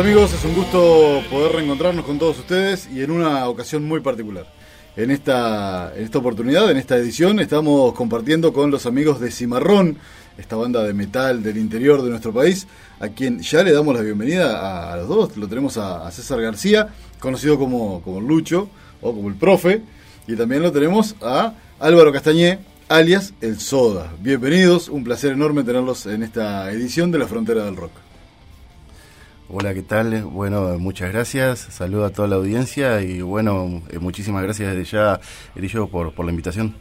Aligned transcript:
Amigos, 0.00 0.32
es 0.32 0.42
un 0.46 0.54
gusto 0.54 1.22
poder 1.28 1.52
reencontrarnos 1.52 2.06
con 2.06 2.18
todos 2.18 2.38
ustedes 2.38 2.88
y 2.90 3.02
en 3.02 3.10
una 3.10 3.46
ocasión 3.48 3.84
muy 3.84 4.00
particular. 4.00 4.46
En 4.96 5.10
esta, 5.10 5.92
esta 5.94 6.16
oportunidad, 6.16 6.70
en 6.70 6.78
esta 6.78 6.96
edición, 6.96 7.38
estamos 7.38 7.92
compartiendo 7.92 8.54
con 8.54 8.70
los 8.70 8.86
amigos 8.86 9.20
de 9.20 9.30
Cimarrón, 9.30 9.98
esta 10.38 10.56
banda 10.56 10.82
de 10.84 10.94
metal 10.94 11.42
del 11.42 11.58
interior 11.58 12.00
de 12.00 12.08
nuestro 12.08 12.32
país, 12.32 12.66
a 12.98 13.08
quien 13.08 13.40
ya 13.40 13.62
le 13.62 13.72
damos 13.72 13.94
la 13.94 14.00
bienvenida 14.00 14.58
a, 14.58 14.94
a 14.94 14.96
los 14.96 15.08
dos. 15.08 15.36
Lo 15.36 15.48
tenemos 15.48 15.76
a, 15.76 16.06
a 16.06 16.10
César 16.10 16.40
García, 16.40 16.88
conocido 17.18 17.58
como, 17.58 18.00
como 18.00 18.22
Lucho 18.22 18.70
o 19.02 19.14
como 19.14 19.28
el 19.28 19.34
profe, 19.34 19.82
y 20.26 20.34
también 20.34 20.62
lo 20.62 20.72
tenemos 20.72 21.14
a 21.20 21.52
Álvaro 21.78 22.10
Castañé, 22.10 22.60
alias 22.88 23.34
El 23.42 23.60
Soda. 23.60 24.14
Bienvenidos, 24.18 24.88
un 24.88 25.04
placer 25.04 25.32
enorme 25.32 25.62
tenerlos 25.62 26.06
en 26.06 26.22
esta 26.22 26.72
edición 26.72 27.10
de 27.10 27.18
La 27.18 27.26
Frontera 27.26 27.66
del 27.66 27.76
Rock. 27.76 27.92
Hola, 29.52 29.74
¿qué 29.74 29.82
tal? 29.82 30.22
Bueno, 30.22 30.78
muchas 30.78 31.10
gracias. 31.10 31.58
Saludo 31.58 32.04
a 32.04 32.10
toda 32.10 32.28
la 32.28 32.36
audiencia 32.36 33.02
y 33.02 33.20
bueno, 33.20 33.82
eh, 33.90 33.98
muchísimas 33.98 34.44
gracias 34.44 34.76
desde 34.76 34.88
ya, 34.88 35.20
Erillo, 35.56 35.88
por, 35.88 36.14
por 36.14 36.24
la 36.24 36.30
invitación. 36.30 36.76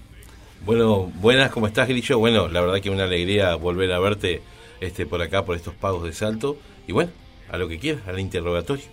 Bueno, 0.67 1.11
buenas, 1.20 1.50
¿cómo 1.50 1.66
estás, 1.66 1.88
Grillo? 1.88 2.20
Bueno, 2.20 2.48
la 2.48 2.61
verdad 2.61 2.80
que 2.80 2.92
una 2.92 3.06
alegría 3.06 3.56
volver 3.56 3.92
a 3.92 3.98
verte 3.98 4.44
este, 4.82 5.08
por 5.08 5.20
acá, 5.20 5.45
por 5.45 5.55
estos 5.55 5.73
pagos 5.73 6.04
de 6.04 6.14
salto. 6.14 6.58
Y 6.86 6.92
bueno, 6.92 7.10
a 7.49 7.58
lo 7.58 7.67
que 7.67 7.80
quieras, 7.80 8.08
al 8.08 8.20
interrogatorio. 8.20 8.86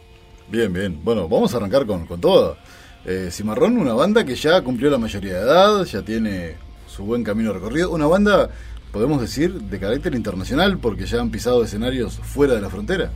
Bien, 0.49 0.73
bien. 0.73 0.99
Bueno, 1.05 1.29
vamos 1.29 1.53
a 1.53 1.59
arrancar 1.59 1.85
con, 1.85 2.07
con 2.07 2.19
todo. 2.19 2.57
Eh, 3.05 3.29
Cimarrón, 3.31 3.77
una 3.77 3.93
banda 3.93 4.25
que 4.25 4.37
ya 4.37 4.63
cumplió 4.63 4.89
la 4.89 4.97
mayoría 4.97 5.35
de 5.35 5.41
edad, 5.41 5.85
ya 5.85 6.01
tiene 6.01 6.55
su 6.87 7.05
buen 7.05 7.23
camino 7.23 7.53
recorrido. 7.53 7.91
Una 7.91 8.07
banda, 8.07 8.49
podemos 8.91 9.21
decir, 9.21 9.53
de 9.53 9.79
carácter 9.79 10.15
internacional, 10.15 10.79
porque 10.79 11.05
ya 11.05 11.21
han 11.21 11.31
pisado 11.31 11.63
escenarios 11.63 12.17
fuera 12.21 12.55
de 12.55 12.63
la 12.63 12.71
frontera. 12.71 13.13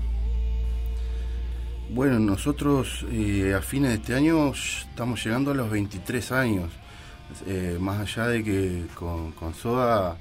Bueno, 1.93 2.21
nosotros 2.21 3.05
eh, 3.11 3.53
a 3.53 3.61
fines 3.63 3.91
de 3.91 3.97
este 3.97 4.15
año 4.15 4.53
estamos 4.53 5.25
llegando 5.25 5.51
a 5.51 5.55
los 5.55 5.69
23 5.69 6.31
años. 6.31 6.71
Eh, 7.49 7.79
más 7.81 7.99
allá 7.99 8.29
de 8.29 8.45
que 8.45 8.87
con, 8.95 9.35
Soda 9.61 10.17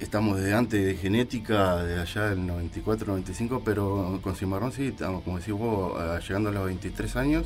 estamos 0.00 0.38
desde 0.38 0.54
antes 0.54 0.82
de 0.82 0.96
genética, 0.96 1.84
de 1.84 2.00
allá 2.00 2.30
del 2.30 2.46
94-95, 2.46 3.60
pero 3.62 4.20
con 4.22 4.34
Cimarrón 4.34 4.72
sí, 4.72 4.86
estamos, 4.86 5.22
como 5.22 5.38
decís 5.38 5.52
vos, 5.52 6.00
llegando 6.26 6.48
a 6.48 6.52
los 6.52 6.64
23 6.64 7.16
años. 7.16 7.44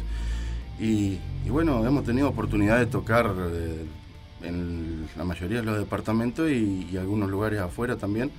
Y, 0.79 1.19
bueno, 1.49 1.85
hemos 1.85 2.05
tenido 2.05 2.29
oportunidad 2.29 2.79
de 2.79 2.87
tocar 2.87 3.35
eh, 3.37 3.85
en 4.45 5.09
la 5.17 5.25
mayoría 5.25 5.59
de 5.59 5.65
los 5.65 5.79
departamentos 5.79 6.49
y, 6.49 6.97
algunos 6.97 7.29
lugares 7.29 7.59
afuera 7.59 7.97
también. 7.97 8.31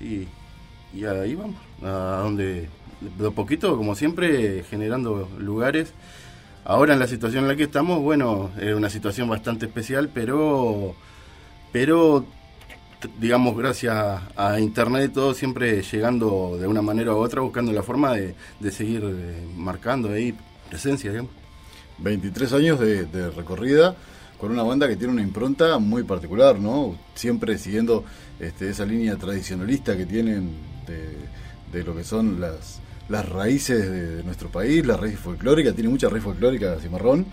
Y 0.00 1.04
ahí 1.04 1.34
vamos, 1.34 1.60
a 1.82 2.22
donde 2.22 2.70
a 3.24 3.30
poquito, 3.30 3.76
como 3.76 3.94
siempre, 3.94 4.64
generando 4.64 5.28
lugares. 5.38 5.92
Ahora 6.64 6.94
en 6.94 6.98
la 6.98 7.06
situación 7.06 7.44
en 7.44 7.48
la 7.48 7.56
que 7.56 7.64
estamos, 7.64 8.00
bueno, 8.00 8.50
es 8.60 8.74
una 8.74 8.90
situación 8.90 9.28
bastante 9.28 9.66
especial, 9.66 10.10
pero, 10.12 10.94
pero 11.72 12.26
digamos, 13.18 13.56
gracias 13.56 14.20
a 14.36 14.58
internet 14.58 15.10
y 15.10 15.14
todo, 15.14 15.34
siempre 15.34 15.82
llegando 15.82 16.56
de 16.58 16.66
una 16.66 16.82
manera 16.82 17.12
u 17.14 17.18
otra, 17.18 17.40
buscando 17.40 17.72
la 17.72 17.82
forma 17.82 18.12
de, 18.12 18.34
de 18.58 18.70
seguir 18.72 19.02
eh, 19.04 19.46
marcando 19.56 20.10
ahí 20.10 20.34
presencia, 20.68 21.10
digamos. 21.10 21.32
23 21.98 22.52
años 22.52 22.80
de, 22.80 23.04
de 23.06 23.30
recorrida 23.30 23.96
con 24.38 24.50
una 24.50 24.62
banda 24.62 24.86
que 24.86 24.96
tiene 24.96 25.12
una 25.12 25.22
impronta 25.22 25.78
muy 25.78 26.02
particular, 26.02 26.58
¿no? 26.58 26.98
Siempre 27.14 27.56
siguiendo 27.58 28.04
este, 28.38 28.68
esa 28.68 28.84
línea 28.84 29.16
tradicionalista 29.16 29.96
que 29.96 30.04
tienen 30.04 30.50
de, 30.86 31.16
de 31.72 31.84
lo 31.84 31.96
que 31.96 32.04
son 32.04 32.40
las, 32.40 32.80
las 33.08 33.28
raíces 33.28 33.90
de, 33.90 34.22
nuestro 34.24 34.48
país, 34.48 34.84
la 34.86 34.96
raíz 34.96 35.18
folclórica, 35.18 35.72
tiene 35.72 35.88
mucha 35.90 36.08
raíz 36.08 36.24
folclórica 36.24 36.76
Cimarrón 36.80 37.26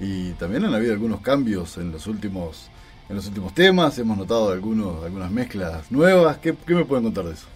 y 0.00 0.30
también 0.32 0.64
han 0.64 0.74
habido 0.74 0.92
algunos 0.92 1.20
cambios 1.20 1.76
en 1.78 1.92
los 1.92 2.06
últimos 2.06 2.68
en 3.08 3.16
los 3.16 3.26
últimos 3.26 3.54
temas, 3.54 3.98
hemos 3.98 4.18
notado 4.18 4.50
algunos 4.52 5.04
algunas 5.04 5.30
mezclas 5.30 5.90
nuevas, 5.90 6.38
¿qué, 6.38 6.54
me 6.68 6.84
pueden 6.84 7.04
contar 7.04 7.24
de 7.24 7.32
eso? 7.32 7.46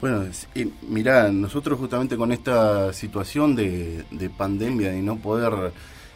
Bueno, 0.00 0.24
y 0.54 0.72
mirá, 0.88 1.30
nosotros 1.32 1.78
justamente 1.78 2.16
con 2.16 2.30
esta 2.32 2.92
situación 2.92 3.56
de, 3.56 4.04
de 4.12 4.30
pandemia 4.30 4.96
y 4.96 5.02
no 5.02 5.16
poder 5.16 5.72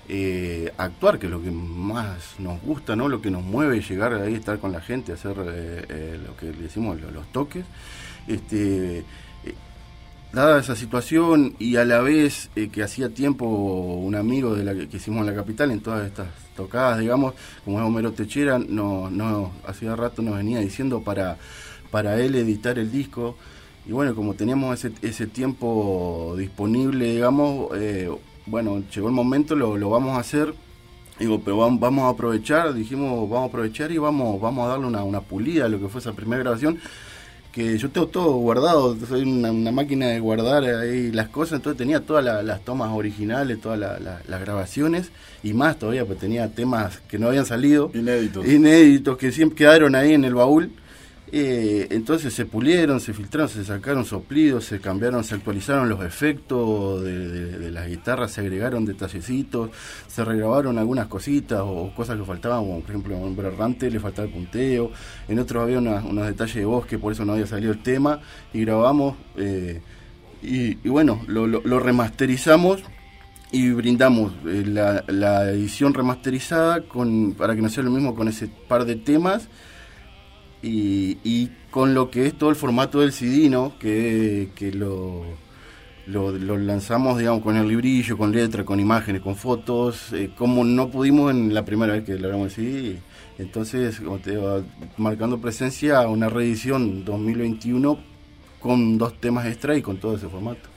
eh, 0.09 0.73
actuar, 0.79 1.19
que 1.19 1.27
es 1.27 1.33
lo 1.33 1.43
que 1.43 1.51
más 1.51 2.35
nos 2.39 2.61
gusta, 2.63 2.95
¿no? 2.95 3.09
Lo 3.09 3.21
que 3.21 3.31
nos 3.31 3.43
mueve, 3.43 3.81
llegar 3.81 4.15
ahí, 4.15 4.35
estar 4.35 4.59
con 4.61 4.71
la 4.73 4.81
gente, 4.81 5.13
hacer 5.13 5.37
eh, 5.39 5.85
eh, 5.89 6.21
lo 6.25 6.37
que 6.37 6.47
decimos 6.53 7.01
lo- 7.01 7.11
los 7.11 7.27
toques. 7.33 7.65
Este, 8.29 9.05
dada 10.33 10.61
esa 10.61 10.75
situación 10.77 11.55
y 11.59 11.77
a 11.77 11.85
la 11.85 12.01
vez 12.01 12.51
eh, 12.57 12.69
que 12.69 12.83
hacía 12.83 13.11
tiempo 13.11 13.45
un 13.47 14.15
amigo 14.15 14.55
de 14.55 14.65
la 14.65 14.75
que, 14.75 14.89
que 14.89 14.97
hicimos 14.97 15.21
en 15.21 15.27
la 15.27 15.35
capital 15.35 15.71
en 15.71 15.81
todas 15.81 16.07
estas 16.07 16.29
tocadas, 16.57 16.99
digamos, 17.01 17.35
como 17.65 17.79
es 17.81 17.85
Homero 17.87 18.13
Techera, 18.13 18.59
no, 18.59 19.11
no, 19.11 19.53
hacía 19.67 19.97
rato 19.97 20.23
nos 20.23 20.37
venía 20.37 20.61
diciendo 20.61 21.01
para, 21.03 21.39
para 21.91 22.21
él 22.21 22.35
editar 22.35 22.79
el 22.79 22.91
disco. 22.91 23.37
Y 23.87 23.93
bueno, 23.93 24.15
como 24.15 24.35
teníamos 24.35 24.79
ese, 24.85 24.95
ese 25.03 25.27
tiempo 25.27 26.35
disponible, 26.39 27.13
digamos, 27.15 27.71
eh, 27.75 28.11
bueno, 28.47 28.83
llegó 28.95 29.09
el 29.09 29.15
momento, 29.15 29.57
lo, 29.57 29.77
lo 29.77 29.91
vamos 29.91 30.17
a 30.17 30.21
hacer. 30.21 30.55
Digo, 31.19 31.41
pero 31.45 31.59
vam- 31.59 31.79
vamos 31.79 32.05
a 32.05 32.09
aprovechar, 32.09 32.73
dijimos, 32.75 33.29
vamos 33.29 33.47
a 33.47 33.49
aprovechar 33.49 33.93
y 33.93 33.99
vamos, 33.99 34.41
vamos 34.41 34.65
a 34.65 34.69
darle 34.71 34.87
una, 34.87 35.05
una 35.05 35.21
pulida 35.21 35.67
a 35.67 35.69
lo 35.69 35.79
que 35.79 35.89
fue 35.89 36.01
esa 36.01 36.13
primera 36.15 36.43
grabación 36.43 36.79
que 37.53 37.77
yo 37.77 37.91
tengo 37.91 38.07
todo 38.07 38.33
guardado, 38.37 38.97
soy 39.07 39.23
una, 39.23 39.53
una 39.53 39.71
máquina 39.73 40.07
de 40.09 40.19
guardar 40.21 40.65
ahí 40.65 41.13
las 41.13 41.29
cosas, 41.29 41.57
entonces 41.57 41.77
tenía 41.77 42.01
todas 42.01 42.25
la- 42.25 42.43
las 42.43 42.65
tomas 42.65 42.91
originales, 42.93 43.61
todas 43.61 43.79
la- 43.79 43.99
la- 44.01 44.23
las 44.27 44.41
grabaciones 44.41 45.11
y 45.43 45.53
más 45.53 45.79
todavía, 45.79 46.07
pues 46.07 46.19
tenía 46.19 46.49
temas 46.49 47.01
que 47.09 47.19
no 47.19 47.29
habían 47.29 47.45
salido, 47.45 47.91
Inéditos. 47.95 48.47
inéditos, 48.49 49.19
que 49.19 49.33
siempre 49.33 49.57
quedaron 49.59 49.95
ahí 49.95 50.15
en 50.15 50.25
el 50.25 50.35
baúl. 50.35 50.71
Eh, 51.35 51.87
entonces 51.89 52.35
se 52.35 52.45
pulieron, 52.45 53.01
se 53.01 53.15
filtraron, 53.15 53.49
se 53.49 53.65
sacaron 53.65 54.05
soplidos, 54.05 54.67
se 54.67 54.81
cambiaron, 54.81 55.25
se 55.25 55.35
actualizaron 55.35 55.89
los 55.89 56.05
efectos 56.05 57.03
de, 57.03 57.71
las 57.71 57.89
guitarras, 57.89 58.33
se 58.33 58.43
agregaron 58.43 58.85
detallecitos, 58.85 59.71
se 60.09 60.27
regrabaron 60.27 60.77
algunas 60.77 61.07
cositas 61.07 61.63
o, 61.65 61.91
cosas 61.97 62.19
que 62.19 62.25
faltaban, 62.27 62.67
como 62.67 62.81
por 62.81 62.91
ejemplo 62.91 63.17
en 63.17 63.23
Hombre 63.23 63.49
Errante 63.49 63.91
le 63.91 63.99
faltaba 63.99 64.29
el 64.29 64.35
punteo, 64.35 64.91
en 65.27 65.39
otros 65.39 65.63
había 65.63 65.79
unos 65.79 66.27
detalles 66.27 66.57
de 66.57 66.67
voz 66.67 66.85
que 66.85 66.99
por 66.99 67.13
eso 67.13 67.25
no 67.25 67.33
había 67.33 67.47
salido 67.47 67.73
el 67.73 67.83
tema 67.83 68.21
y 68.53 68.61
grabamos 68.67 69.17
eh, 69.39 69.81
y, 70.43 70.75
bueno, 70.87 71.23
lo, 71.29 71.81
remasterizamos 71.81 72.83
y 73.53 73.71
brindamos 73.71 74.35
eh, 74.47 74.65
la, 74.67 75.51
edición 75.51 75.95
remasterizada 75.95 76.85
para 77.39 77.55
que 77.55 77.63
no 77.63 77.71
sea 77.71 77.85
lo 77.85 77.91
mismo 77.91 78.15
con 78.15 78.29
ese 78.29 78.49
par 78.69 78.85
de 78.85 78.97
temas 78.97 79.49
y, 80.63 81.51
con 81.71 81.95
lo 81.95 82.11
que 82.11 82.27
es 82.27 82.35
todo 82.37 82.51
el 82.51 82.57
formato 82.57 83.01
del 83.01 83.13
CD, 83.13 83.49
¿no? 83.49 83.79
Que, 83.79 84.51
que 84.55 84.73
lo, 84.73 85.25
lo, 86.07 86.59
lanzamos, 86.59 87.19
digamos, 87.19 87.43
con 87.43 87.57
el 87.57 87.67
librillo, 87.67 88.19
con 88.19 88.33
letra, 88.33 88.65
con 88.65 88.79
imágenes, 88.79 89.23
con 89.23 89.37
fotos, 89.37 90.13
eh, 90.13 90.31
como 90.37 90.65
no 90.65 90.91
pudimos 90.91 91.31
en 91.31 91.55
la 91.55 91.65
primera 91.65 91.95
vez 91.95 92.05
que 92.05 92.15
logramos 92.15 92.47
el 92.59 92.65
CD. 92.65 92.99
Entonces, 93.39 94.01
como 94.01 94.19
te 94.19 94.33
digo, 94.33 94.63
marcando 94.99 95.41
presencia 95.41 96.07
una 96.07 96.29
reedición 96.29 97.05
2021 97.05 97.99
con 98.61 98.99
dos 98.99 99.19
temas 99.21 99.47
extra 99.47 99.77
y 99.77 99.83
con 99.83 99.97
todo 99.97 100.17
ese 100.17 100.29
formato. 100.29 100.69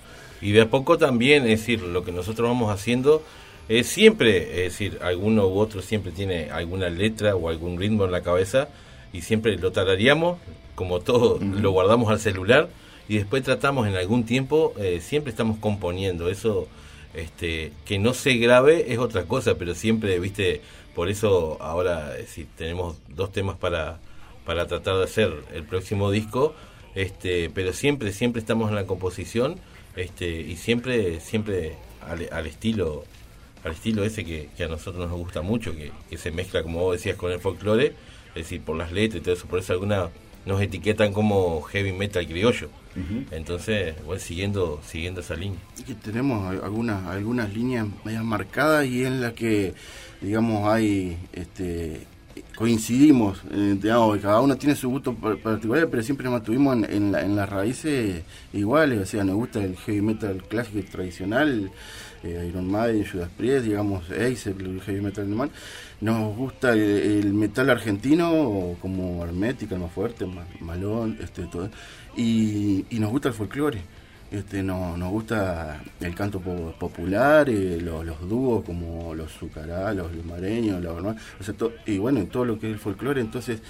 Y 0.42 0.52
de 0.52 0.62
a 0.62 0.70
poco 0.70 0.98
también, 0.98 1.44
es 1.44 1.60
decir, 1.60 1.82
lo 1.82 2.04
que 2.04 2.12
nosotros 2.12 2.48
vamos 2.48 2.72
haciendo 2.72 3.24
es 3.68 3.88
siempre, 3.88 4.66
es 4.66 4.74
decir, 4.74 5.00
alguno 5.02 5.48
u 5.48 5.58
otro 5.58 5.82
siempre 5.82 6.12
tiene 6.12 6.52
alguna 6.52 6.90
letra 6.90 7.36
o 7.36 7.50
algún 7.50 7.80
ritmo 7.80 8.06
en 8.06 8.12
la 8.12 8.22
cabeza 8.22 8.70
y 9.16 9.22
siempre 9.22 9.58
lo 9.58 9.72
tarareamos, 9.72 10.40
como 10.76 11.00
todo, 11.00 11.40
lo 11.40 11.72
guardamos 11.72 12.12
al 12.12 12.20
celular 12.20 12.70
y 13.08 13.18
después 13.18 13.44
tratamos 13.44 13.88
en 13.88 13.96
algún 13.96 14.26
tiempo, 14.26 14.74
eh, 14.78 15.00
siempre 15.02 15.32
estamos 15.32 15.58
componiendo. 15.58 16.30
Eso, 16.30 16.68
este, 17.14 17.72
que 17.86 17.98
no 17.98 18.14
se 18.14 18.34
grabe 18.34 18.92
es 18.92 19.00
otra 19.00 19.24
cosa, 19.24 19.56
pero 19.58 19.74
siempre, 19.74 20.20
viste, 20.20 20.62
por 20.94 21.10
eso 21.10 21.58
ahora, 21.62 22.18
es 22.18 22.26
decir, 22.26 22.48
tenemos 22.58 22.98
dos 23.08 23.32
temas 23.32 23.56
para, 23.56 24.00
para 24.46 24.68
tratar 24.68 24.98
de 24.98 25.06
hacer 25.06 25.34
el 25.54 25.64
próximo 25.64 26.12
disco, 26.12 26.54
este, 26.94 27.50
pero 27.50 27.72
siempre, 27.72 28.12
siempre 28.12 28.42
estamos 28.42 28.70
en 28.70 28.76
la 28.76 28.86
composición 28.86 29.56
este, 29.96 30.42
y 30.42 30.58
siempre, 30.58 31.22
siempre 31.22 31.78
al, 32.06 32.28
al 32.32 32.48
estilo 32.48 33.06
al 33.64 33.72
estilo 33.72 34.04
ese 34.04 34.24
que, 34.24 34.50
que 34.56 34.64
a 34.64 34.68
nosotros 34.68 35.10
nos 35.10 35.18
gusta 35.18 35.42
mucho, 35.42 35.76
que, 35.76 35.92
que 36.08 36.18
se 36.20 36.30
mezcla, 36.30 36.62
como 36.62 36.82
vos 36.82 36.98
decías, 36.98 37.18
con 37.18 37.32
el 37.32 37.40
folclore, 37.40 37.96
es 38.36 38.44
decir, 38.44 38.62
por 38.62 38.76
las 38.78 38.92
letras 38.92 39.22
y 39.22 39.24
todo 39.24 39.34
eso, 39.34 39.48
por 39.48 39.60
eso 39.60 39.74
alguna 39.74 40.10
nos 40.46 40.62
etiquetan 40.62 41.12
como 41.14 41.62
heavy 41.64 41.92
metal 41.92 42.26
criollo. 42.28 42.70
Entonces, 43.32 43.96
bueno, 44.06 44.22
siguiendo, 44.22 44.80
siguiendo 44.88 45.20
esa 45.22 45.36
línea. 45.36 45.60
Y 45.78 45.84
que 45.84 45.96
tenemos 45.96 46.48
al- 46.48 46.64
algunas 46.64 47.06
algunas 47.08 47.54
líneas 47.54 47.88
medias 48.06 48.24
marcadas 48.24 48.86
y 48.86 49.04
en 49.04 49.20
las 49.22 49.34
que 49.34 49.74
digamos 50.22 50.70
hay 50.70 51.18
este 51.34 52.06
coincidimos 52.56 53.42
eh, 53.52 53.76
digamos, 53.82 54.18
cada 54.20 54.40
uno 54.42 54.56
tiene 54.58 54.76
su 54.76 54.90
gusto 54.90 55.14
par- 55.14 55.38
particular 55.38 55.88
pero 55.90 56.04
siempre 56.04 56.24
nos 56.26 56.34
mantuvimos 56.34 56.76
en, 56.78 56.86
en, 56.86 57.12
la- 57.12 57.22
en 57.22 57.36
las 57.36 57.50
raíces 57.50 58.24
iguales 58.54 59.00
o 59.02 59.06
sea 59.06 59.24
nos 59.24 59.36
gusta 59.36 59.64
el 59.64 59.76
heavy 59.78 60.02
metal 60.02 60.42
clásico 60.48 60.80
y 60.80 60.84
tradicional 60.84 61.72
Iron 62.30 62.70
Maiden, 62.70 63.06
Judas 63.10 63.30
Priest, 63.38 63.66
digamos 63.66 64.10
Ace, 64.12 64.50
el 64.52 64.82
heavy 64.82 65.02
metal 65.02 65.26
alemán 65.26 65.52
nos 66.02 66.36
gusta 66.36 66.74
el, 66.74 67.34
metal 67.34 67.70
argentino 67.70 68.76
como 68.82 69.24
Hermética, 69.24 69.76
el 69.76 69.82
más 69.82 69.92
fuerte, 69.92 70.26
Ma- 70.26 70.46
Malón, 70.60 71.18
este, 71.22 71.44
todo, 71.44 71.70
y, 72.18 72.86
nos 72.92 73.12
gusta 73.12 73.30
el 73.30 73.34
folclore. 73.34 73.80
Este, 74.32 74.64
no, 74.64 74.98
nos 74.98 75.12
gusta 75.12 75.82
el 76.02 76.14
canto 76.16 76.40
po- 76.42 76.74
popular, 76.80 77.48
eh, 77.50 77.80
lo- 77.80 78.04
los, 78.04 78.20
dúos 78.28 78.66
como 78.66 79.14
los 79.16 79.32
Zucará, 79.32 79.94
los 79.94 80.14
lumareños, 80.14 80.82
los, 80.84 81.02
¿no? 81.02 81.16
o 81.40 81.44
sea, 81.44 81.54
to- 81.54 81.72
y 81.86 82.00
bueno, 82.00 82.20
en 82.20 82.28
todo 82.28 82.44
lo 82.44 82.60
que 82.60 82.68
es 82.68 82.74
el 82.74 82.80
folclore, 82.80 83.22
entonces 83.22 83.62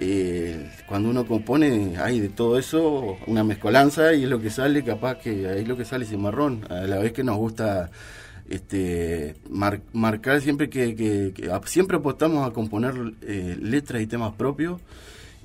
eh, 0.00 0.70
cuando 0.86 1.10
uno 1.10 1.26
compone 1.26 1.96
hay 1.98 2.20
de 2.20 2.28
todo 2.28 2.58
eso 2.58 3.16
una 3.26 3.44
mezcolanza 3.44 4.14
y 4.14 4.24
es 4.24 4.28
lo 4.28 4.40
que 4.40 4.50
sale, 4.50 4.82
capaz 4.84 5.16
que 5.18 5.48
ahí 5.48 5.62
es 5.62 5.68
lo 5.68 5.76
que 5.76 5.84
sale 5.84 6.04
cimarrón, 6.04 6.64
a 6.70 6.82
la 6.86 6.98
vez 6.98 7.12
que 7.12 7.22
nos 7.24 7.36
gusta 7.36 7.90
este 8.48 9.36
mar- 9.48 9.80
marcar 9.92 10.40
siempre 10.40 10.68
que, 10.68 11.32
siempre 11.66 11.96
apostamos 11.96 12.46
a 12.46 12.52
componer 12.52 12.94
eh, 13.22 13.56
letras 13.60 14.02
y 14.02 14.06
temas 14.06 14.34
propios 14.34 14.80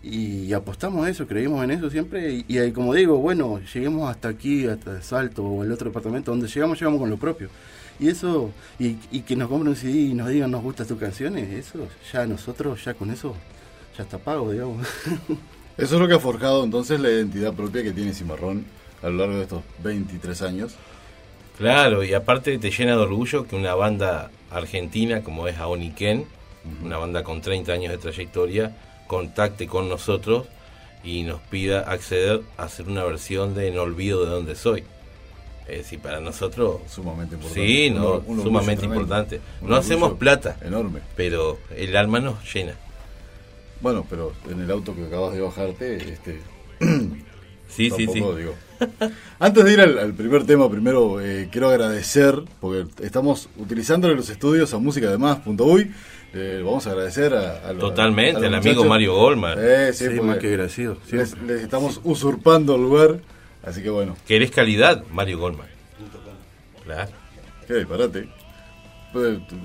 y 0.03 0.51
apostamos 0.53 1.05
a 1.05 1.09
eso, 1.09 1.27
creímos 1.27 1.63
en 1.63 1.71
eso 1.71 1.89
siempre 1.89 2.43
y, 2.47 2.71
como 2.71 2.93
digo, 2.93 3.17
bueno, 3.17 3.59
lleguemos 3.73 4.09
hasta 4.09 4.29
aquí, 4.29 4.65
hasta 4.67 5.01
Salto 5.01 5.43
o 5.43 5.63
el 5.63 5.71
otro 5.71 5.89
departamento, 5.89 6.31
donde 6.31 6.47
llegamos, 6.47 6.79
llegamos 6.79 6.99
con 6.99 7.09
lo 7.09 7.17
propio. 7.17 7.49
Y 7.99 8.09
eso, 8.09 8.51
y, 8.79 8.97
y 9.11 9.21
que 9.21 9.35
nos 9.35 9.49
compren 9.49 9.69
un 9.69 9.75
CD 9.75 9.91
y 10.01 10.13
nos 10.13 10.29
digan 10.29 10.51
nos 10.51 10.61
gustan 10.61 10.85
tus 10.87 10.99
canciones, 10.99 11.51
eso 11.51 11.87
ya 12.13 12.25
nosotros, 12.27 12.85
ya 12.85 12.93
con 12.93 13.09
eso, 13.09 13.35
ya 13.97 14.03
está 14.03 14.17
pago, 14.17 14.51
digamos. 14.51 14.87
Eso 15.77 15.95
es 15.95 16.01
lo 16.01 16.07
que 16.07 16.15
ha 16.15 16.19
forjado 16.19 16.63
entonces 16.63 16.99
la 16.99 17.09
identidad 17.09 17.53
propia 17.53 17.83
que 17.83 17.91
tiene 17.91 18.13
Cimarrón 18.13 18.65
a 19.03 19.09
lo 19.09 19.17
largo 19.17 19.35
de 19.35 19.43
estos 19.43 19.61
23 19.83 20.41
años. 20.41 20.73
Claro, 21.57 22.03
y 22.03 22.13
aparte 22.13 22.57
te 22.57 22.71
llena 22.71 22.91
de 22.95 23.01
orgullo 23.03 23.47
que 23.47 23.55
una 23.55 23.73
banda 23.75 24.31
argentina 24.51 25.21
como 25.23 25.47
es 25.47 25.57
Aoniken, 25.57 26.25
una 26.83 26.97
banda 26.97 27.23
con 27.23 27.41
30 27.41 27.71
años 27.71 27.91
de 27.91 27.97
trayectoria, 27.97 28.75
contacte 29.07 29.67
con 29.67 29.87
nosotros 29.89 30.47
y 31.03 31.23
nos 31.23 31.39
pida 31.41 31.81
acceder 31.81 32.41
a 32.57 32.63
hacer 32.63 32.87
una 32.87 33.03
versión 33.05 33.53
de 33.55 33.71
No 33.71 33.83
olvido 33.83 34.23
de 34.25 34.31
dónde 34.31 34.55
soy. 34.55 34.83
Es 35.67 35.77
decir, 35.79 35.99
para 35.99 36.19
nosotros, 36.21 36.77
Sumamente 36.89 37.35
importante. 37.35 37.67
sí, 37.67 37.89
no, 37.89 38.23
un 38.25 38.41
sumamente 38.41 38.81
tremendo. 38.81 39.01
importante. 39.03 39.41
Un 39.61 39.69
No 39.69 39.75
hacemos 39.75 40.13
plata, 40.13 40.57
Enorme. 40.63 41.01
pero 41.15 41.57
el 41.75 41.95
alma 41.97 42.19
nos 42.19 42.35
llena. 42.53 42.73
Bueno, 43.81 44.05
pero 44.09 44.33
en 44.49 44.61
el 44.61 44.71
auto 44.71 44.95
que 44.95 45.05
acabas 45.05 45.33
de 45.33 45.41
bajarte, 45.41 45.95
este, 45.97 46.39
Sí, 47.67 47.89
sí, 47.91 47.91
sí. 47.91 48.05
tampoco, 48.05 48.35
digo. 48.35 48.53
Antes 49.39 49.65
de 49.65 49.73
ir 49.73 49.81
al, 49.81 49.97
al 49.99 50.13
primer 50.13 50.45
tema, 50.45 50.69
primero 50.69 51.19
eh, 51.21 51.49
quiero 51.51 51.69
agradecer, 51.69 52.41
porque 52.59 52.85
estamos 53.03 53.49
utilizando 53.57 54.07
los 54.09 54.29
estudios 54.29 54.73
a 54.73 54.77
música 54.79 55.09
de 55.09 55.17
más.uy. 55.17 55.91
Eh, 56.33 56.61
vamos 56.63 56.85
a 56.87 56.91
agradecer 56.91 57.33
a, 57.33 57.67
a 57.67 57.73
los- 57.73 57.79
Totalmente, 57.81 58.43
a 58.43 58.47
al 58.47 58.55
amigo. 58.55 58.83
Mario 58.85 59.15
Goldman. 59.15 59.57
Eh, 59.59 59.91
sí, 59.93 60.05
Sí, 60.09 60.19
más 60.21 60.37
que 60.37 60.47
agradecido. 60.49 60.97
sí. 61.09 61.15
les, 61.15 61.37
les 61.41 61.61
estamos 61.61 61.99
usurpando 62.03 62.75
el 62.75 62.81
lugar, 62.81 63.19
así 63.63 63.81
que 63.81 63.89
bueno, 63.89 64.15
¿Querés 64.27 64.51
calidad? 64.51 65.03
Mario 65.11 65.39
Goldman. 65.39 65.67
Claro. 66.83 67.11
qué 67.67 67.73
disparate. 67.75 68.29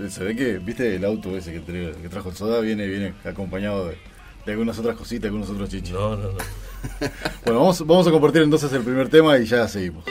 Se 0.08 0.24
ve 0.24 0.36
que, 0.36 0.58
viste, 0.58 0.96
el 0.96 1.04
auto 1.04 1.36
ese 1.36 1.52
que, 1.52 1.62
tra- 1.62 1.94
que 1.94 2.08
trajo 2.08 2.30
el 2.30 2.36
soda 2.36 2.60
viene, 2.60 2.86
viene 2.86 3.14
acompañado 3.24 3.88
de, 3.88 3.96
de 4.46 4.52
algunas 4.52 4.78
otras 4.78 4.96
cositas, 4.96 5.26
algunos 5.26 5.50
otros 5.50 5.68
chichis. 5.68 5.92
No, 5.92 6.16
no, 6.16 6.32
no. 6.32 6.38
Bueno, 7.44 7.60
vamos, 7.60 7.86
vamos 7.86 8.06
a 8.06 8.10
compartir 8.10 8.42
entonces 8.42 8.72
el 8.72 8.82
primer 8.82 9.08
tema 9.08 9.38
y 9.38 9.44
ya 9.44 9.68
seguimos. 9.68 10.04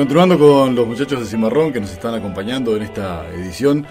Continuando 0.00 0.38
con 0.38 0.74
los 0.74 0.86
muchachos 0.86 1.20
de 1.20 1.26
Cimarrón 1.26 1.74
que 1.74 1.78
nos 1.78 1.92
están 1.92 2.14
acompañando 2.14 2.74
en 2.74 2.84
esta 2.84 3.28
edición, 3.34 3.86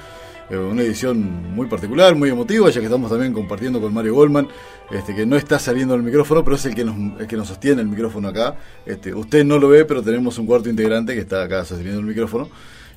eh, 0.49 0.57
una 0.57 0.81
edición 0.81 1.53
muy 1.53 1.67
particular, 1.67 2.15
muy 2.15 2.31
emotiva, 2.31 2.67
ya 2.71 2.79
que 2.79 2.87
estamos 2.87 3.11
también 3.11 3.31
compartiendo 3.31 3.79
con 3.79 3.93
Mario 3.93 4.15
Goldman, 4.15 4.47
este, 4.89 5.13
que 5.13 5.27
no 5.27 5.37
está 5.37 5.59
saliendo 5.59 5.93
el 5.93 6.01
micrófono, 6.01 6.43
pero 6.43 6.55
es 6.55 6.65
el 6.65 6.73
que 6.73 6.83
nos, 6.83 7.21
el 7.21 7.27
que 7.27 7.37
nos 7.37 7.47
sostiene 7.47 7.83
el 7.83 7.87
micrófono 7.87 8.27
acá. 8.27 8.57
Este, 8.87 9.13
usted 9.13 9.45
no 9.45 9.59
lo 9.59 9.69
ve, 9.69 9.85
pero 9.85 10.01
tenemos 10.01 10.39
un 10.39 10.47
cuarto 10.47 10.67
integrante 10.67 11.13
que 11.13 11.19
está 11.19 11.43
acá 11.43 11.63
sosteniendo 11.63 11.99
el 11.99 12.07
micrófono 12.07 12.49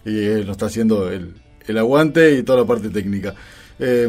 y 0.07 0.19
él 0.25 0.47
nos 0.47 0.53
está 0.53 0.67
haciendo 0.67 1.11
el, 1.11 1.35
el 1.67 1.77
aguante 1.77 2.39
y 2.39 2.43
toda 2.43 2.61
la 2.61 2.67
parte 2.67 2.89
técnica. 2.89 3.35
Eh, 3.79 4.09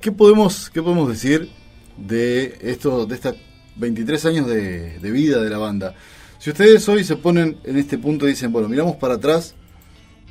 ¿qué, 0.00 0.12
podemos, 0.12 0.70
¿Qué 0.70 0.80
podemos 0.80 1.08
decir 1.08 1.50
de 1.96 2.58
esto, 2.60 3.06
de 3.06 3.14
estos 3.16 3.34
23 3.74 4.24
años 4.26 4.46
de, 4.46 5.00
de 5.00 5.10
vida 5.10 5.42
de 5.42 5.50
la 5.50 5.58
banda? 5.58 5.96
Si 6.40 6.48
ustedes 6.48 6.88
hoy 6.88 7.04
se 7.04 7.16
ponen 7.16 7.58
en 7.64 7.76
este 7.76 7.98
punto 7.98 8.26
y 8.26 8.30
dicen, 8.30 8.50
bueno, 8.50 8.66
miramos 8.66 8.96
para 8.96 9.16
atrás, 9.16 9.54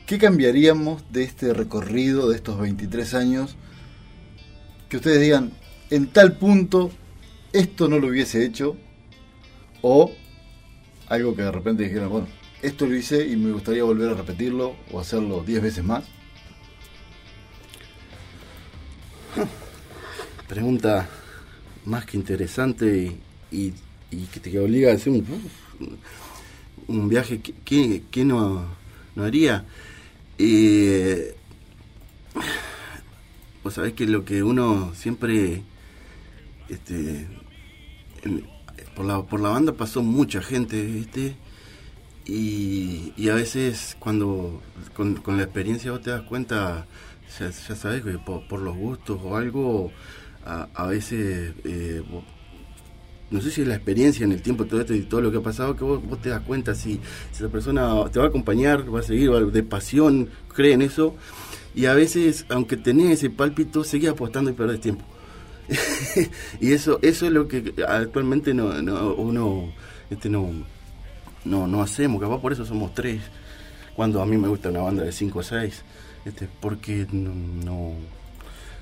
¿qué 0.07 0.17
cambiaríamos 0.17 1.03
de 1.11 1.21
este 1.21 1.53
recorrido 1.53 2.27
de 2.27 2.35
estos 2.35 2.59
23 2.59 3.13
años? 3.13 3.55
Que 4.89 4.97
ustedes 4.97 5.21
digan, 5.21 5.51
en 5.91 6.07
tal 6.07 6.35
punto, 6.35 6.89
esto 7.53 7.87
no 7.87 7.99
lo 7.99 8.07
hubiese 8.07 8.43
hecho, 8.43 8.75
o 9.83 10.11
algo 11.09 11.35
que 11.35 11.43
de 11.43 11.51
repente 11.51 11.83
dijeran, 11.83 12.09
bueno, 12.09 12.27
esto 12.63 12.87
lo 12.87 12.95
hice 12.95 13.27
y 13.27 13.35
me 13.35 13.51
gustaría 13.51 13.83
volver 13.83 14.09
a 14.09 14.15
repetirlo 14.15 14.75
o 14.91 14.99
hacerlo 14.99 15.43
10 15.45 15.61
veces 15.61 15.83
más. 15.83 16.05
Pregunta 20.47 21.07
más 21.85 22.03
que 22.07 22.17
interesante 22.17 23.15
y, 23.51 23.73
que 24.33 24.39
te 24.39 24.57
obliga 24.57 24.91
a 24.91 24.95
hacer 24.95 25.13
un, 25.13 25.23
un 26.87 27.09
viaje 27.09 27.41
que, 27.41 28.03
que- 28.11 28.25
no, 28.25 28.65
no 29.15 29.23
haría. 29.23 29.65
Eh, 30.37 31.35
vos 33.63 33.73
sabés 33.73 33.93
que 33.93 34.05
lo 34.07 34.25
que 34.25 34.43
uno 34.43 34.93
siempre 34.95 35.63
este, 36.69 37.27
por, 38.95 39.05
la, 39.05 39.21
por 39.23 39.39
la 39.39 39.49
banda 39.49 39.73
pasó 39.73 40.01
mucha 40.03 40.41
gente, 40.41 40.81
¿viste? 40.83 41.35
Y, 42.25 43.13
a 43.29 43.33
veces 43.33 43.95
cuando 43.99 44.61
con, 44.95 45.21
la 45.37 45.43
experiencia 45.43 45.91
vos 45.91 46.01
te 46.01 46.11
das 46.11 46.21
cuenta, 46.23 46.85
ya, 47.39 47.49
ya 47.49 47.75
sabes 47.75 48.03
que 48.03 48.17
por, 48.19 48.59
los 48.61 48.75
gustos 48.75 49.19
o 49.23 49.35
algo, 49.35 49.91
a, 50.45 50.67
a 50.75 50.87
veces, 50.87 51.53
eh, 51.63 52.03
no 53.31 53.41
sé 53.41 53.51
si 53.51 53.61
es 53.61 53.67
la 53.67 53.75
experiencia 53.75 54.23
en 54.23 54.31
el 54.31 54.41
tiempo 54.41 54.65
todo 54.65 54.81
esto 54.81 54.93
y 54.93 55.01
todo 55.01 55.21
lo 55.21 55.31
que 55.31 55.37
ha 55.37 55.41
pasado, 55.41 55.75
que 55.75 55.83
vos, 55.83 56.01
vos 56.03 56.21
te 56.21 56.29
das 56.29 56.41
cuenta 56.41 56.73
si, 56.75 56.93
si 57.31 57.43
esa 57.43 57.49
persona 57.49 57.93
te 58.11 58.19
va 58.19 58.25
a 58.25 58.29
acompañar, 58.29 58.93
va 58.93 58.99
a 58.99 59.03
seguir, 59.03 59.31
va- 59.31 59.39
de 59.41 59.63
pasión, 59.63 60.29
cree 60.53 60.73
en 60.73 60.81
eso. 60.81 61.15
Y 61.75 61.85
a 61.85 61.93
veces, 61.93 62.45
aunque 62.49 62.77
tenés 62.77 63.11
ese 63.11 63.29
pálpito, 63.29 63.83
seguís 63.83 64.09
apostando 64.09 64.49
y 64.49 64.53
perdés 64.53 64.81
tiempo. 64.81 65.05
y 66.59 66.71
eso 66.73 66.97
eso 67.03 67.27
es 67.27 67.31
lo 67.31 67.47
que 67.47 67.75
actualmente 67.87 68.55
no, 68.55 68.81
no 68.81 69.13
uno 69.13 69.71
este 70.09 70.27
no 70.27 70.49
no 71.45 71.67
no 71.67 71.83
hacemos 71.83 72.19
capaz 72.19 72.39
por 72.41 72.51
eso 72.53 72.65
somos 72.65 72.93
tres 72.95 73.21
cuando 73.95 74.19
a 74.21 74.25
mí 74.25 74.35
me 74.35 74.47
gusta 74.47 74.69
una 74.69 74.81
banda 74.81 75.03
de 75.03 75.11
cinco 75.11 75.39
o 75.39 75.43
seis 75.43 75.83
este 76.25 76.47
porque 76.59 77.05
no, 77.11 77.35
no 77.35 77.93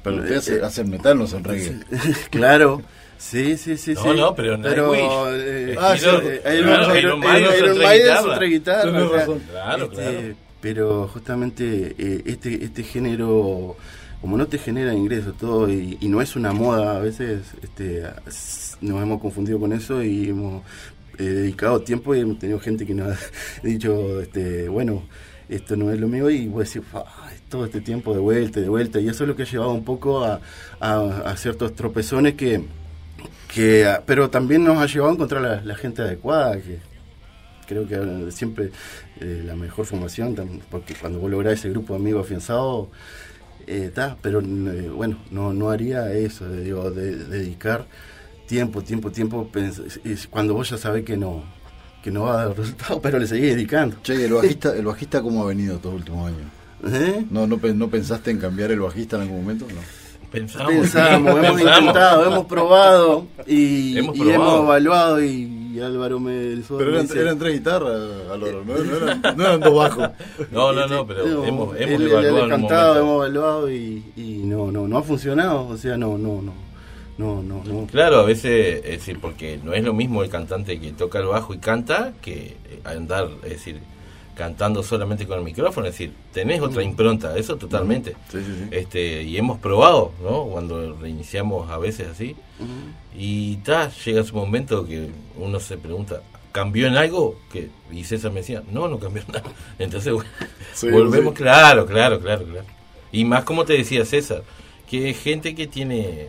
pero 0.02 0.18
ustedes 0.18 0.38
hace, 0.48 0.62
hacen 0.64 0.90
metal, 0.90 1.18
no 1.18 1.28
son 1.28 1.44
reggae. 1.44 1.78
claro. 2.30 2.82
Sí, 3.18 3.58
sí, 3.58 3.78
sí. 3.78 3.94
No, 3.94 4.02
sí. 4.04 4.10
no, 4.16 4.36
pero 4.36 4.58
no 4.58 4.64
pero, 4.64 4.94
eh, 5.36 5.76
Ah, 5.80 5.96
sí, 5.98 6.06
eh, 6.06 6.40
claro, 6.64 6.96
Iron- 6.96 6.98
Iron 6.98 7.20
Maiden 7.20 7.52
guitarras. 7.74 8.22
son 8.24 8.36
tres 8.38 8.50
guitarras, 8.52 8.86
Tenés 8.86 9.02
o 9.04 9.10
sea, 9.10 9.18
razón. 9.20 9.40
Claro, 9.52 9.84
este, 9.86 9.96
claro. 9.96 10.36
Pero 10.62 11.08
justamente 11.08 11.96
eh, 11.98 12.22
este 12.26 12.64
este 12.64 12.84
género, 12.84 13.76
como 14.22 14.38
no 14.38 14.48
te 14.48 14.58
genera 14.58 14.94
ingresos 14.94 15.38
todo 15.38 15.70
y, 15.70 15.98
y 16.02 16.08
no 16.10 16.22
es 16.22 16.36
una 16.36 16.52
moda, 16.52 16.98
a 16.98 17.00
veces 17.00 17.42
este, 17.64 18.04
nos 18.82 19.02
hemos 19.02 19.22
confundido 19.22 19.60
con 19.60 19.74
eso 19.74 20.02
y 20.04 20.30
hemos 20.30 20.64
eh, 21.20 21.24
dedicado 21.24 21.82
tiempo 21.82 22.14
y 22.16 22.22
hemos 22.22 22.40
tenido 22.40 22.60
gente 22.60 22.86
que 22.86 22.94
nos 22.94 23.16
ha 23.16 23.20
dicho, 23.64 24.20
este, 24.22 24.68
bueno, 24.70 25.04
esto 25.50 25.76
no 25.76 25.92
es 25.92 26.00
lo 26.00 26.08
mío 26.08 26.30
y 26.30 26.48
vos 26.48 26.72
decís, 26.72 26.88
"Fa, 26.92 27.04
todo 27.50 27.66
este 27.66 27.80
tiempo 27.82 28.14
de 28.14 28.20
vuelta 28.20 28.60
de 28.60 28.68
vuelta 28.70 29.00
y 29.00 29.08
eso 29.08 29.24
es 29.24 29.28
lo 29.30 29.36
que 29.36 29.44
ha 29.44 29.46
llevado 29.46 29.72
un 29.72 29.86
poco 29.86 30.24
a, 30.26 30.40
a- 30.80 31.22
a 31.26 31.38
ciertos 31.38 31.76
tropezones 31.76 32.34
que, 32.34 32.62
que 33.58 33.88
pero 34.06 34.30
también 34.30 34.64
nos 34.64 34.78
ha 34.78 34.86
llevado 34.86 35.10
a 35.10 35.14
encontrar 35.16 35.42
la, 35.42 35.62
la 35.62 35.76
gente 35.76 36.04
adecuada 36.04 36.62
que 36.62 36.78
creo 37.68 37.88
que 37.88 37.96
eh, 37.96 38.32
siempre 38.32 38.70
eh, 39.20 39.42
la 39.44 39.56
mejor 39.56 39.88
formación 39.88 40.62
porque 40.70 40.94
cuando 40.94 41.20
vos 41.20 41.32
lográs 41.32 41.56
ese 41.56 41.72
grupo 41.72 41.94
de 41.94 42.00
amigos 42.00 42.28
afianzados 42.28 42.90
está 43.66 44.16
pero 44.22 44.42
eh, 44.42 44.92
bueno 44.96 45.18
no 45.32 45.54
no 45.54 45.72
haría 45.72 46.14
eso 46.14 46.48
de, 46.48 46.64
digo, 46.66 46.92
de, 46.92 47.16
de 47.16 47.40
dedicar 47.40 47.88
tiempo 48.46 48.84
tiempo 48.84 49.12
tiempo 49.12 49.50
cuando 50.30 50.54
vos 50.54 50.70
ya 50.70 50.78
sabés 50.78 51.04
que 51.04 51.18
no 51.18 51.44
que 52.04 52.12
no 52.12 52.26
va 52.26 52.34
a 52.34 52.46
dar 52.46 52.58
resultado 52.58 53.02
pero 53.02 53.18
le 53.18 53.26
seguís 53.26 53.56
dedicando 53.56 53.98
Che, 54.04 54.14
¿y 54.14 54.24
el 54.26 54.34
bajista, 54.34 54.76
el 54.76 54.86
bajista 54.86 55.22
cómo 55.24 55.44
ha 55.44 55.48
venido 55.48 55.78
estos 55.78 55.96
últimos 55.96 56.28
años? 56.28 56.48
¿Eh? 56.86 57.26
¿No, 57.32 57.48
no, 57.48 57.58
¿No 57.58 57.90
pensaste 57.90 58.30
en 58.30 58.38
cambiar 58.38 58.72
el 58.72 58.80
bajista 58.82 59.16
en 59.16 59.24
algún 59.24 59.42
momento? 59.42 59.66
No. 59.66 59.82
Pensamos, 60.32 60.72
Pensamos, 60.74 61.32
hemos 61.38 61.40
pensamos. 61.56 61.80
intentado, 61.80 62.26
hemos 62.26 62.46
probado 62.48 63.28
y 63.46 63.98
Hemos 63.98 64.16
y 64.16 64.20
probado. 64.20 64.36
hemos 64.44 64.64
evaluado 64.66 65.24
y, 65.24 65.72
y 65.74 65.80
Álvaro 65.80 66.20
me, 66.20 66.58
Pero 66.68 66.80
me 66.80 66.92
eran, 66.92 67.02
dice- 67.08 67.22
eran 67.22 67.40
tres 67.40 67.54
guitarras, 67.54 68.02
Aloro, 68.32 68.64
no, 68.66 68.78
no 68.78 68.96
eran, 68.98 69.22
no 69.38 69.46
eran 69.46 69.60
dos 69.62 69.74
bajos. 69.74 70.10
No, 70.52 70.74
no, 70.74 70.86
no, 70.88 71.08
pero 71.08 71.26
No, 71.28 71.46
hemos, 71.46 71.76
él- 71.78 71.84
hemos 71.90 72.02
él 72.02 72.08
evaluado 72.12 72.44
un 72.44 72.50
cantado, 72.50 73.00
hemos 73.00 73.16
evaluado 73.26 73.72
y, 73.72 74.04
y 74.18 74.42
no, 74.44 74.70
no, 74.72 74.86
no 74.88 74.98
ha 74.98 75.04
funcionado, 75.04 75.66
o 75.68 75.78
sea, 75.78 75.96
no, 75.98 76.18
no, 76.18 76.42
no, 76.42 76.54
no, 77.18 77.42
no, 77.42 77.64
no. 77.64 77.88
Claro, 77.88 78.18
a 78.20 78.24
veces, 78.24 78.82
es 78.84 78.92
decir, 79.00 79.20
porque 79.22 79.60
no 79.64 79.74
es 79.74 79.84
lo 79.84 79.94
mismo 79.94 80.24
el 80.24 80.30
cantante 80.30 80.78
que 80.80 80.92
toca 80.92 81.20
el 81.20 81.28
bajo 81.28 81.54
y 81.54 81.60
canta 81.60 82.12
que 82.22 82.58
andar, 82.84 83.30
es 83.44 83.50
decir, 83.52 83.80
cantando 84.38 84.84
solamente 84.84 85.26
con 85.26 85.40
el 85.40 85.44
micrófono, 85.44 85.88
es 85.88 85.94
decir, 85.94 86.14
tenés 86.32 86.62
otra 86.62 86.84
impronta, 86.84 87.36
eso 87.36 87.58
totalmente. 87.58 88.16
Sí, 88.32 88.38
sí, 88.38 88.54
sí. 88.56 88.68
Este, 88.72 89.24
y 89.24 89.36
hemos 89.36 89.58
probado, 89.58 90.12
¿no? 90.22 90.44
Cuando 90.46 90.96
reiniciamos 90.96 91.70
a 91.72 91.78
veces 91.80 92.08
así. 92.08 92.36
Y 93.18 93.58
ta, 93.58 93.90
llega 94.06 94.24
su 94.24 94.36
momento 94.36 94.86
que 94.86 95.10
uno 95.38 95.60
se 95.60 95.78
pregunta, 95.78 96.22
¿cambió 96.52 96.88
en 96.88 96.98
algo? 96.98 97.36
Que, 97.52 97.70
y 97.92 98.04
César 98.04 98.32
me 98.32 98.42
decía, 98.42 98.62
no, 98.72 98.88
no 98.88 99.00
cambió 99.00 99.24
en 99.24 99.34
nada. 99.34 99.52
Entonces, 99.80 100.14
volvemos, 100.84 101.34
claro, 101.34 101.88
claro, 101.88 102.20
claro, 102.20 102.46
claro. 102.46 102.66
Y 103.12 103.26
más 103.26 103.44
como 103.44 103.66
te 103.66 103.74
decía 103.74 104.06
César, 104.06 104.44
que 104.88 105.10
es 105.10 105.20
gente 105.20 105.56
que 105.56 105.66
tiene 105.66 106.28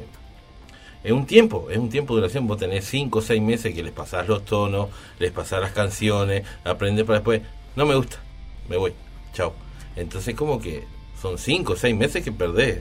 es 1.05 1.13
un 1.13 1.27
tiempo, 1.27 1.69
es 1.71 1.79
un 1.79 1.91
tiempo 1.91 2.15
de 2.15 2.23
duración. 2.23 2.47
Vos 2.47 2.59
tenés 2.59 2.85
cinco 2.85 3.21
o 3.21 3.23
seis 3.23 3.41
meses 3.41 3.75
que 3.75 3.83
les 3.83 3.93
pasás 3.93 4.27
los 4.27 4.45
tonos, 4.45 4.89
les 5.19 5.31
pasás 5.31 5.61
las 5.61 5.73
canciones, 5.73 6.45
aprendés 6.65 7.05
para 7.05 7.21
después. 7.21 7.43
No 7.79 7.87
me 7.87 7.95
gusta, 7.95 8.17
me 8.69 8.77
voy, 8.77 8.93
chao. 9.33 9.53
Entonces, 9.95 10.35
como 10.35 10.61
que 10.61 10.83
son 11.23 11.39
cinco 11.39 11.75
o 11.75 11.77
seis 11.77 11.95
meses 11.95 12.25
que 12.25 12.33
perdés 12.33 12.81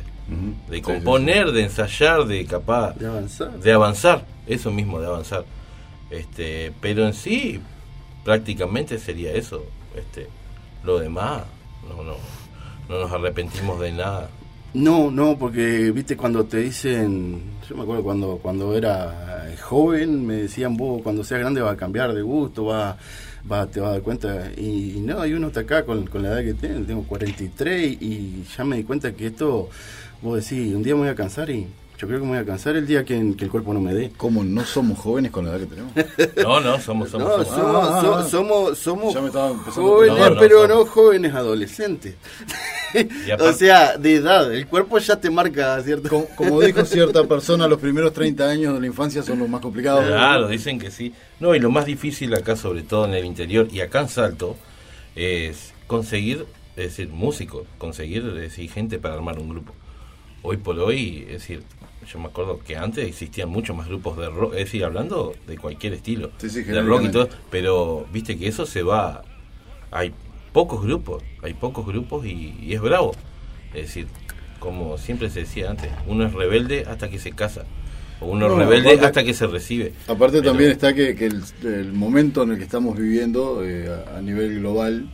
de 0.67 0.81
componer, 0.81 1.51
de 1.51 1.65
ensayar, 1.65 2.25
de 2.25 2.43
capaz 2.47 2.97
De 2.97 3.05
avanzar. 3.05 3.60
de 3.60 3.71
avanzar, 3.71 4.25
eso 4.47 4.71
mismo, 4.71 4.99
de 4.99 5.05
avanzar. 5.05 5.45
Este, 6.10 6.73
pero 6.81 7.05
en 7.05 7.13
sí, 7.13 7.62
prácticamente 8.25 8.97
sería 8.97 9.33
eso. 9.33 9.63
Este, 9.95 10.29
lo 10.83 10.97
demás, 10.97 11.43
no, 11.88 12.01
no, 12.03 12.15
no 12.89 12.99
nos 12.99 13.12
arrepentimos 13.12 13.79
de 13.79 13.91
nada. 13.91 14.31
No, 14.73 15.12
no, 15.12 15.38
porque 15.38 15.91
viste 15.91 16.17
cuando 16.17 16.45
te 16.45 16.57
dicen, 16.57 17.39
yo 17.69 17.75
me 17.75 17.83
acuerdo 17.83 18.03
cuando 18.03 18.39
cuando 18.39 18.75
era 18.75 19.47
joven, 19.62 20.25
me 20.25 20.38
decían 20.38 20.75
vos 20.75 21.03
cuando 21.03 21.23
seas 21.23 21.41
grande 21.41 21.62
va 21.62 21.73
a 21.73 21.77
cambiar 21.77 22.15
de 22.15 22.23
gusto, 22.23 22.65
va, 22.65 22.97
va 23.51 23.65
te 23.67 23.79
vas 23.79 23.89
a 23.89 23.91
dar 23.93 24.01
cuenta. 24.01 24.51
Y, 24.57 24.99
no, 25.01 25.21
hay 25.21 25.33
uno 25.33 25.47
está 25.47 25.62
acá 25.62 25.86
con, 25.86 26.05
con 26.07 26.23
la 26.23 26.29
edad 26.29 26.43
que 26.43 26.53
tengo, 26.53 26.86
tengo 26.86 27.03
43 27.03 28.01
y 28.01 28.43
ya 28.57 28.63
me 28.63 28.77
di 28.77 28.83
cuenta 28.83 29.12
que 29.13 29.27
esto, 29.27 29.69
vos 30.21 30.36
decís, 30.43 30.73
un 30.75 30.83
día 30.83 30.93
me 30.95 31.01
voy 31.01 31.10
a 31.10 31.15
cansar 31.15 31.49
y 31.49 31.67
yo 31.97 32.07
creo 32.07 32.19
que 32.19 32.25
me 32.25 32.31
voy 32.33 32.39
a 32.39 32.45
cansar 32.45 32.75
el 32.75 32.86
día 32.86 33.03
que, 33.03 33.33
que 33.36 33.45
el 33.45 33.49
cuerpo 33.51 33.73
no 33.73 33.81
me 33.81 33.93
dé. 33.93 34.12
¿Cómo 34.17 34.43
no 34.43 34.63
somos 34.65 34.99
jóvenes 34.99 35.31
con 35.31 35.45
la 35.45 35.51
edad 35.55 35.60
que 35.62 35.65
tenemos? 35.65 35.91
No, 36.43 36.60
no, 36.60 36.79
somos, 36.79 37.10
somos, 37.10 37.27
No, 37.27 37.43
somos. 37.43 37.49
somos, 37.55 37.88
Ah, 37.89 38.01
so- 38.01 38.29
somos, 38.29 38.77
somos 38.77 39.13
jóvenes, 39.15 39.31
preocupar. 40.15 40.29
No, 40.29 40.29
no, 40.36 40.39
pero 40.39 40.62
somos. 40.67 40.69
no 40.77 40.86
jóvenes 40.86 41.33
adolescentes. 41.33 42.15
O 43.39 43.54
sea, 43.54 43.97
de 43.97 44.15
edad, 44.15 44.54
el 44.54 44.67
cuerpo 44.67 44.97
ya 45.00 45.19
te 45.19 45.30
marca, 45.30 45.82
¿cierto? 45.84 46.10
Como, 46.10 46.28
como 46.36 46.62
dijo 46.62 46.86
cierta 46.86 47.23
persona, 47.28 47.67
los 47.67 47.80
primeros 47.80 48.13
30 48.13 48.50
años 48.50 48.73
de 48.73 48.80
la 48.80 48.88
infancia 48.88 49.23
son 49.23 49.39
los 49.39 49.50
más 49.50 49.62
complicados. 49.62 50.06
Claro, 50.06 50.47
dicen 50.47 50.80
que 50.80 50.91
sí. 50.91 51.13
No, 51.39 51.54
y 51.56 51.60
lo 51.60 51.69
más 51.69 51.86
difícil 51.86 52.34
acá, 52.34 52.56
sobre 52.56 52.84
todo 52.84 53.06
en 53.06 53.13
el 53.13 53.26
interior 53.26 53.67
y 53.71 53.82
acá 53.82 54.02
en 54.02 54.10
Salto, 54.10 54.56
es 55.15 55.73
conseguir, 55.88 56.45
es 56.76 56.86
decir, 56.86 57.10
músicos, 57.10 57.67
conseguir, 57.78 58.26
es 58.28 58.36
decir, 58.36 58.71
gente 58.71 59.00
para 59.00 59.15
armar 59.15 59.39
un 59.39 59.50
grupo. 59.50 59.73
Hoy 60.43 60.58
por 60.58 60.80
hoy, 60.80 61.26
es 61.28 61.34
decir, 61.34 61.63
yo 62.12 62.19
me 62.19 62.28
acuerdo 62.28 62.60
que 62.60 62.78
antes 62.78 63.06
existían 63.06 63.50
muchos 63.50 63.76
más 63.76 63.88
grupos 63.88 64.17
de 64.17 64.30
rock, 64.30 64.54
es 64.54 64.65
decir, 64.65 64.86
hablando 64.86 65.36
de 65.45 65.58
cualquier 65.58 65.93
estilo, 65.93 66.32
Sí, 66.38 66.50
sí, 66.50 66.63
de 66.63 66.82
rock 66.82 67.04
y 67.06 67.10
todo, 67.10 67.28
pero 67.50 68.06
viste 68.13 68.38
que 68.38 68.47
eso 68.47 68.65
se 68.65 68.84
va, 68.84 69.23
hay 69.91 70.13
pocos 70.53 70.83
grupos, 70.83 71.23
hay 71.43 71.53
pocos 71.53 71.86
grupos 71.86 72.25
y, 72.25 72.55
y 72.62 72.73
es 72.73 72.81
bravo. 72.81 73.13
Es 73.73 73.81
decir, 73.88 74.07
como 74.60 74.97
siempre 74.97 75.29
se 75.29 75.41
decía 75.41 75.69
antes, 75.69 75.89
uno 76.07 76.25
es 76.25 76.33
rebelde 76.33 76.86
hasta 76.88 77.10
que 77.10 77.19
se 77.19 77.31
casa, 77.31 77.65
o 78.19 78.27
uno 78.27 78.47
No, 78.47 78.53
es 78.53 78.60
rebelde 78.67 78.89
aparte- 78.91 79.05
hasta 79.05 79.23
que 79.23 79.33
se 79.33 79.47
recibe. 79.47 79.93
Aparte 80.07 80.39
Pero- 80.39 80.51
también 80.51 80.71
está 80.71 80.93
que, 80.93 81.15
que 81.15 81.25
el, 81.27 81.43
el 81.63 81.93
momento 81.93 82.43
en 82.43 82.51
el 82.51 82.57
que 82.57 82.63
estamos 82.63 82.97
viviendo 82.97 83.63
eh, 83.63 83.88
a, 84.13 84.17
a 84.17 84.21
nivel 84.21 84.60
global 84.60 85.10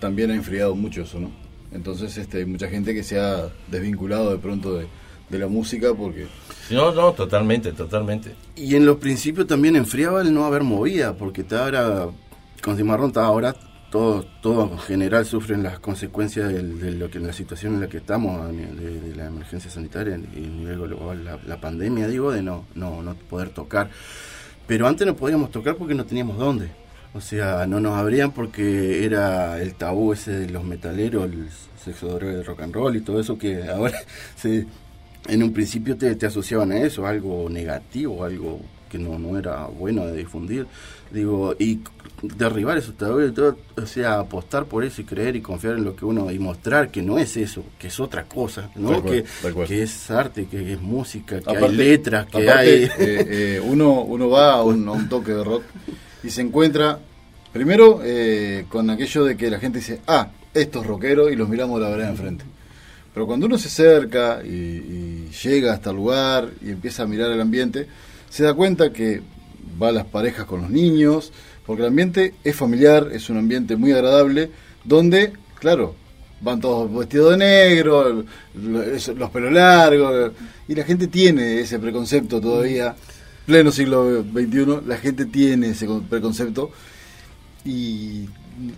también 0.00 0.30
ha 0.30 0.34
enfriado 0.34 0.74
mucho 0.74 1.02
eso, 1.02 1.20
¿no? 1.20 1.30
Entonces 1.72 2.16
este, 2.16 2.38
hay 2.38 2.46
mucha 2.46 2.68
gente 2.68 2.94
que 2.94 3.02
se 3.02 3.20
ha 3.20 3.48
desvinculado 3.70 4.30
de 4.30 4.38
pronto 4.38 4.74
de, 4.78 4.86
de 5.28 5.38
la 5.38 5.48
música 5.48 5.92
porque... 5.94 6.26
No, 6.70 6.92
no, 6.92 7.12
totalmente, 7.12 7.72
totalmente. 7.72 8.34
Y 8.56 8.74
en 8.74 8.86
los 8.86 8.96
principios 8.96 9.46
también 9.46 9.76
enfriaba 9.76 10.22
el 10.22 10.32
no 10.34 10.44
haber 10.44 10.62
movida, 10.64 11.14
porque 11.16 11.44
te 11.44 11.56
ahora, 11.56 12.08
con 12.62 12.76
Cimarrón, 12.76 13.12
ahora 13.16 13.54
todos 13.90 14.26
todo 14.42 14.70
en 14.72 14.78
general 14.78 15.24
sufren 15.24 15.62
las 15.62 15.78
consecuencias 15.78 16.52
de, 16.52 16.92
lo 16.92 17.10
que 17.10 17.20
la 17.20 17.32
situación 17.32 17.74
en 17.74 17.80
la 17.80 17.88
que 17.88 17.98
estamos, 17.98 18.50
de, 18.54 19.00
de 19.00 19.16
la 19.16 19.26
emergencia 19.26 19.70
sanitaria 19.70 20.18
y 20.34 20.44
a 20.44 20.48
nivel 20.48 20.78
global, 20.78 21.24
la, 21.24 21.38
la 21.46 21.60
pandemia, 21.60 22.06
digo, 22.06 22.32
de 22.32 22.42
no, 22.42 22.66
no, 22.74 23.02
no 23.02 23.14
poder 23.14 23.50
tocar. 23.50 23.90
Pero 24.66 24.86
antes 24.86 25.06
no 25.06 25.16
podíamos 25.16 25.50
tocar 25.50 25.76
porque 25.76 25.94
no 25.94 26.04
teníamos 26.04 26.36
dónde. 26.36 26.68
O 27.14 27.20
sea, 27.20 27.66
no 27.66 27.80
nos 27.80 27.96
abrían 27.96 28.32
porque 28.32 29.04
era 29.04 29.60
el 29.60 29.74
tabú 29.74 30.12
ese 30.12 30.32
de 30.32 30.50
los 30.50 30.62
metaleros, 30.62 31.24
el 31.24 31.48
sexo, 31.82 32.18
el 32.20 32.44
rock 32.44 32.60
and 32.60 32.74
roll 32.74 32.96
y 32.96 33.00
todo 33.00 33.18
eso 33.18 33.38
que 33.38 33.66
ahora 33.68 33.98
se, 34.36 34.66
en 35.26 35.42
un 35.42 35.52
principio 35.52 35.96
te, 35.96 36.14
te 36.16 36.26
asociaban 36.26 36.72
a 36.72 36.78
eso, 36.78 37.06
algo 37.06 37.48
negativo, 37.48 38.24
algo 38.24 38.60
que 38.88 38.98
no, 38.98 39.18
no 39.18 39.38
era 39.38 39.66
bueno 39.66 40.06
de 40.06 40.16
difundir. 40.16 40.66
Digo, 41.10 41.54
y 41.58 41.80
derribar 42.22 42.76
esos 42.78 42.96
tabúes 42.96 43.32
o 43.38 43.86
sea, 43.86 44.18
apostar 44.18 44.64
por 44.64 44.84
eso 44.84 45.00
y 45.00 45.04
creer 45.04 45.36
y 45.36 45.40
confiar 45.40 45.74
en 45.74 45.84
lo 45.84 45.94
que 45.94 46.04
uno 46.04 46.30
y 46.30 46.38
mostrar 46.38 46.90
que 46.90 47.00
no 47.00 47.18
es 47.18 47.36
eso, 47.36 47.64
que 47.78 47.88
es 47.88 48.00
otra 48.00 48.24
cosa, 48.24 48.70
¿no? 48.74 49.02
Que, 49.04 49.24
que 49.66 49.82
es 49.82 50.10
arte, 50.10 50.46
que 50.46 50.72
es 50.72 50.80
música, 50.80 51.40
que 51.40 51.56
hay 51.56 51.72
letras, 51.72 52.26
que 52.26 52.42
aparte, 52.42 52.70
hay... 52.70 52.82
eh, 52.84 52.90
eh, 52.98 53.62
uno, 53.64 54.02
uno 54.02 54.28
va 54.28 54.54
a 54.54 54.62
un, 54.62 54.88
a 54.88 54.92
un 54.92 55.08
toque 55.08 55.32
de 55.32 55.44
rock 55.44 55.62
y 56.24 56.30
se 56.30 56.40
encuentra, 56.40 56.98
primero, 57.52 58.00
eh, 58.02 58.64
con 58.68 58.90
aquello 58.90 59.24
de 59.24 59.36
que 59.36 59.50
la 59.50 59.60
gente 59.60 59.78
dice, 59.78 60.00
ah, 60.08 60.28
estos 60.52 60.84
rockeros 60.84 61.30
y 61.30 61.36
los 61.36 61.48
miramos 61.48 61.78
de 61.78 61.84
la 61.84 61.90
vereda 61.90 62.10
enfrente. 62.10 62.44
Pero 63.14 63.26
cuando 63.26 63.46
uno 63.46 63.58
se 63.58 63.68
acerca 63.68 64.40
y, 64.44 64.48
y 64.48 65.30
llega 65.44 65.72
hasta 65.72 65.90
el 65.90 65.96
lugar 65.96 66.50
y 66.62 66.70
empieza 66.70 67.04
a 67.04 67.06
mirar 67.06 67.30
el 67.30 67.40
ambiente, 67.40 67.86
se 68.28 68.42
da 68.42 68.54
cuenta 68.54 68.92
que 68.92 69.22
va 69.80 69.92
las 69.92 70.04
parejas 70.06 70.46
con 70.46 70.62
los 70.62 70.70
niños, 70.70 71.32
porque 71.68 71.82
el 71.82 71.88
ambiente 71.88 72.32
es 72.42 72.56
familiar, 72.56 73.10
es 73.12 73.28
un 73.28 73.36
ambiente 73.36 73.76
muy 73.76 73.92
agradable, 73.92 74.48
donde, 74.84 75.34
claro, 75.60 75.94
van 76.40 76.62
todos 76.62 76.90
vestidos 76.92 77.32
de 77.32 77.36
negro, 77.36 78.24
los 78.54 79.30
pelos 79.30 79.52
largos, 79.52 80.32
y 80.66 80.74
la 80.74 80.84
gente 80.84 81.08
tiene 81.08 81.60
ese 81.60 81.78
preconcepto 81.78 82.40
todavía, 82.40 82.96
pleno 83.44 83.70
siglo 83.70 84.22
XXI, 84.22 84.86
la 84.86 84.96
gente 84.96 85.26
tiene 85.26 85.68
ese 85.68 85.86
preconcepto 86.08 86.70
y 87.66 88.24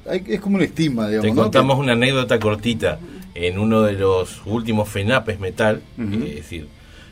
es 0.05 0.41
como 0.41 0.57
un 0.57 0.63
estigma, 0.63 1.07
digamos. 1.07 1.31
Te 1.31 1.41
contamos 1.41 1.79
una 1.79 1.93
anécdota 1.93 2.41
cortita. 2.41 2.99
En 3.37 3.61
uno 3.61 3.83
de 3.83 3.93
los 3.93 4.43
últimos 4.47 4.89
FENAPES 4.89 5.39
Metal, 5.39 5.81
es 5.97 6.35
decir, 6.35 6.67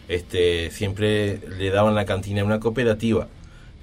este 0.08 0.72
siempre 0.72 1.38
le 1.56 1.70
daban 1.70 1.94
la 1.94 2.04
cantina 2.04 2.40
a 2.42 2.44
una 2.44 2.58
cooperativa. 2.58 3.28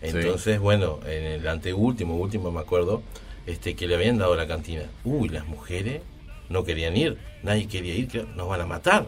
Entonces, 0.08 0.60
bueno, 0.60 1.00
en 1.06 1.24
el 1.24 1.48
anteúltimo, 1.48 2.16
último 2.16 2.52
me 2.52 2.60
acuerdo, 2.60 3.02
este 3.46 3.76
que 3.76 3.88
le 3.88 3.96
habían 3.96 4.18
dado 4.18 4.36
la 4.36 4.48
cantina. 4.48 4.84
Uy, 5.04 5.30
las 5.30 5.48
mujeres 5.48 6.02
no 6.50 6.64
querían 6.64 6.96
ir, 6.96 7.18
nadie 7.44 7.68
quería 7.68 7.96
ir, 7.96 8.28
nos 8.36 8.48
van 8.48 8.62
a 8.62 8.66
matar. 8.66 9.08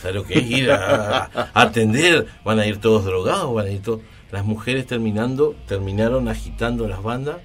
¿Sabes 0.00 0.14
lo 0.14 0.24
que 0.24 0.38
es 0.38 0.50
ir 0.50 0.70
a, 0.70 1.50
atender? 1.54 2.26
Van 2.44 2.58
a 2.60 2.66
ir 2.66 2.78
todos 2.78 3.04
drogados, 3.04 3.52
van 3.52 3.66
a 3.66 3.70
ir 3.70 3.82
todos. 3.82 4.00
Las 4.30 4.44
mujeres 4.44 4.86
terminando, 4.86 5.56
terminaron 5.66 6.28
agitando 6.28 6.86
las 6.86 7.02
bandas, 7.02 7.38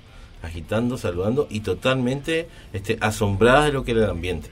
agitando, 0.44 0.98
saludando 0.98 1.48
y 1.50 1.62
totalmente 1.62 2.48
este, 2.74 2.98
asombradas 3.02 3.66
de 3.66 3.72
lo 3.72 3.84
que 3.84 3.92
era 3.92 4.04
el 4.04 4.10
ambiente. 4.10 4.50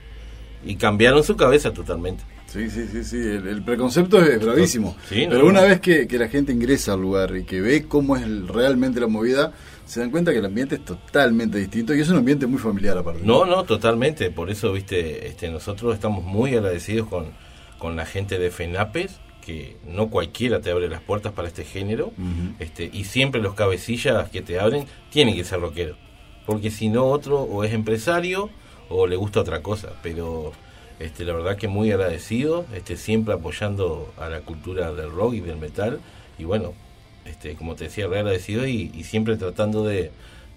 Y 0.64 0.76
cambiaron 0.76 1.22
su 1.22 1.36
cabeza 1.36 1.72
totalmente. 1.72 2.24
Sí, 2.52 2.68
sí, 2.68 2.86
sí, 2.86 3.02
sí. 3.02 3.16
El, 3.16 3.62
preconcepto 3.62 4.22
es 4.22 4.38
bravísimo. 4.44 4.94
Pero 5.08 5.46
una 5.46 5.62
vez 5.62 5.80
que, 5.80 6.06
la 6.18 6.28
gente 6.28 6.52
ingresa 6.52 6.92
al 6.92 7.00
lugar 7.00 7.34
y 7.34 7.44
que 7.44 7.62
ve 7.62 7.88
cómo 7.88 8.14
es 8.14 8.46
realmente 8.46 9.00
la 9.00 9.06
movida, 9.06 9.54
se 9.86 10.00
dan 10.00 10.10
cuenta 10.10 10.32
que 10.32 10.38
el 10.38 10.44
ambiente 10.44 10.74
es 10.74 10.84
totalmente 10.84 11.56
distinto 11.56 11.94
y 11.94 12.00
es 12.00 12.10
un 12.10 12.18
ambiente 12.18 12.46
muy 12.46 12.58
familiar 12.58 12.98
aparte. 12.98 13.22
No, 13.24 13.46
no, 13.46 13.64
totalmente. 13.64 14.30
Por 14.30 14.50
eso, 14.50 14.70
viste, 14.70 15.26
este, 15.28 15.48
nosotros 15.48 15.94
estamos 15.94 16.24
muy 16.24 16.54
agradecidos 16.54 17.08
con, 17.08 17.28
con 17.78 17.96
la 17.96 18.04
gente 18.04 18.38
de 18.38 18.50
FENAPES, 18.50 19.18
que 19.40 19.78
no 19.86 20.10
cualquiera 20.10 20.60
te 20.60 20.70
abre 20.70 20.90
las 20.90 21.00
puertas 21.00 21.32
para 21.32 21.48
este 21.48 21.64
género, 21.64 22.12
este, 22.58 22.90
y 22.92 23.04
siempre 23.04 23.40
los 23.40 23.54
cabecillas 23.54 24.28
que 24.28 24.42
te 24.42 24.60
abren 24.60 24.84
tienen 25.10 25.34
que 25.34 25.44
ser 25.44 25.60
rockeros. 25.60 25.96
Porque 26.44 26.70
si 26.70 26.90
no, 26.90 27.06
otro 27.06 27.40
o 27.40 27.64
es 27.64 27.72
empresario 27.72 28.50
o 28.90 29.06
le 29.06 29.16
gusta 29.16 29.40
otra 29.40 29.62
cosa. 29.62 29.94
Pero 30.02 30.52
este, 31.02 31.24
la 31.24 31.32
verdad 31.32 31.56
que 31.56 31.68
muy 31.68 31.90
agradecido, 31.90 32.64
este, 32.72 32.96
siempre 32.96 33.34
apoyando 33.34 34.12
a 34.18 34.28
la 34.28 34.40
cultura 34.40 34.92
del 34.92 35.10
rock 35.10 35.34
y 35.34 35.40
del 35.40 35.56
metal. 35.56 36.00
Y 36.38 36.44
bueno, 36.44 36.72
este, 37.24 37.54
como 37.56 37.74
te 37.74 37.84
decía, 37.84 38.06
re 38.06 38.20
agradecido 38.20 38.66
y, 38.66 38.88
siempre 39.04 39.36
tratando 39.36 39.84
de, 39.84 40.10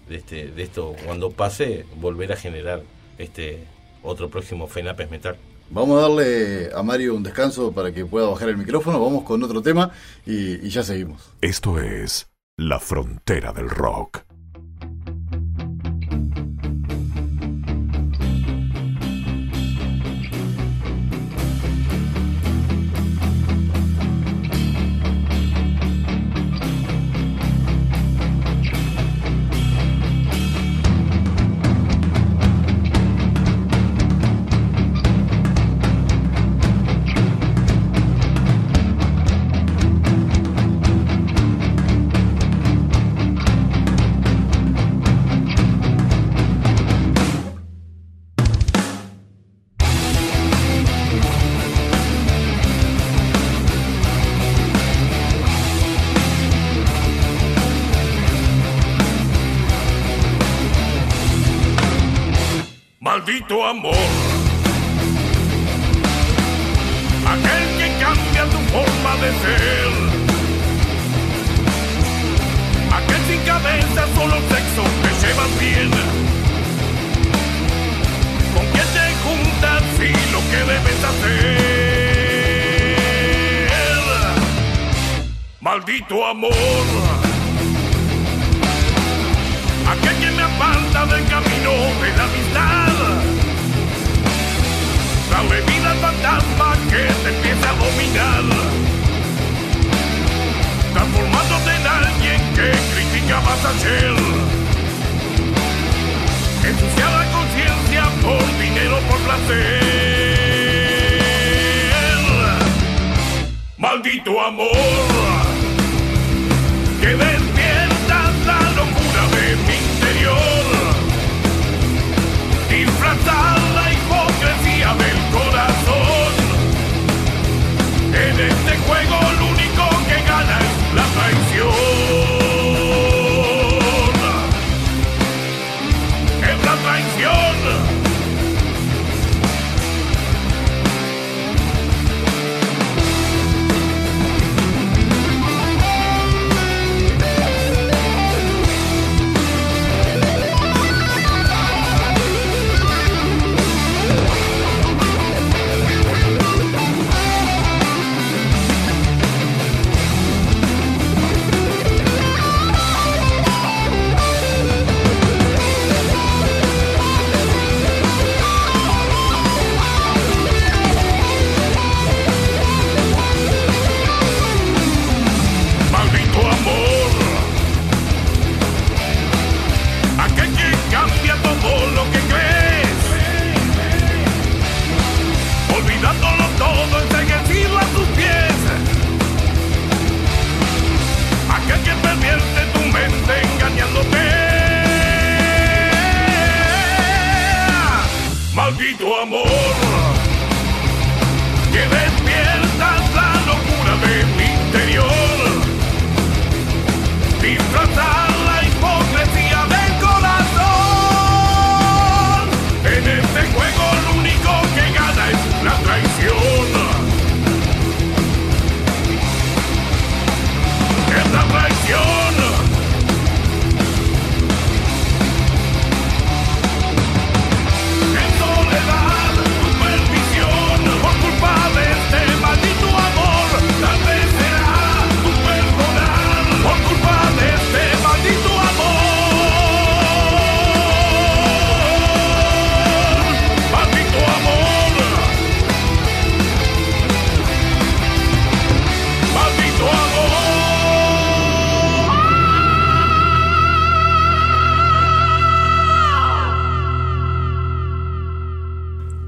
este, 0.08 0.48
de 0.48 0.62
esto, 0.62 0.94
cuando 1.04 1.30
pase, 1.30 1.84
volver 1.96 2.32
a 2.32 2.36
generar 2.36 2.82
este 3.18 3.64
otro 4.02 4.28
próximo 4.28 4.68
FENAPES 4.68 5.10
Metal. 5.10 5.36
Vamos 5.70 5.98
a 5.98 6.02
darle 6.02 6.70
a 6.72 6.82
Mario 6.82 7.14
un 7.14 7.24
descanso 7.24 7.72
para 7.72 7.92
que 7.92 8.06
pueda 8.06 8.28
bajar 8.28 8.48
el 8.48 8.56
micrófono, 8.56 9.02
vamos 9.02 9.24
con 9.24 9.42
otro 9.42 9.62
tema 9.62 9.90
y, 10.24 10.64
y 10.64 10.70
ya 10.70 10.84
seguimos. 10.84 11.32
Esto 11.40 11.80
es 11.80 12.28
La 12.56 12.78
Frontera 12.78 13.52
del 13.52 13.68
Rock. 13.68 14.25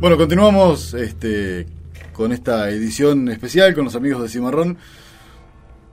Bueno, 0.08 0.20
continuamos 0.22 0.94
este, 0.94 1.66
con 2.14 2.32
esta 2.32 2.70
edición 2.70 3.28
especial 3.28 3.74
con 3.74 3.84
los 3.84 3.94
amigos 3.94 4.22
de 4.22 4.30
Cimarrón. 4.30 4.78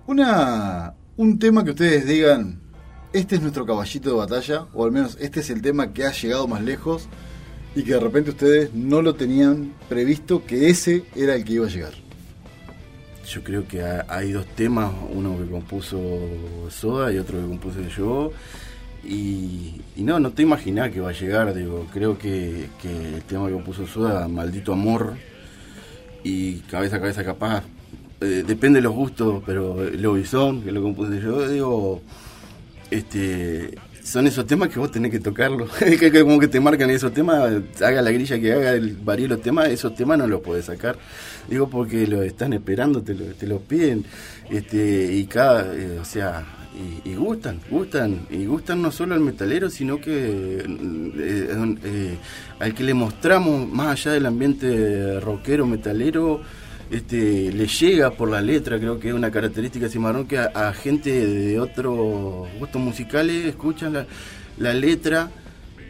Una, 0.08 0.94
un 1.18 1.38
tema 1.38 1.66
que 1.66 1.72
ustedes 1.72 2.08
digan, 2.08 2.62
este 3.12 3.36
es 3.36 3.42
nuestro 3.42 3.66
caballito 3.66 4.12
de 4.12 4.16
batalla, 4.16 4.68
o 4.74 4.86
al 4.86 4.94
menos 4.94 5.18
este 5.20 5.42
es 5.42 5.50
el 5.50 5.62
tema 5.62 5.92
que 5.92 6.06
ha 6.06 6.14
llegado 6.14 6.48
más 6.48 6.62
lejos 6.62 7.10
y 7.76 7.84
que 7.84 7.92
de 7.92 8.00
repente 8.00 8.30
ustedes 8.30 8.74
no 8.74 9.02
lo 9.02 9.16
tenían 9.16 9.74
previsto 9.90 10.46
que 10.46 10.70
ese 10.70 11.04
era 11.14 11.36
el 11.36 11.44
que 11.44 11.52
iba 11.52 11.66
a 11.66 11.70
llegar. 11.70 11.92
Yo 13.30 13.44
creo 13.44 13.68
que 13.68 13.82
ha- 13.82 14.06
hay 14.08 14.32
dos 14.32 14.46
temas, 14.56 14.94
uno 15.12 15.38
que 15.38 15.52
compuso 15.52 16.00
Soda 16.70 17.12
y 17.12 17.18
otro 17.18 17.38
que 17.42 17.48
compuse 17.50 17.90
yo. 17.90 18.32
Y, 19.06 19.82
no, 19.98 20.20
no 20.20 20.32
te 20.32 20.44
imaginás 20.44 20.92
que 20.92 21.00
va 21.00 21.10
a 21.10 21.14
llegar, 21.14 21.54
digo, 21.54 21.88
creo 21.94 22.18
que, 22.18 22.70
el 22.84 23.22
tema 23.24 23.48
que 23.48 23.54
compuso 23.54 23.88
Soda, 23.88 24.28
Maldito 24.28 24.74
Amor, 24.74 25.14
y 26.24 26.60
cabeza 26.62 26.98
a 26.98 27.00
cabeza 27.00 27.24
capaz, 27.24 27.64
eh, 28.22 28.44
depende 28.46 28.80
de 28.80 28.84
los 28.84 28.94
gustos, 28.94 29.44
pero 29.46 29.84
Lobizón, 29.92 30.64
que 30.64 30.72
lo 30.72 30.82
compuse 30.82 31.22
yo, 31.22 31.48
digo, 31.48 32.02
este 32.90 33.76
son 34.06 34.28
esos 34.28 34.46
temas 34.46 34.70
que 34.70 34.78
vos 34.78 34.92
tenés 34.92 35.12
que 35.12 35.20
tocarlos, 35.20 35.70
como 36.24 36.40
que 36.40 36.48
te 36.48 36.60
marcan 36.60 36.92
esos 36.92 37.12
temas, 37.12 37.52
haga 37.82 38.02
la 38.04 38.12
grilla 38.12 38.40
que 38.40 38.54
haga, 38.54 38.74
el 38.74 38.96
varíe 38.98 39.28
los 39.28 39.42
temas, 39.42 39.68
esos 39.70 39.96
temas 39.96 40.20
no 40.20 40.28
los 40.28 40.42
podés 40.42 40.66
sacar, 40.66 40.96
digo 41.50 41.68
porque 41.70 42.06
lo 42.06 42.22
están 42.22 42.54
esperando, 42.54 43.02
te 43.02 43.16
lo, 43.16 43.26
te 43.34 43.48
lo 43.48 43.60
piden, 43.60 44.06
este, 44.50 45.12
y 45.12 45.26
cada, 45.26 45.74
eh, 45.76 45.98
o 46.00 46.06
sea, 46.06 46.46
y, 46.76 47.10
y 47.10 47.16
gustan, 47.16 47.60
gustan, 47.70 48.28
y 48.30 48.46
gustan 48.46 48.82
no 48.82 48.92
solo 48.92 49.16
al 49.16 49.22
metalero, 49.22 49.70
sino 49.70 50.00
que 50.00 50.64
eh, 50.66 51.78
eh, 51.84 52.18
al 52.60 52.74
que 52.74 52.84
le 52.84 52.94
mostramos, 52.94 53.68
más 53.68 53.88
allá 54.00 54.12
del 54.12 54.26
ambiente 54.26 55.20
rockero, 55.20 55.66
metalero, 55.66 56.42
este, 56.92 57.52
le 57.52 57.68
llega 57.68 58.12
por 58.12 58.30
la 58.30 58.42
letra, 58.42 58.78
creo 58.78 59.00
que 59.00 59.10
es 59.10 59.14
una 59.14 59.32
característica 59.32 59.90
Cimarrón 59.90 60.28
que 60.28 60.38
a, 60.38 60.52
a 60.54 60.74
gente 60.74 61.10
de 61.10 61.60
otros 61.60 62.48
gustos 62.60 62.82
musicales 62.82 63.46
escuchan 63.46 63.94
la, 63.94 64.06
la 64.58 64.74
letra 64.74 65.32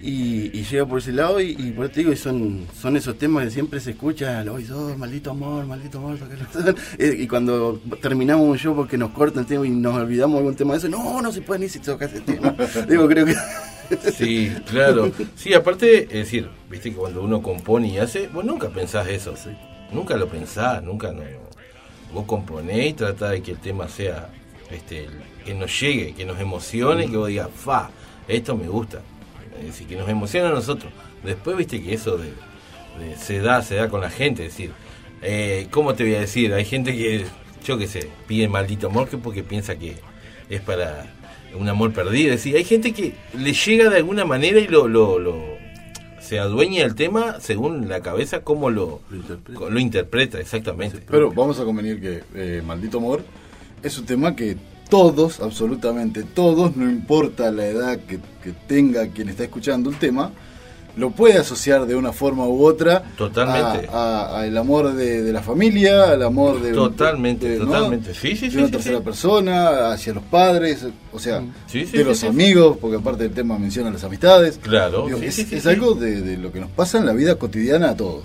y, 0.02 0.52
y 0.58 0.64
llega 0.64 0.86
por 0.86 1.00
ese 1.00 1.12
lado 1.12 1.40
y, 1.40 1.52
y 1.58 1.72
por 1.72 1.86
eso 1.86 1.94
te 1.94 2.00
digo, 2.02 2.12
y 2.12 2.16
son, 2.16 2.68
son 2.80 2.96
esos 2.98 3.18
temas 3.18 3.46
que 3.46 3.52
siempre 3.52 3.80
se 3.80 3.92
escuchan, 3.92 4.48
hoy 4.50 4.68
oh, 4.74 4.96
maldito 4.98 5.32
amor, 5.32 5.66
maldito 5.66 5.98
amor, 5.98 6.18
tócalo". 6.18 6.76
Eh, 6.98 7.16
y 7.20 7.28
cuando 7.28 7.80
terminamos 8.02 8.48
un 8.48 8.58
show 8.58 8.76
porque 8.76 8.98
nos 8.98 9.12
cortan 9.12 9.42
el 9.42 9.46
tema 9.48 9.66
y 9.66 9.70
nos 9.70 9.96
olvidamos 9.96 10.36
de 10.36 10.40
algún 10.40 10.56
tema 10.56 10.74
de 10.74 10.80
eso, 10.80 10.90
no, 10.90 11.22
no 11.22 11.32
se 11.32 11.42
puede 11.42 11.62
ni 11.62 11.70
si 11.70 11.80
toca 11.80 12.06
ese 12.06 12.22
tema. 12.22 12.56
digo, 12.90 13.08
creo 13.08 13.26
que... 13.26 13.36
Sí, 14.12 14.52
claro. 14.70 15.12
Sí, 15.36 15.54
aparte, 15.54 16.04
es 16.04 16.10
decir, 16.10 16.50
viste 16.70 16.92
que 16.92 16.96
cuando 16.96 17.22
uno 17.22 17.42
compone 17.42 17.90
y 17.90 17.98
hace, 17.98 18.28
vos 18.28 18.44
nunca 18.44 18.70
pensás 18.70 19.08
eso. 19.08 19.34
Nunca 19.92 20.18
lo 20.18 20.28
pensás, 20.28 20.84
nunca 20.84 21.12
no. 21.12 21.22
Vos 22.14 22.26
componés 22.26 22.92
y 22.92 22.94
tratás 22.94 23.32
de 23.32 23.42
que 23.42 23.52
el 23.52 23.60
tema 23.60 23.88
sea, 23.88 24.30
este, 24.72 25.08
que 25.44 25.54
nos 25.54 25.80
llegue, 25.80 26.14
que 26.14 26.26
nos 26.26 26.40
emocione, 26.40 27.10
que 27.10 27.18
vos 27.18 27.28
digas, 27.28 27.50
fa, 27.54 27.90
esto 28.28 28.56
me 28.56 28.68
gusta. 28.68 29.02
Es 29.60 29.66
decir, 29.68 29.88
que 29.88 29.96
nos 29.96 30.10
emociona 30.10 30.50
a 30.50 30.54
nosotros. 30.54 30.92
Después, 31.24 31.58
viste 31.58 31.82
que 31.82 31.94
eso 31.94 32.18
de, 32.18 32.28
de- 33.00 33.16
se 33.18 33.40
da, 33.40 33.62
se 33.62 33.76
da 33.76 33.90
con 33.90 34.02
la 34.02 34.10
gente, 34.10 34.46
es 34.46 34.52
decir, 34.52 34.72
eh, 35.22 35.68
¿cómo 35.72 35.94
te 35.96 36.04
voy 36.04 36.16
a 36.16 36.20
decir? 36.22 36.54
Hay 36.54 36.66
gente 36.66 36.96
que, 36.96 37.26
yo 37.66 37.78
qué 37.78 37.88
sé, 37.88 38.10
pide 38.28 38.48
maldito 38.48 38.88
amor 38.88 39.10
que 39.10 39.18
porque 39.18 39.44
piensa 39.44 39.76
que 39.78 39.96
es 40.50 40.62
para 40.62 41.12
un 41.58 41.68
amor 41.70 41.94
perdido. 41.94 42.34
Es 42.34 42.40
decir, 42.44 42.56
hay 42.56 42.64
gente 42.66 42.92
que 42.94 43.14
le 43.38 43.54
llega 43.54 43.90
de 43.90 43.98
alguna 43.98 44.26
manera 44.26 44.60
y 44.60 44.68
lo, 44.68 44.88
lo, 44.88 45.18
lo- 45.20 45.56
se 46.22 46.40
adueña 46.40 46.84
el 46.84 46.96
tema 46.96 47.40
según 47.40 47.88
la 47.88 48.02
cabeza 48.02 48.42
cómo 48.42 48.70
lo, 48.72 49.00
Lo 49.12 49.18
interpreta. 49.18 49.70
lo 49.70 49.80
interpreta, 49.80 50.40
exactamente. 50.40 51.00
Pero 51.10 51.32
vamos 51.32 51.60
a 51.60 51.64
convenir 51.66 52.02
que 52.02 52.24
eh, 52.34 52.62
Maldito 52.66 52.98
Amor 52.98 53.24
es 53.84 53.98
un 54.00 54.06
tema 54.08 54.36
que 54.36 54.58
todos, 54.90 55.40
absolutamente 55.40 56.24
todos, 56.24 56.76
no 56.76 56.90
importa 56.90 57.52
la 57.52 57.66
edad 57.66 58.00
que, 58.00 58.20
que 58.44 58.52
tenga 58.68 59.08
quien 59.08 59.30
está 59.30 59.44
escuchando 59.44 59.90
el 59.90 59.98
tema, 59.98 60.32
lo 60.98 61.12
puede 61.12 61.38
asociar 61.38 61.86
de 61.88 61.96
una 61.96 62.14
forma 62.14 62.48
u 62.48 62.64
otra 62.66 63.04
Totalmente. 63.18 63.90
a- 63.92 64.22
a- 64.28 64.40
al 64.44 64.58
amor 64.58 64.94
de, 64.94 65.24
de 65.24 65.34
la 65.34 65.42
familia, 65.42 66.12
al 66.12 66.24
amor 66.24 66.62
de, 66.62 66.72
Totalmente, 66.72 67.50
de- 67.50 67.60
¿no? 67.60 67.66
totalmente. 67.66 68.14
Sí, 68.14 68.36
sí, 68.38 68.48
de 68.48 68.58
una 68.60 68.68
sí, 68.68 68.72
tercera 68.72 69.00
sí. 69.00 69.04
persona, 69.04 69.92
hacia 69.92 70.14
los 70.14 70.24
padres, 70.24 70.86
o 71.12 71.20
sea, 71.20 71.42
Sí, 71.68 71.86
sí, 71.86 71.92
de 71.98 71.98
sí, 71.98 72.04
los 72.06 72.18
sí. 72.20 72.28
amigos, 72.28 72.78
porque 72.80 72.96
aparte 72.98 73.24
del 73.24 73.34
tema 73.34 73.60
menciona 73.60 73.90
las 73.92 74.06
amistades. 74.06 74.58
Claro, 74.62 75.06
Digo, 75.08 75.20
sí, 75.20 75.26
es 75.26 75.36
sí, 75.36 75.44
sí, 75.46 75.56
es 75.56 75.64
sí. 75.64 75.70
algo 75.70 75.96
de, 75.96 76.22
de 76.22 76.38
lo 76.38 76.54
que 76.54 76.62
nos 76.62 76.70
pasa 76.70 76.98
en 76.98 77.06
la 77.06 77.12
vida 77.14 77.36
cotidiana 77.36 77.90
a 77.90 77.98
todos. 77.98 78.24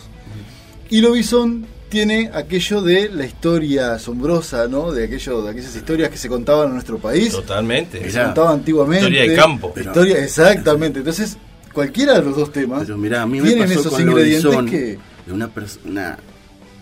Y 0.91 1.01
Lobizón 1.01 1.67
tiene 1.91 2.31
aquello 2.33 2.81
de 2.81 3.11
la 3.11 3.27
historia 3.27 3.93
asombrosa, 3.95 4.67
¿no? 4.69 4.93
De 4.93 5.05
aquello, 5.05 5.43
de 5.43 5.51
aquellas 5.51 5.77
historias 5.77 6.09
que 6.09 6.17
se 6.17 6.29
contaban 6.29 6.69
en 6.69 6.75
nuestro 6.75 6.99
país, 6.99 7.33
Totalmente. 7.33 7.99
que 7.99 8.05
se 8.11 8.13
Mirá. 8.19 8.25
contaban 8.27 8.55
antiguamente. 8.61 9.05
Historia 9.09 9.31
de 9.31 9.37
campo. 9.37 9.75
Historia, 9.77 10.19
exactamente. 10.25 11.01
Entonces, 11.01 11.37
cualquiera 11.75 12.15
de 12.15 12.23
los 12.23 12.37
dos 12.37 12.51
temas 12.53 12.85
Pero 12.85 12.97
mira, 12.97 13.21
a 13.23 13.27
mí 13.27 13.41
me 13.41 13.49
tienen 13.49 13.69
pasó 13.69 13.81
esos 13.81 13.93
con 13.93 14.03
ingredientes 14.03 14.45
Lobizón, 14.45 14.67
que 14.71 14.99
de 15.27 15.33
una 15.33 15.49
persona, 15.49 16.19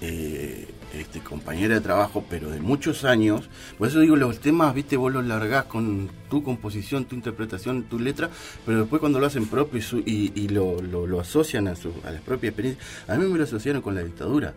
eh, 0.00 0.68
este, 0.98 1.20
compañera 1.20 1.74
de 1.74 1.80
trabajo, 1.80 2.24
pero 2.28 2.50
de 2.50 2.60
muchos 2.60 3.04
años. 3.04 3.48
Por 3.76 3.88
eso 3.88 4.00
digo, 4.00 4.16
los 4.16 4.40
temas, 4.40 4.74
viste, 4.74 4.96
vos 4.96 5.12
los 5.12 5.24
largás 5.26 5.64
con 5.64 6.08
tu 6.30 6.42
composición, 6.42 7.04
tu 7.04 7.14
interpretación, 7.14 7.84
tu 7.84 7.98
letra, 7.98 8.30
pero 8.66 8.80
después 8.80 8.98
cuando 9.00 9.20
lo 9.20 9.26
hacen 9.26 9.46
propio 9.46 9.78
y, 9.78 9.82
su- 9.82 9.98
y, 9.98 10.32
y 10.34 10.48
lo, 10.48 10.80
lo- 10.82 11.06
lo 11.06 11.20
asocian 11.20 11.68
a, 11.68 11.76
su, 11.76 11.92
a 12.04 12.10
la 12.10 12.20
propia 12.20 12.48
experiencia, 12.48 12.82
a 13.06 13.16
mí 13.16 13.26
me 13.26 13.36
lo 13.38 13.44
asociaron 13.44 13.82
con 13.82 13.94
la 13.94 14.02
dictadura. 14.02 14.54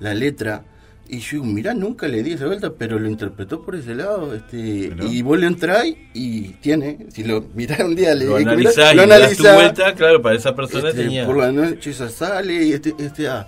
La 0.00 0.14
letra. 0.14 0.64
Y 1.08 1.18
yo 1.18 1.28
digo, 1.32 1.44
mirá, 1.46 1.74
nunca 1.74 2.06
le 2.06 2.22
di 2.22 2.32
esa 2.34 2.46
vuelta, 2.46 2.72
pero 2.78 2.96
lo 2.98 3.08
interpretó 3.08 3.62
por 3.62 3.74
ese 3.74 3.94
lado. 3.96 4.32
Este, 4.34 4.92
y 5.10 5.22
vos 5.22 5.38
le 5.40 5.46
entráis 5.48 5.96
y 6.14 6.42
tiene, 6.60 7.06
si 7.12 7.24
lo 7.24 7.44
mirás 7.54 7.80
un 7.80 7.96
día, 7.96 8.14
le 8.14 8.26
Lo 8.26 8.36
analizás 8.36 8.92
y 8.92 8.96
lo 8.96 9.02
analizás, 9.02 9.54
vuelta, 9.56 9.94
claro, 9.94 10.22
para 10.22 10.36
esa 10.36 10.54
persona 10.54 10.90
este, 10.90 11.02
tenía... 11.02 11.26
Por 11.26 11.38
la 11.38 11.50
noche 11.50 11.90
esa 11.90 12.08
sale 12.08 12.64
y 12.64 12.72
este, 12.74 12.94
este 12.98 13.26
ah, 13.26 13.44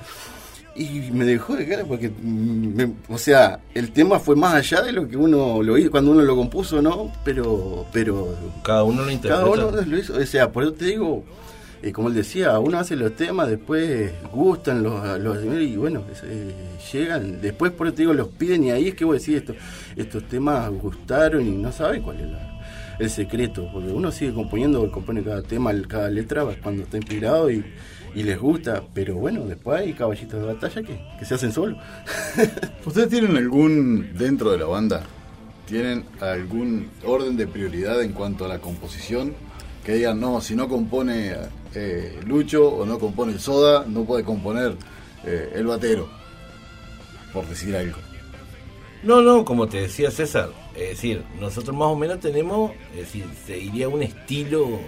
y 0.75 1.11
me 1.13 1.25
dejó 1.25 1.55
de 1.55 1.69
cara 1.69 1.85
porque, 1.85 2.09
mm, 2.09 2.75
me- 2.75 2.93
o 3.09 3.19
sea, 3.19 3.61
el 3.75 3.93
tema 3.93 4.19
fue 4.19 4.35
más 4.35 4.55
allá 4.55 4.83
de 4.83 4.91
lo 4.91 5.07
que 5.07 5.17
uno 5.17 5.63
lo 5.63 5.79
hizo 5.79 5.91
cuando 5.91 6.11
uno 6.11 6.23
lo 6.23 6.35
compuso, 6.35 6.83
¿no? 6.83 7.13
Pero, 7.25 7.87
pero 7.93 8.35
Cada 8.65 8.83
uno 8.83 9.03
lo 9.03 9.05
cada 9.05 9.13
interpreta. 9.13 9.67
uno 9.69 9.71
lo 9.83 9.99
hizo, 9.99 10.15
o 10.17 10.27
sea, 10.27 10.51
por 10.51 10.65
eso 10.65 10.73
te 10.73 10.87
digo, 10.87 11.25
eh, 11.83 11.93
como 11.93 12.09
él 12.09 12.15
decía, 12.15 12.57
uno 12.61 12.79
hace 12.79 12.95
los 12.95 13.17
temas, 13.17 13.49
después 13.49 14.13
gustan 14.33 14.85
los, 14.85 15.19
los 15.19 15.45
y 15.45 15.77
bueno, 15.77 16.05
es, 16.13 16.23
eh, 16.25 16.55
llegan, 16.93 17.41
después 17.41 17.73
por 17.73 17.89
eso 17.89 17.97
te 17.97 18.03
digo, 18.03 18.15
los 18.15 18.29
piden 18.29 18.63
y 18.65 18.71
ahí 18.71 18.89
es 18.89 18.95
que 18.95 19.05
vos 19.05 19.19
decís, 19.19 19.39
esto, 19.39 19.55
estos 19.97 20.29
temas 20.29 20.71
gustaron 20.71 21.45
y 21.45 21.51
no 21.51 21.73
saben 21.73 22.03
cuál 22.03 22.21
es 22.21 22.29
el 23.01 23.11
secreto, 23.11 23.69
porque 23.73 23.89
uno 23.91 24.13
sigue 24.13 24.33
componiendo, 24.33 24.89
compone 24.93 25.25
cada 25.25 25.43
tema, 25.43 25.73
cada 25.89 26.09
letra 26.09 26.47
cuando 26.63 26.85
está 26.85 26.99
inspirado 26.99 27.51
y, 27.51 27.65
y 28.15 28.23
les 28.23 28.39
gusta, 28.39 28.85
pero 28.95 29.17
bueno, 29.17 29.45
después 29.45 29.81
hay 29.81 29.93
caballitos 29.93 30.41
de 30.41 30.47
batalla 30.47 30.83
que, 30.83 31.01
que 31.19 31.25
se 31.25 31.35
hacen 31.35 31.51
solos. 31.51 31.79
¿Ustedes 32.87 33.09
tienen 33.09 33.37
algún, 33.37 34.11
dentro 34.17 34.53
de 34.53 34.59
la 34.59 34.67
banda, 34.67 35.03
tienen 35.67 36.05
algún 36.21 36.91
orden 37.05 37.37
de 37.37 37.49
prioridad 37.49 38.01
en 38.03 38.13
cuanto 38.13 38.45
a 38.45 38.49
la 38.49 38.61
composición? 38.61 39.35
Que 39.85 39.95
digan, 39.95 40.21
no, 40.21 40.41
si 40.41 40.55
no 40.55 40.69
compone 40.69 41.35
eh, 41.75 42.19
Lucho 42.27 42.69
o 42.69 42.85
no 42.87 42.99
compone 42.99 43.39
Soda, 43.39 43.85
no 43.87 44.05
puede 44.05 44.25
componer 44.25 44.77
eh, 45.25 45.53
el 45.55 45.67
batero, 45.67 46.09
por 47.33 47.47
decir 47.47 47.75
algo. 47.77 47.99
No, 49.03 49.21
no, 49.21 49.45
como 49.45 49.67
te 49.69 49.81
decía 49.81 50.11
César, 50.11 50.51
es 50.77 50.91
decir, 50.91 51.25
nosotros 51.41 51.77
más 51.77 51.89
o 51.89 51.97
menos 51.97 52.21
tenemos, 52.21 52.71
es 52.93 52.99
decir, 53.01 53.25
seguiría 53.47 53.89
un 53.89 54.03
estilo 54.03 54.79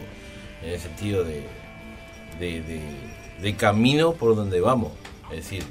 en 0.62 0.70
el 0.70 0.78
sentido 0.80 1.24
de, 1.24 1.42
de, 2.38 2.62
de- 2.62 3.14
de 3.42 3.56
camino 3.56 4.12
por 4.14 4.36
donde 4.36 4.60
vamos. 4.60 4.92
Es 5.30 5.36
decir, 5.38 5.64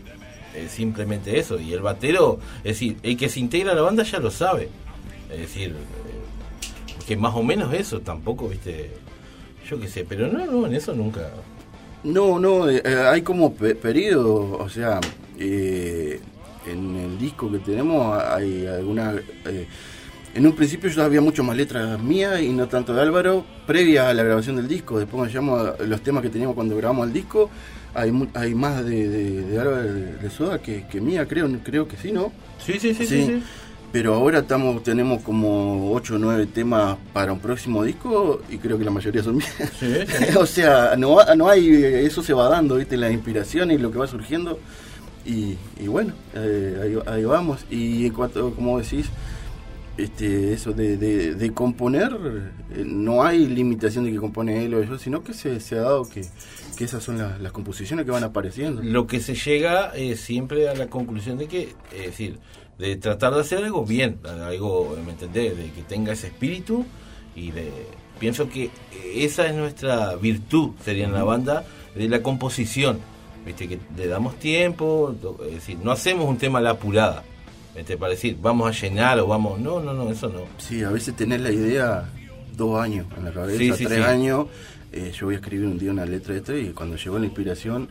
es 0.53 0.69
simplemente 0.71 1.39
eso. 1.39 1.57
Y 1.59 1.71
el 1.73 1.79
batero, 1.79 2.39
es 2.57 2.63
decir, 2.73 2.97
el 3.01 3.15
que 3.17 3.29
se 3.29 3.39
integra 3.39 3.71
a 3.71 3.75
la 3.75 3.81
banda 3.81 4.03
ya 4.03 4.19
lo 4.19 4.29
sabe. 4.29 4.67
Es 5.31 5.39
decir, 5.39 5.69
eh, 5.71 7.03
que 7.07 7.15
más 7.15 7.33
o 7.35 7.41
menos 7.41 7.73
eso, 7.73 8.01
tampoco, 8.01 8.49
viste, 8.49 8.91
yo 9.69 9.79
qué 9.79 9.87
sé, 9.87 10.05
pero 10.07 10.27
no, 10.27 10.45
no, 10.45 10.65
en 10.67 10.73
eso 10.75 10.93
nunca. 10.93 11.29
No, 12.03 12.37
no, 12.39 12.69
eh, 12.69 12.81
eh, 12.83 12.95
hay 13.09 13.21
como 13.21 13.53
pe- 13.53 13.75
periodos, 13.75 14.59
o 14.59 14.69
sea, 14.69 14.99
eh, 15.39 16.19
en 16.67 16.95
el 16.95 17.17
disco 17.17 17.51
que 17.51 17.59
tenemos 17.59 18.21
hay 18.21 18.65
alguna... 18.67 19.13
eh, 19.45 19.67
en 20.35 20.47
un 20.47 20.53
principio 20.55 20.89
yo 20.89 21.03
había 21.03 21.21
mucho 21.21 21.43
más 21.43 21.55
letras 21.55 22.01
mías 22.01 22.41
y 22.41 22.49
no 22.49 22.67
tanto 22.67 22.93
de 22.95 23.01
Álvaro, 23.01 23.45
previa 23.67 24.09
a 24.09 24.13
la 24.15 24.23
grabación 24.23 24.55
del 24.55 24.67
disco. 24.67 24.97
Después 24.97 25.11
cuando 25.15 25.27
llegamos 25.29 25.79
a 25.79 25.83
los 25.83 26.01
temas 26.01 26.23
que 26.23 26.29
teníamos 26.29 26.55
cuando 26.55 26.75
grabamos 26.75 27.05
el 27.07 27.13
disco, 27.13 27.51
hay, 27.93 28.11
mu- 28.11 28.27
hay 28.33 28.55
más 28.55 28.83
de, 28.83 29.07
de, 29.07 29.41
de 29.45 29.59
Álvaro 29.59 29.83
de, 29.83 30.13
de 30.15 30.29
Soda 30.31 30.59
que, 30.59 30.87
que 30.87 30.99
mía, 30.99 31.27
creo, 31.27 31.47
creo 31.63 31.87
que 31.87 31.97
sí, 31.97 32.11
¿no? 32.11 32.31
Sí, 32.57 32.73
sí, 32.79 32.95
sí, 32.95 33.05
sí. 33.05 33.05
Sí. 33.05 33.25
sí. 33.27 33.43
Pero 33.93 34.15
ahora 34.15 34.39
estamos 34.39 34.81
tenemos 34.81 35.21
como 35.21 35.93
8 35.93 36.15
o 36.15 36.17
9 36.17 36.47
temas 36.47 36.97
para 37.13 37.31
un 37.31 37.39
próximo 37.39 37.83
disco 37.83 38.41
y 38.49 38.57
creo 38.57 38.75
que 38.79 38.83
la 38.83 38.89
mayoría 38.89 39.21
son 39.21 39.37
mías. 39.37 39.55
o 40.35 40.47
sea, 40.47 40.95
no, 40.97 41.23
no 41.35 41.47
hay, 41.47 41.71
eso 41.71 42.23
se 42.23 42.33
va 42.33 42.49
dando, 42.49 42.77
¿viste? 42.77 42.97
La 42.97 43.11
inspiración 43.11 43.69
y 43.69 43.77
lo 43.77 43.91
que 43.91 43.99
va 43.99 44.07
surgiendo. 44.07 44.59
Y, 45.25 45.55
bueno, 45.85 46.13
eh, 46.33 46.99
ahí, 47.05 47.23
vamos. 47.23 47.65
Y 47.69 48.07
en 48.07 48.13
cuanto, 48.13 48.55
como 48.55 48.79
decís, 48.79 49.11
este, 49.95 50.53
eso 50.53 50.73
de, 50.73 50.97
de, 50.97 51.53
componer, 51.53 52.17
eh, 52.75 52.83
no 52.83 53.23
hay 53.23 53.45
limitación 53.45 54.05
de 54.05 54.11
que 54.11 54.17
compone 54.17 54.65
él 54.65 54.73
o 54.73 54.83
yo, 54.83 54.97
sino 54.97 55.23
que 55.23 55.35
se, 55.35 55.59
se 55.59 55.75
ha 55.75 55.81
dado 55.81 56.09
que, 56.09 56.25
que 56.75 56.85
esas 56.85 57.03
son 57.03 57.19
las 57.19 57.51
composiciones 57.51 58.05
que 58.05 58.11
van 58.11 58.23
apareciendo. 58.23 58.81
Lo 58.81 59.05
que 59.05 59.19
se 59.19 59.35
llega 59.35 59.91
es 59.95 60.19
siempre 60.19 60.67
a 60.67 60.73
la 60.73 60.87
conclusión 60.87 61.37
de 61.37 61.47
que, 61.47 61.75
es 61.95 62.07
decir, 62.07 62.39
de 62.77 62.95
tratar 62.95 63.33
de 63.33 63.41
hacer 63.41 63.63
algo 63.63 63.85
bien, 63.85 64.19
algo, 64.23 64.97
¿me 65.05 65.11
entendés? 65.11 65.57
De 65.57 65.71
que 65.71 65.81
tenga 65.83 66.13
ese 66.13 66.27
espíritu 66.27 66.85
y 67.35 67.51
de... 67.51 67.71
Pienso 68.19 68.47
que 68.49 68.69
esa 69.15 69.47
es 69.47 69.55
nuestra 69.55 70.15
virtud, 70.15 70.71
sería 70.83 71.05
en 71.05 71.13
la 71.13 71.23
banda, 71.23 71.65
de 71.95 72.07
la 72.07 72.21
composición. 72.21 72.99
Viste 73.45 73.67
que 73.67 73.79
le 73.97 74.07
damos 74.07 74.39
tiempo, 74.39 75.13
es 75.47 75.55
decir, 75.55 75.77
no 75.83 75.91
hacemos 75.91 76.29
un 76.29 76.37
tema 76.37 76.59
a 76.59 76.61
la 76.61 76.69
apurada. 76.71 77.23
¿viste? 77.75 77.97
Para 77.97 78.11
decir, 78.11 78.37
vamos 78.41 78.67
a 78.67 78.81
llenar 78.81 79.19
o 79.19 79.27
vamos. 79.27 79.59
No, 79.59 79.79
no, 79.79 79.93
no, 79.93 80.09
eso 80.09 80.29
no. 80.29 80.41
Sí, 80.57 80.83
a 80.83 80.89
veces 80.89 81.15
tenés 81.15 81.41
la 81.41 81.51
idea 81.51 82.09
dos 82.55 82.81
años 82.81 83.07
en 83.17 83.25
la 83.25 83.31
cabeza, 83.31 83.75
tres 83.75 84.05
años. 84.05 84.47
Eh, 84.91 85.11
yo 85.17 85.25
voy 85.25 85.35
a 85.35 85.37
escribir 85.39 85.65
un 85.65 85.79
día 85.79 85.91
una 85.91 86.05
letra 86.05 86.33
de 86.33 86.39
esto 86.39 86.55
y 86.55 86.69
cuando 86.69 86.95
llegó 86.95 87.17
la 87.17 87.25
inspiración, 87.25 87.89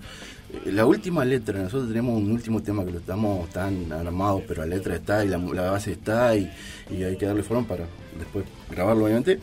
la 0.67 0.87
última 0.87 1.25
letra, 1.25 1.61
nosotros 1.61 1.89
tenemos 1.89 2.17
un 2.17 2.31
último 2.31 2.63
tema 2.63 2.85
que 2.85 2.93
lo 2.93 2.99
estamos 2.99 3.49
tan 3.51 3.91
armados, 3.93 4.43
pero 4.47 4.63
la 4.63 4.77
letra 4.77 4.97
está 4.97 5.25
y 5.25 5.29
la, 5.29 5.39
base 5.39 5.93
está 5.93 6.37
y, 6.37 6.51
hay 6.91 7.17
que 7.17 7.27
darle 7.27 7.43
forma 7.43 7.67
para 7.67 7.87
después 8.19 8.45
grabarlo 8.71 9.05
obviamente. 9.05 9.41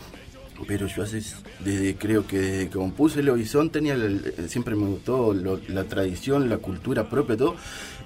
Pero 0.68 0.88
yo 0.88 1.04
hace, 1.04 1.22
desde 1.64 1.96
creo 1.96 2.28
que 2.28 2.38
desde 2.38 2.70
que 2.70 2.78
compuse 2.78 3.22
el 3.22 3.30
horizonte 3.30 3.80
tenía 3.80 3.96
siempre 4.50 4.76
me 4.76 4.88
gustó 4.88 5.34
la 5.34 5.84
tradición, 5.86 6.50
la 6.50 6.58
cultura 6.58 7.10
propia, 7.10 7.38
todo, 7.38 7.56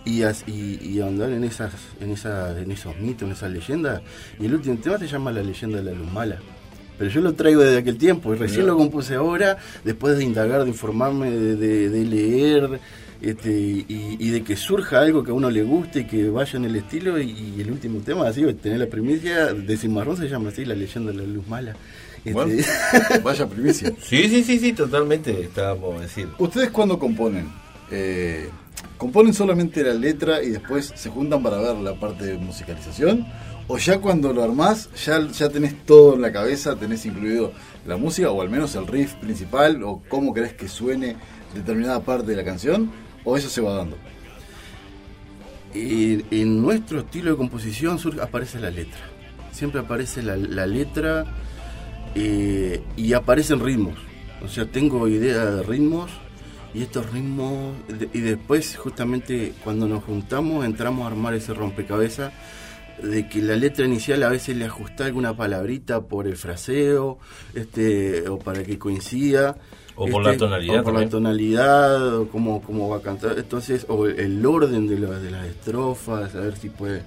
y, 0.06 0.22
y, 0.22 1.02
andar 1.02 1.32
en 1.32 1.44
esas, 1.44 1.74
en 2.00 2.12
en 2.12 2.72
esos 2.72 2.98
mitos, 3.00 3.24
en 3.24 3.32
esas 3.32 3.52
leyendas. 3.52 4.02
Y 4.40 4.46
el 4.46 4.54
último 4.54 4.78
tema 4.78 5.00
se 5.00 5.08
llama 5.08 5.32
La 5.32 5.42
leyenda 5.42 5.78
de 5.80 5.84
la 5.84 5.92
luz 5.94 6.12
mala. 6.12 6.40
Pero 6.98 7.10
yo 7.10 7.22
lo 7.22 7.34
traigo 7.34 7.62
desde 7.62 7.80
aquel 7.80 7.98
tiempo 7.98 8.34
y 8.34 8.38
recién 8.38 8.68
lo 8.68 8.78
compuse 8.78 9.16
ahora, 9.16 9.58
después 9.84 10.18
de 10.18 10.24
indagar, 10.24 10.64
de 10.64 10.70
informarme, 10.70 11.32
de, 11.32 12.06
leer 12.06 12.80
este, 13.22 13.52
y, 13.52 14.30
de 14.30 14.44
que 14.44 14.56
surja 14.56 15.00
algo 15.00 15.24
que 15.24 15.32
a 15.32 15.34
uno 15.34 15.50
le 15.50 15.64
guste 15.64 16.02
y 16.02 16.06
que 16.06 16.30
vaya 16.30 16.58
en 16.58 16.66
el 16.66 16.76
estilo. 16.76 17.20
Y, 17.20 17.56
el 17.60 17.72
último 17.72 18.00
tema, 18.02 18.28
así, 18.28 18.42
tener 18.56 18.80
la 18.80 18.88
primicia 18.88 19.54
de 19.54 19.78
Cimarrón 19.78 20.18
se 20.18 20.28
llama 20.28 20.50
así, 20.50 20.66
La 20.66 20.76
leyenda 20.76 21.12
de 21.12 21.18
la 21.18 21.24
luz 21.24 21.48
mala. 21.48 21.76
Este, 22.24 23.20
vaya 23.24 23.48
primicia. 23.48 23.92
Sí, 24.02 24.30
sí, 24.30 24.44
sí, 24.44 24.60
sí, 24.60 24.74
totalmente, 24.74 25.42
estábamos 25.42 25.98
a 25.98 26.02
decir. 26.02 26.30
¿Ustedes 26.38 26.70
cuando 26.70 26.98
componen? 26.98 27.52
Eh, 27.92 28.50
¿Componen 28.98 29.34
solamente 29.34 29.84
la 29.84 29.94
letra 29.94 30.42
y 30.42 30.50
después 30.50 30.94
se 30.96 31.10
juntan 31.10 31.44
para 31.44 31.58
ver 31.58 31.76
la 31.78 31.96
parte 31.96 32.26
de 32.26 32.38
musicalización? 32.38 33.26
O 33.68 33.78
ya 33.78 34.00
cuando 34.00 34.34
lo 34.34 34.44
armás, 34.44 34.90
ya, 35.06 35.26
ya 35.28 35.50
tenés 35.50 35.86
todo 35.86 36.16
en 36.16 36.22
la 36.22 36.32
cabeza, 36.32 36.76
tenés 36.76 37.06
incluido 37.06 37.54
la 37.86 37.98
música, 37.98 38.30
o 38.30 38.42
al 38.42 38.50
menos 38.50 38.76
el 38.76 38.88
riff 38.88 39.14
principal, 39.16 39.84
o 39.84 40.02
cómo 40.10 40.34
querés 40.34 40.54
que 40.54 40.68
suene 40.68 41.16
determinada 41.54 42.02
parte 42.02 42.28
de 42.28 42.36
la 42.36 42.44
canción, 42.44 42.92
o 43.24 43.38
eso 43.38 43.50
se 43.50 43.62
va 43.62 43.74
dando. 43.74 43.98
en 45.74 46.62
nuestro 46.62 47.00
estilo 47.00 47.32
de 47.32 47.38
composición 47.38 48.00
aparece 48.22 48.60
la 48.60 48.70
letra. 48.70 49.00
Siempre 49.52 49.82
aparece 49.82 50.22
la, 50.24 50.66
letra 50.66 51.26
eh, 52.16 52.82
y 52.98 53.14
aparecen 53.14 53.60
ritmos. 53.60 53.96
O 54.44 54.48
sea, 54.48 54.66
tengo 54.66 55.08
idea 55.08 55.46
de 55.46 55.64
ritmos 55.64 56.12
y 56.74 56.82
estos 56.82 57.10
ritmos, 57.12 57.76
y 58.14 58.20
después 58.20 58.76
justamente 58.76 59.54
cuando 59.64 59.88
nos 59.88 60.04
juntamos 60.04 60.66
entramos 60.66 61.06
a 61.06 61.08
armar 61.08 61.36
ese 61.36 61.54
rompecabezas 61.54 62.34
de 63.02 63.28
que 63.28 63.42
la 63.42 63.56
letra 63.56 63.86
inicial 63.86 64.24
a 64.24 64.30
veces 64.30 64.56
le 64.56 64.66
ajusta 64.66 65.06
alguna 65.06 65.36
palabrita 65.36 66.02
por 66.02 66.28
el 66.28 66.38
fraseo, 66.38 67.18
este, 67.54 68.28
o 68.30 68.40
para 68.40 68.64
que 68.64 68.78
coincida. 68.78 69.58
O 69.96 70.08
por 70.08 70.24
la 70.24 70.32
este, 70.32 70.40
tonalidad. 70.40 70.80
O 70.80 70.84
por 70.84 70.94
la 70.94 71.10
tonalidad, 71.10 72.18
o 72.18 72.28
cómo, 72.30 72.90
va 72.90 72.98
a 72.98 73.02
cantar. 73.02 73.38
Entonces, 73.38 73.86
o 73.90 74.08
el, 74.08 74.46
orden 74.46 74.88
de, 74.88 74.96
de 74.96 75.32
las 75.32 75.48
estrofas, 75.48 76.34
a 76.36 76.40
ver 76.40 76.58
si 76.58 76.70
puede 76.70 77.04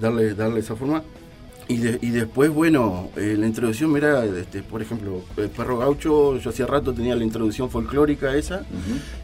darle, 0.00 0.34
darle 0.34 0.60
esa 0.60 0.76
forma. 0.76 1.02
Y, 1.68 1.74
y 2.04 2.10
después, 2.10 2.50
bueno, 2.50 3.10
eh, 3.16 3.36
la 3.38 3.46
introducción, 3.46 3.92
mira, 3.92 4.24
este, 4.24 4.62
por 4.62 4.82
ejemplo, 4.82 5.22
el 5.36 5.50
perro 5.50 5.78
gaucho, 5.78 6.36
yo 6.38 6.50
hacía 6.50 6.66
rato 6.66 6.92
tenía 6.92 7.14
la 7.14 7.22
introducción 7.22 7.70
folclórica 7.70 8.34
esa. 8.34 8.64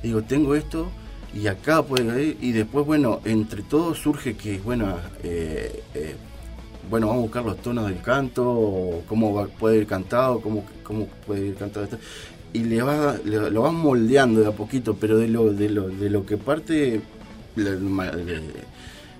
Digo, 0.02 0.22
tengo 0.22 0.54
esto 0.54 0.88
y 1.36 1.48
acá 1.48 1.82
puede 1.82 2.36
y 2.40 2.52
después 2.52 2.86
bueno 2.86 3.20
entre 3.24 3.62
todos 3.62 3.98
surge 3.98 4.36
que 4.36 4.58
bueno 4.58 4.96
eh, 5.22 5.82
eh, 5.94 6.14
bueno 6.88 7.08
vamos 7.08 7.20
a 7.20 7.22
buscar 7.24 7.44
los 7.44 7.58
tonos 7.58 7.88
del 7.88 8.00
canto 8.00 9.02
cómo 9.06 9.46
puede 9.58 9.78
ir 9.78 9.86
cantado 9.86 10.40
cómo, 10.40 10.64
cómo 10.82 11.06
puede 11.26 11.48
ir 11.48 11.54
cantado 11.56 11.84
esto 11.84 11.98
y 12.54 12.60
le 12.60 12.80
va 12.80 13.18
lo 13.24 13.62
van 13.62 13.74
moldeando 13.74 14.40
de 14.40 14.48
a 14.48 14.52
poquito 14.52 14.96
pero 14.96 15.18
de 15.18 15.28
lo 15.28 15.52
de 15.52 15.68
lo 15.68 15.88
de 15.88 16.08
lo 16.08 16.24
que 16.24 16.38
parte 16.38 17.02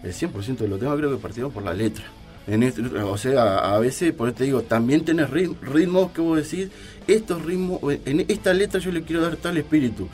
el 0.07 0.13
100% 0.13 0.57
de 0.59 0.69
los 0.69 0.79
temas 0.79 0.97
creo 0.97 1.11
que 1.11 1.17
partimos 1.17 1.53
por 1.53 1.63
la 1.63 1.75
letra. 1.75 2.05
En 2.47 2.63
este, 2.63 2.83
o 2.83 3.19
sea, 3.19 3.75
a 3.75 3.79
veces, 3.81 4.13
por 4.13 4.29
eso 4.29 4.37
te 4.37 4.45
digo, 4.45 4.63
también 4.63 5.05
tenés 5.05 5.29
ritmos 5.31 6.13
que 6.13 6.21
vos 6.21 6.37
decís, 6.37 6.71
estos 7.09 7.45
ritmos, 7.45 7.81
en 8.05 8.25
esta 8.29 8.55
letra 8.55 8.79
yo 8.79 8.93
le 8.93 9.03
quiero 9.03 9.23
dar 9.23 9.35
tal 9.35 9.57
espíritu 9.57 10.09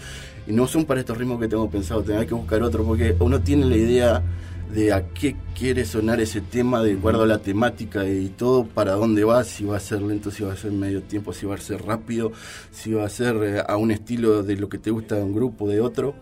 no 0.53 0.67
son 0.67 0.85
para 0.85 1.01
estos 1.01 1.17
ritmos 1.17 1.41
que 1.41 1.49
tengo 1.49 1.69
pensado, 1.71 2.03
tengo 2.03 2.25
que 2.27 2.35
buscar 2.35 2.63
otro, 2.63 2.85
porque 2.85 3.17
uno 3.19 3.41
tiene 3.41 3.67
la 3.67 3.77
idea 3.77 4.23
de 4.73 4.93
a 4.93 5.09
qué 5.09 5.37
quiere 5.55 5.85
sonar 5.85 6.21
ese 6.21 6.41
tema 6.41 6.83
de 6.83 6.95
acuerdo 6.95 7.23
a 7.23 7.27
la 7.27 7.39
temática 7.39 8.07
y 8.07 8.29
todo, 8.29 8.65
para 8.65 8.93
dónde 8.93 9.25
va, 9.25 9.45
si 9.45 9.65
va 9.65 9.77
a 9.77 9.81
ser 9.81 10.03
lento, 10.03 10.31
si 10.31 10.45
va 10.45 10.53
a 10.53 10.57
ser 10.57 10.73
medio 10.73 11.03
tiempo, 11.03 11.33
si 11.33 11.47
va 11.47 11.55
a 11.55 11.59
ser 11.59 11.83
rápido, 11.83 12.33
si 12.71 12.93
va 12.93 13.05
a 13.05 13.09
ser 13.09 13.37
eh, 13.43 13.63
a 13.67 13.77
un 13.77 13.91
estilo 13.91 14.43
de 14.43 14.57
lo 14.57 14.69
que 14.69 14.79
te 14.79 14.91
gusta 14.91 15.17
de 15.17 15.23
un 15.23 15.35
grupo, 15.35 15.69
de 15.69 15.81
otro. 15.81 16.15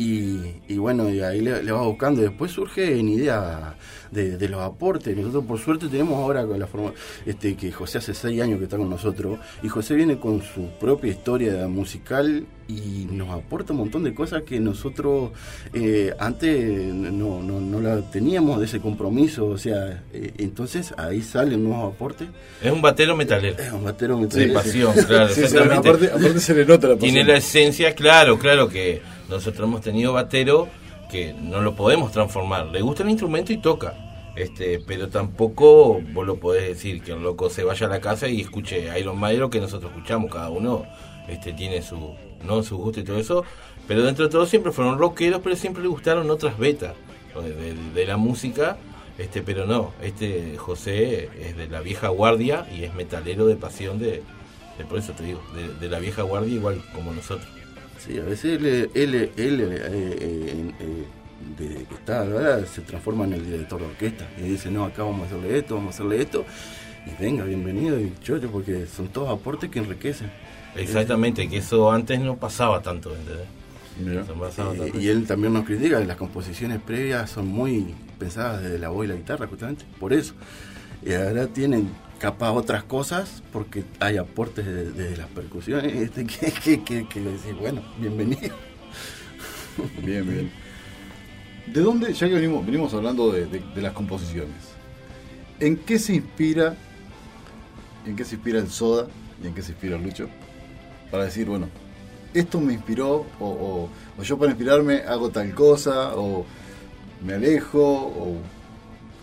Y, 0.00 0.76
bueno, 0.76 1.10
y 1.10 1.20
ahí 1.20 1.40
le, 1.40 1.72
vas 1.72 1.84
buscando. 1.84 2.22
Después 2.22 2.52
surge 2.52 3.00
en 3.00 3.08
idea 3.08 3.74
de, 4.12 4.48
los 4.48 4.60
aportes. 4.60 5.16
Nosotros, 5.16 5.44
por 5.44 5.58
suerte, 5.58 5.88
tenemos 5.88 6.14
ahora 6.14 6.46
con 6.46 6.58
la 6.58 6.68
forma 6.68 6.92
este 7.26 7.56
que 7.56 7.72
José 7.72 7.98
hace 7.98 8.14
seis 8.14 8.40
años 8.40 8.58
que 8.58 8.64
está 8.64 8.76
con 8.76 8.88
nosotros. 8.88 9.40
Y 9.60 9.68
José 9.68 9.96
viene 9.96 10.18
con 10.18 10.40
su 10.40 10.68
propia 10.78 11.10
historia 11.10 11.66
musical 11.66 12.46
y 12.68 13.08
nos 13.10 13.30
aporta 13.30 13.72
un 13.72 13.80
montón 13.80 14.04
de 14.04 14.14
cosas 14.14 14.42
que 14.42 14.60
nosotros 14.60 15.30
eh, 15.72 16.14
antes 16.20 16.94
no, 16.94 17.42
no, 17.42 17.80
la 17.80 18.02
teníamos 18.02 18.60
de 18.60 18.66
ese 18.66 18.78
compromiso. 18.78 19.46
O 19.46 19.58
sea, 19.58 20.04
eh, 20.12 20.32
entonces 20.38 20.94
ahí 20.96 21.22
salen 21.22 21.64
nuevos 21.64 21.92
aportes. 21.92 22.28
Es 22.62 22.70
un 22.70 22.82
batero 22.82 23.16
metalero. 23.16 23.58
Es 23.58 23.72
un 23.72 23.82
batero 23.82 24.16
metalero. 24.16 24.48
De 24.48 24.54
pasión, 24.54 24.92
claro. 25.08 25.32
aparte, 25.74 26.38
se 26.38 26.54
le 26.54 26.64
nota 26.64 26.86
la 26.86 26.94
pasión. 26.94 26.98
Tiene 26.98 27.24
la 27.24 27.38
esencia, 27.38 27.96
claro, 27.96 28.38
claro 28.38 28.68
que 28.68 29.17
nosotros 29.28 29.68
hemos 29.68 29.80
tenido 29.80 30.12
batero 30.12 30.68
que 31.10 31.32
no 31.32 31.60
lo 31.60 31.74
podemos 31.74 32.12
transformar. 32.12 32.66
Le 32.66 32.80
gusta 32.82 33.02
el 33.02 33.10
instrumento 33.10 33.52
y 33.52 33.58
toca. 33.58 33.94
Este, 34.36 34.78
pero 34.78 35.08
tampoco 35.08 36.00
vos 36.12 36.26
lo 36.26 36.36
podés 36.36 36.68
decir 36.68 37.02
que 37.02 37.12
un 37.12 37.24
loco 37.24 37.50
se 37.50 37.64
vaya 37.64 37.86
a 37.86 37.90
la 37.90 38.00
casa 38.00 38.28
y 38.28 38.40
escuche 38.40 38.88
Iron 38.98 39.18
Maiden 39.18 39.50
que 39.50 39.60
nosotros 39.60 39.90
escuchamos, 39.90 40.30
cada 40.30 40.48
uno 40.48 40.86
este 41.26 41.52
tiene 41.52 41.82
su 41.82 42.14
no 42.44 42.62
su 42.62 42.76
gusto 42.76 43.00
y 43.00 43.02
todo 43.02 43.18
eso, 43.18 43.44
pero 43.88 44.04
dentro 44.04 44.26
de 44.26 44.30
todo 44.30 44.46
siempre 44.46 44.70
fueron 44.70 44.96
rockeros, 44.96 45.40
pero 45.42 45.56
siempre 45.56 45.82
le 45.82 45.88
gustaron 45.88 46.30
otras 46.30 46.56
betas 46.56 46.94
de, 47.94 48.06
la 48.06 48.16
música, 48.16 48.76
este 49.18 49.42
pero 49.42 49.66
no, 49.66 49.92
este 50.00 50.56
José 50.56 51.30
es 51.40 51.56
de 51.56 51.68
la 51.68 51.80
vieja 51.80 52.06
guardia 52.06 52.64
y 52.72 52.84
es 52.84 52.94
metalero 52.94 53.46
de 53.46 53.56
pasión 53.56 53.98
de, 53.98 54.22
por 54.88 55.00
eso 55.00 55.14
te 55.14 55.24
digo, 55.24 55.40
de 55.80 55.88
la 55.88 55.98
vieja 55.98 56.22
guardia 56.22 56.54
igual 56.54 56.80
como 56.94 57.12
nosotros. 57.12 57.57
Sí, 57.98 58.18
a 58.18 58.22
veces 58.22 58.58
él, 58.58 58.90
él, 58.94 59.14
él, 59.36 59.60
eh, 59.60 59.66
eh, 59.82 60.72
eh, 60.80 61.04
desde 61.58 61.84
que 61.84 61.94
está, 61.94 62.22
¿verdad? 62.22 62.66
se 62.66 62.82
transforma 62.82 63.24
en 63.24 63.34
el 63.34 63.44
director 63.44 63.80
de 63.80 63.86
orquesta 63.86 64.26
y 64.38 64.42
dice, 64.42 64.70
no, 64.70 64.84
acá 64.84 65.02
vamos 65.02 65.22
a 65.22 65.26
hacerle 65.26 65.58
esto, 65.58 65.74
vamos 65.74 65.94
a 65.94 65.94
hacerle 65.94 66.22
esto, 66.22 66.44
y 67.06 67.22
venga, 67.22 67.44
bienvenido, 67.44 67.98
y 67.98 68.12
chocho, 68.22 68.50
porque 68.50 68.86
son 68.86 69.08
todos 69.08 69.30
aportes 69.30 69.70
que 69.70 69.80
enriquecen. 69.80 70.30
Exactamente, 70.76 71.48
que 71.48 71.58
eso 71.58 71.90
antes 71.90 72.20
no 72.20 72.36
pasaba 72.36 72.80
tanto, 72.82 73.14
¿entendés? 73.14 73.46
y 74.94 75.08
él 75.08 75.26
también 75.26 75.52
nos 75.52 75.64
critica 75.64 75.98
que 75.98 76.06
las 76.06 76.16
composiciones 76.16 76.80
previas 76.80 77.30
son 77.30 77.48
muy 77.48 77.94
pensadas 78.16 78.62
desde 78.62 78.78
la 78.78 78.90
voz 78.90 79.06
y 79.06 79.08
la 79.08 79.14
guitarra, 79.16 79.48
justamente, 79.48 79.84
por 79.98 80.12
eso. 80.12 80.34
Y 81.04 81.14
ahora 81.14 81.48
tienen 81.48 81.90
capaz 82.18 82.50
otras 82.52 82.82
cosas 82.84 83.42
porque 83.52 83.84
hay 84.00 84.16
aportes 84.16 84.66
desde 84.66 85.10
de 85.10 85.16
las 85.16 85.28
percusiones 85.28 85.94
este, 85.94 86.26
que, 86.26 86.80
que, 86.82 87.06
que, 87.08 87.20
decir, 87.20 87.54
bueno, 87.54 87.82
bienvenido. 87.98 88.54
Bien, 90.02 90.26
bien. 90.28 90.50
¿De 91.66 91.80
dónde, 91.82 92.12
ya 92.12 92.26
que 92.28 92.34
venimos, 92.34 92.64
venimos 92.66 92.92
hablando 92.94 93.30
de, 93.30 93.62
las 93.76 93.92
composiciones, 93.92 94.54
¿En 95.60 95.76
qué 95.76 95.98
se 95.98 96.14
inspira? 96.14 96.74
¿En 98.06 98.16
qué 98.16 98.24
se 98.24 98.36
inspira 98.36 98.58
el 98.58 98.68
Soda? 98.70 99.06
¿Y 99.42 99.46
en 99.46 99.54
qué 99.54 99.62
se 99.62 99.72
inspira 99.72 99.98
Lucho? 99.98 100.28
Para 101.10 101.24
decir, 101.24 101.46
bueno, 101.48 101.68
esto 102.34 102.60
me 102.60 102.72
inspiró, 102.72 103.26
o, 103.38 103.46
o- 103.46 103.88
o 104.18 104.22
yo 104.22 104.38
para 104.38 104.50
inspirarme 104.50 104.98
hago 105.02 105.30
tal 105.30 105.54
cosa, 105.54 106.16
o 106.16 106.44
me 107.24 107.34
alejo, 107.34 107.80
o 107.82 108.36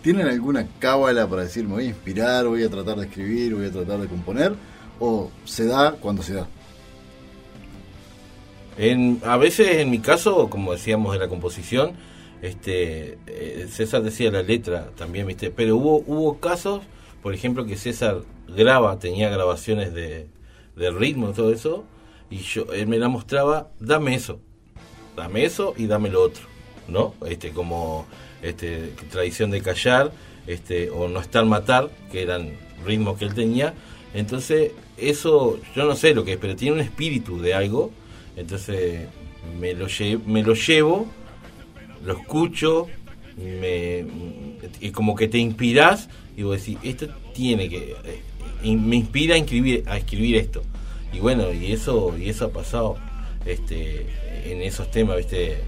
¿tienen 0.06 0.28
alguna 0.28 0.68
cábala 0.78 1.26
para 1.26 1.42
decir 1.42 1.64
me 1.64 1.72
voy 1.72 1.86
a 1.86 1.88
inspirar, 1.88 2.46
voy 2.46 2.62
a 2.62 2.70
tratar 2.70 2.96
de 2.96 3.06
escribir, 3.06 3.56
voy 3.56 3.66
a 3.66 3.72
tratar 3.72 3.98
de 3.98 4.06
componer? 4.06 4.52
¿O 5.00 5.32
se 5.44 5.66
da 5.66 5.96
cuando 5.98 6.22
se 6.22 6.34
da? 6.34 6.46
En, 8.78 9.20
a 9.24 9.36
veces, 9.36 9.78
en 9.78 9.90
mi 9.90 9.98
caso, 9.98 10.48
como 10.48 10.70
decíamos 10.70 11.12
de 11.12 11.18
la 11.18 11.26
composición, 11.26 11.94
este 12.40 13.18
eh, 13.26 13.66
César 13.68 14.04
decía 14.04 14.30
la 14.30 14.44
letra 14.44 14.90
también, 14.96 15.26
¿viste? 15.26 15.50
Pero 15.50 15.76
hubo, 15.76 16.04
hubo 16.06 16.38
casos, 16.38 16.82
por 17.20 17.34
ejemplo, 17.34 17.66
que 17.66 17.76
César 17.76 18.22
graba, 18.46 19.00
tenía 19.00 19.28
grabaciones 19.28 19.92
de, 19.92 20.28
de 20.76 20.90
ritmo 20.92 21.30
y 21.30 21.32
todo 21.32 21.52
eso, 21.52 21.82
y 22.30 22.36
yo 22.36 22.72
él 22.72 22.86
me 22.86 22.98
la 22.98 23.08
mostraba, 23.08 23.70
dame 23.80 24.14
eso, 24.14 24.38
dame 25.16 25.44
eso 25.44 25.74
y 25.76 25.88
dame 25.88 26.10
lo 26.10 26.22
otro, 26.22 26.44
¿no? 26.86 27.14
Este, 27.26 27.50
como 27.50 28.06
este, 28.48 28.92
tradición 29.10 29.50
de 29.50 29.60
callar, 29.62 30.12
este, 30.46 30.90
o 30.90 31.08
no 31.08 31.20
estar 31.20 31.44
matar, 31.44 31.90
que 32.10 32.22
eran 32.22 32.52
ritmos 32.84 33.18
que 33.18 33.24
él 33.26 33.34
tenía. 33.34 33.74
Entonces, 34.14 34.72
eso, 34.96 35.58
yo 35.74 35.84
no 35.84 35.94
sé 35.94 36.14
lo 36.14 36.24
que 36.24 36.32
es, 36.34 36.38
pero 36.38 36.56
tiene 36.56 36.74
un 36.76 36.80
espíritu 36.80 37.40
de 37.40 37.54
algo. 37.54 37.90
Entonces, 38.36 39.06
me 39.60 39.74
lo, 39.74 39.86
lle- 39.86 40.22
me 40.24 40.42
lo 40.42 40.54
llevo, 40.54 41.06
lo 42.04 42.12
escucho, 42.14 42.86
me, 43.36 44.04
y 44.80 44.90
como 44.90 45.14
que 45.14 45.28
te 45.28 45.38
inspirás 45.38 46.08
y 46.36 46.42
vos 46.42 46.58
decís, 46.58 46.78
esto 46.82 47.08
tiene 47.34 47.68
que, 47.68 47.94
eh, 48.04 48.76
me 48.76 48.96
inspira 48.96 49.34
a 49.34 49.38
escribir, 49.38 49.84
a 49.86 49.96
escribir 49.98 50.36
esto. 50.36 50.62
Y 51.12 51.18
bueno, 51.20 51.52
y 51.52 51.72
eso, 51.72 52.14
y 52.18 52.28
eso 52.28 52.46
ha 52.46 52.50
pasado 52.50 52.96
este, 53.44 54.06
en 54.44 54.60
esos 54.62 54.90
temas, 54.90 55.16
¿viste? 55.18 55.52
Eh, 55.52 55.58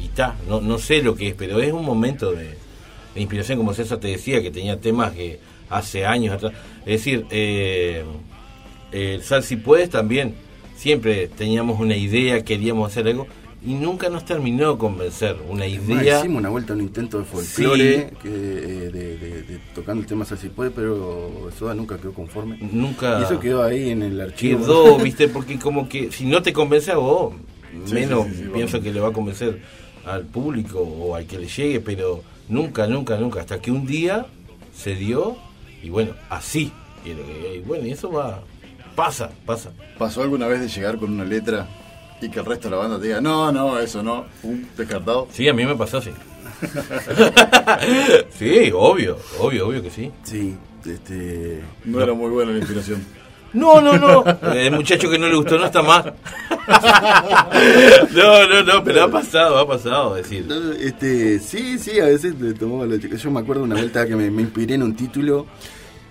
y 0.00 0.06
está, 0.06 0.36
no, 0.48 0.60
no 0.60 0.78
sé 0.78 1.02
lo 1.02 1.14
que 1.14 1.28
es, 1.28 1.34
pero 1.34 1.60
es 1.60 1.72
un 1.72 1.84
momento 1.84 2.32
de, 2.32 2.54
de 3.14 3.20
inspiración, 3.20 3.58
como 3.58 3.74
César 3.74 3.98
te 3.98 4.08
decía, 4.08 4.42
que 4.42 4.50
tenía 4.50 4.80
temas 4.80 5.12
que 5.12 5.38
hace 5.68 6.04
años 6.06 6.34
atrás. 6.34 6.52
Es 6.80 7.04
decir, 7.04 7.26
eh, 7.30 8.04
el 8.92 9.22
Sal 9.22 9.42
Si 9.42 9.56
Puedes 9.56 9.90
también, 9.90 10.34
siempre 10.76 11.28
teníamos 11.28 11.78
una 11.80 11.96
idea, 11.96 12.42
queríamos 12.44 12.90
hacer 12.90 13.06
algo, 13.06 13.26
y 13.64 13.74
nunca 13.74 14.08
nos 14.08 14.24
terminó 14.24 14.72
de 14.72 14.78
convencer. 14.78 15.36
Una 15.48 15.66
idea. 15.66 16.18
hicimos 16.20 16.38
una 16.38 16.48
vuelta, 16.48 16.72
un 16.72 16.80
intento 16.80 17.18
de 17.18 17.24
folclore, 17.26 18.10
que, 18.22 18.28
eh, 18.28 18.90
de, 18.90 19.18
de- 19.18 19.42
de- 19.42 19.58
tocando 19.74 20.00
el 20.00 20.06
tema 20.08 20.24
puede, 20.56 20.70
pero 20.70 21.50
Soda 21.58 21.74
nunca 21.74 21.98
quedó 21.98 22.12
conforme. 22.14 22.56
Nunca 22.72 23.18
Y 23.20 23.24
eso 23.24 23.38
quedó 23.38 23.62
ahí 23.62 23.90
en 23.90 24.02
el 24.02 24.18
archivo. 24.20 24.60
quedó, 24.60 24.98
viste, 25.04 25.28
porque 25.28 25.58
como 25.58 25.88
que 25.88 26.10
si 26.10 26.24
no 26.24 26.40
te 26.40 26.52
convence 26.54 26.90
a 26.90 26.96
vos, 26.96 27.34
Sí, 27.84 27.94
menos 27.94 28.26
sí, 28.34 28.44
pienso 28.52 28.80
que 28.80 28.92
le 28.92 28.98
va 28.98 29.08
a 29.08 29.12
convencer 29.12 29.60
al 30.06 30.24
público 30.24 30.80
o 30.80 31.14
al 31.14 31.26
que 31.26 31.38
le 31.38 31.46
llegue, 31.48 31.80
pero 31.80 32.22
nunca, 32.48 32.86
nunca, 32.86 33.16
nunca, 33.16 33.40
hasta 33.40 33.60
que 33.60 33.70
un 33.70 33.86
día 33.86 34.26
se 34.74 34.94
dio 34.94 35.36
y 35.82 35.90
bueno, 35.90 36.12
así. 36.28 36.72
Y, 37.04 37.10
lo- 37.10 37.54
y 37.54 37.60
bueno, 37.60 37.86
y 37.86 37.92
eso 37.92 38.10
va, 38.12 38.42
pasa, 38.94 39.30
pasa. 39.46 39.70
¿Pasó 39.98 40.22
alguna 40.22 40.46
vez 40.46 40.60
de 40.60 40.68
llegar 40.68 40.98
con 40.98 41.10
una 41.12 41.24
letra 41.24 41.66
y 42.20 42.28
que 42.28 42.38
el 42.40 42.44
resto 42.46 42.68
de 42.68 42.76
la 42.76 42.82
banda 42.82 42.98
te 42.98 43.06
diga, 43.06 43.20
no, 43.20 43.50
no, 43.52 43.78
eso 43.78 44.02
no, 44.02 44.26
un 44.42 44.68
descartado? 44.76 45.28
Sí, 45.32 45.48
a 45.48 45.54
mí 45.54 45.64
me 45.64 45.74
pasó 45.76 45.98
así. 45.98 46.10
sí, 48.38 48.70
obvio, 48.74 49.16
obvio, 49.38 49.68
obvio 49.68 49.82
que 49.82 49.90
sí. 49.90 50.10
Sí, 50.24 50.54
este... 50.86 51.62
No, 51.84 52.00
era 52.02 52.12
muy 52.14 52.30
buena 52.30 52.52
la 52.52 52.58
inspiración. 52.58 53.04
No, 53.52 53.80
no, 53.80 53.96
no. 53.98 54.24
El 54.52 54.72
muchacho 54.72 55.10
que 55.10 55.18
no 55.18 55.28
le 55.28 55.36
gustó 55.36 55.58
no 55.58 55.66
está 55.66 55.82
más. 55.82 56.04
No, 58.14 58.46
no, 58.48 58.62
no, 58.62 58.84
pero 58.84 59.04
ha 59.04 59.10
pasado, 59.10 59.58
ha 59.58 59.66
pasado. 59.66 60.16
Es 60.16 60.22
decir, 60.28 60.46
No, 60.48 60.72
Este, 60.72 61.38
sí, 61.40 61.78
sí, 61.78 62.00
a 62.00 62.06
veces 62.06 62.38
le 62.40 62.54
tomaba 62.54 62.86
la 62.86 62.98
chica. 62.98 63.16
Yo 63.16 63.30
me 63.30 63.40
acuerdo 63.40 63.62
una 63.64 63.74
vuelta 63.76 64.06
que 64.06 64.16
me, 64.16 64.30
me 64.30 64.42
inspiré 64.42 64.74
en 64.74 64.82
un 64.82 64.94
título. 64.94 65.46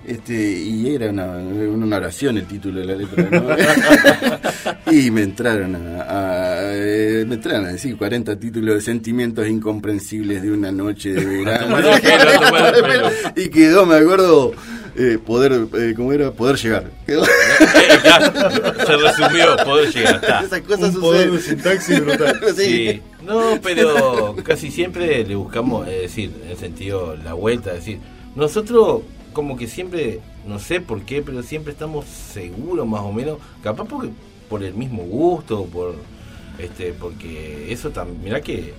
Este, 0.06 0.34
y 0.34 0.96
era 0.96 1.10
una, 1.10 1.26
una 1.28 1.98
oración 1.98 2.38
el 2.38 2.46
título 2.48 2.80
de 2.80 2.86
la 2.86 2.96
letra, 2.96 3.28
¿no? 3.30 4.92
y 4.92 5.12
me 5.12 5.22
entraron 5.24 5.76
a, 5.76 6.02
a- 6.04 6.74
eh, 6.74 7.26
me 7.28 7.36
entraron 7.36 7.66
a 7.66 7.70
decir 7.74 7.96
40 7.98 8.40
títulos 8.40 8.76
de 8.76 8.82
sentimientos 8.82 9.48
incomprensibles 9.48 10.42
de 10.42 10.52
una 10.52 10.72
noche 10.72 11.14
de 11.14 11.26
verano. 11.26 11.78
y 13.36 13.50
quedó, 13.50 13.86
me 13.86 13.96
acuerdo, 13.98 14.54
eh, 14.96 15.18
poder, 15.24 15.68
eh, 15.74 15.94
¿cómo 15.96 16.14
era? 16.14 16.32
Poder 16.32 16.58
llegar. 16.58 16.90
Eh, 17.08 17.18
se 18.86 18.98
resumió, 18.98 19.56
poder 19.66 19.94
llegar. 19.94 20.16
está. 20.16 20.42
Esas 20.42 20.62
cosas 20.62 20.96
Un 20.96 21.02
poder 21.02 21.32
de 21.32 21.40
sintaxis 21.40 22.00
brutal. 22.02 22.40
Sí. 22.56 22.90
Sí. 22.90 23.02
No, 23.26 23.60
pero 23.62 24.36
casi 24.44 24.72
siempre 24.72 25.24
le 25.26 25.36
buscamos, 25.36 25.88
es 25.88 26.02
decir, 26.02 26.32
en 26.44 26.52
el 26.52 26.58
sentido, 26.58 27.16
la 27.24 27.34
vuelta, 27.34 27.72
es 27.72 27.78
decir, 27.78 28.00
nosotros 28.36 29.02
como 29.34 29.56
que 29.56 29.68
siempre, 29.68 30.20
no 30.48 30.60
sé 30.60 30.82
por 30.82 31.02
qué, 31.04 31.22
pero 31.22 31.44
siempre 31.44 31.74
estamos 31.74 32.06
seguros 32.06 32.88
más 32.88 33.02
o 33.02 33.12
menos, 33.12 33.38
capaz 33.62 33.88
porque 33.88 34.10
por 34.50 34.64
el 34.64 34.74
mismo 34.74 35.04
gusto, 35.04 35.66
por 35.66 35.96
este 36.58 36.94
porque 36.94 37.72
eso 37.72 37.92
también, 37.92 38.24
mirá 38.24 38.42
que 38.42 38.74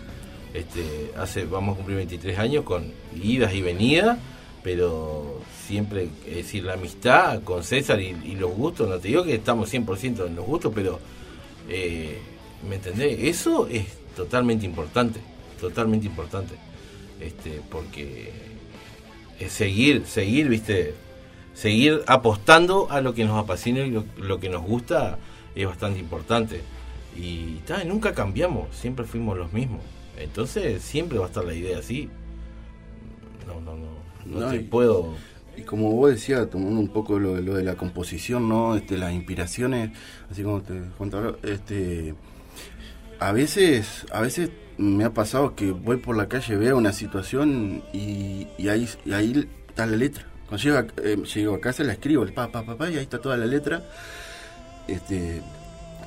este 0.53 1.13
hace 1.17 1.45
vamos 1.45 1.75
a 1.75 1.77
cumplir 1.77 1.97
23 1.99 2.39
años 2.39 2.65
con 2.65 2.93
idas 3.23 3.55
y 3.55 3.63
venidas, 3.63 4.19
pero 4.63 5.41
siempre, 5.67 6.09
es 6.27 6.37
decir, 6.37 6.65
la 6.65 6.75
amistad 6.75 7.43
con 7.43 7.65
César 7.65 8.01
y, 8.01 8.35
los 8.35 8.51
gustos, 8.51 8.89
no 8.89 8.99
te 8.99 9.09
digo 9.09 9.25
que 9.25 9.35
estamos 9.35 9.73
100% 9.73 10.27
en 10.27 10.37
los 10.37 10.45
gustos, 10.45 10.73
pero 10.75 10.99
eh, 11.69 12.19
¿me 12.69 12.77
entendés? 12.77 13.19
Eso 13.21 13.67
es 13.69 13.87
totalmente 14.17 14.67
importante, 14.67 15.21
totalmente 15.61 16.07
importante, 16.07 16.55
este 17.21 17.61
porque 17.71 18.33
seguir, 19.49 20.05
seguir, 20.07 20.49
viste, 20.49 20.95
seguir 21.55 22.03
apostando 22.07 22.89
a 22.91 23.01
lo 23.01 23.15
que 23.15 23.25
nos 23.25 23.43
apasiona 23.43 23.81
y 23.81 23.91
lo, 23.91 24.05
lo 24.19 24.41
que 24.41 24.49
nos 24.49 24.63
gusta 24.63 25.19
es 25.55 25.67
bastante 25.67 25.99
importante. 26.01 26.61
Y 27.17 27.61
nunca 27.87 28.15
cambiamos, 28.15 28.75
siempre 28.77 29.05
fuimos 29.05 29.37
los 29.37 29.53
mismos. 29.53 29.81
Entonces 30.17 30.83
siempre 30.83 31.19
va 31.19 31.27
a 31.27 31.29
estar 31.29 31.45
la 31.45 31.55
idea 31.55 31.79
así. 31.79 32.09
No, 33.47 33.61
no, 33.61 33.75
no, 33.75 34.00
no, 34.27 34.41
No, 34.41 34.51
te 34.51 34.57
y- 34.57 34.61
puedo. 34.61 35.15
Y 35.57 35.63
como 35.63 35.91
vos 35.93 36.11
decías, 36.11 36.49
tomando 36.49 36.81
un 36.81 36.89
poco 36.89 37.19
lo, 37.19 37.35
de- 37.35 37.43
lo 37.43 37.55
de 37.55 37.65
la 37.65 37.75
composición, 37.75 38.49
¿no? 38.49 38.77
Este, 38.77 38.97
las 38.97 39.13
inspiraciones, 39.13 39.91
así 40.31 40.43
como 40.43 40.63
te 40.63 40.81
contaba, 40.97 41.35
este, 41.43 42.15
a 43.19 43.33
veces, 43.33 44.07
a 44.13 44.21
veces 44.23 44.51
me 44.79 45.05
ha 45.05 45.13
pasado 45.13 45.55
que 45.55 45.73
voy 45.73 45.99
por 45.99 46.17
la 46.17 46.29
calle, 46.29 46.57
veo 46.57 46.79
una 46.79 46.93
situación 46.93 47.83
y, 47.93 48.47
y 48.57 48.69
ahí, 48.69 48.89
y 49.05 49.13
ahí 49.13 49.49
está 49.69 49.85
la 49.87 49.97
letra. 49.97 50.25
Cuando 50.49 50.65
llego 50.65 50.79
a, 50.79 50.87
eh, 51.05 51.17
llego 51.35 51.55
a 51.57 51.61
casa 51.61 51.85
la 51.85 51.93
escribo, 51.93 52.23
el 52.23 52.33
pa, 52.33 52.51
pa, 52.51 52.65
pa, 52.65 52.77
pa, 52.79 52.89
y 52.89 52.97
ahí 52.97 53.03
está 53.03 53.21
toda 53.21 53.37
la 53.37 53.45
letra. 53.47 53.85
Este, 54.89 55.43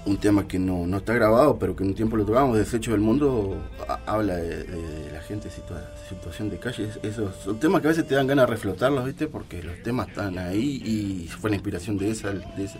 un 0.05 0.17
tema 0.17 0.47
que 0.47 0.59
no, 0.59 0.85
no 0.85 0.97
está 0.97 1.13
grabado, 1.13 1.57
pero 1.57 1.75
que 1.75 1.83
en 1.83 1.89
un 1.91 1.95
tiempo 1.95 2.17
lo 2.17 2.25
tocábamos, 2.25 2.57
Desecho 2.57 2.91
del 2.91 2.99
Mundo, 2.99 3.57
ha- 3.87 3.99
habla 4.05 4.35
de, 4.35 5.09
la 5.13 5.21
gente 5.21 5.47
en 5.47 5.53
situa- 5.53 5.89
situación 6.09 6.49
de 6.49 6.57
calle. 6.59 6.85
Es- 6.89 6.99
Esos 7.03 7.35
son 7.37 7.57
temas 7.59 7.81
que 7.81 7.87
a 7.87 7.91
veces 7.91 8.05
te 8.07 8.15
dan 8.15 8.27
ganas 8.27 8.45
de 8.47 8.51
reflotarlos, 8.51 9.05
¿viste? 9.05 9.27
Porque 9.27 9.63
los 9.63 9.81
temas 9.81 10.09
están 10.09 10.37
ahí 10.37 10.81
y 10.85 11.27
fue 11.29 11.49
la 11.49 11.55
inspiración 11.55 11.97
de 11.97 12.11
esa. 12.11 12.31
De 12.31 12.63
esa. 12.65 12.79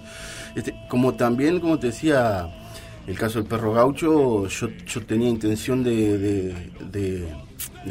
Este, 0.56 0.76
como 0.90 1.14
también, 1.16 1.60
como 1.62 1.80
te 1.80 1.88
decía, 1.88 2.50
el 3.06 3.18
caso 3.18 3.40
del 3.40 3.48
perro 3.48 3.74
gaucho, 3.74 4.48
yo, 4.48 4.70
tenía 5.06 5.28
intención 5.28 5.84
de, 5.84 6.56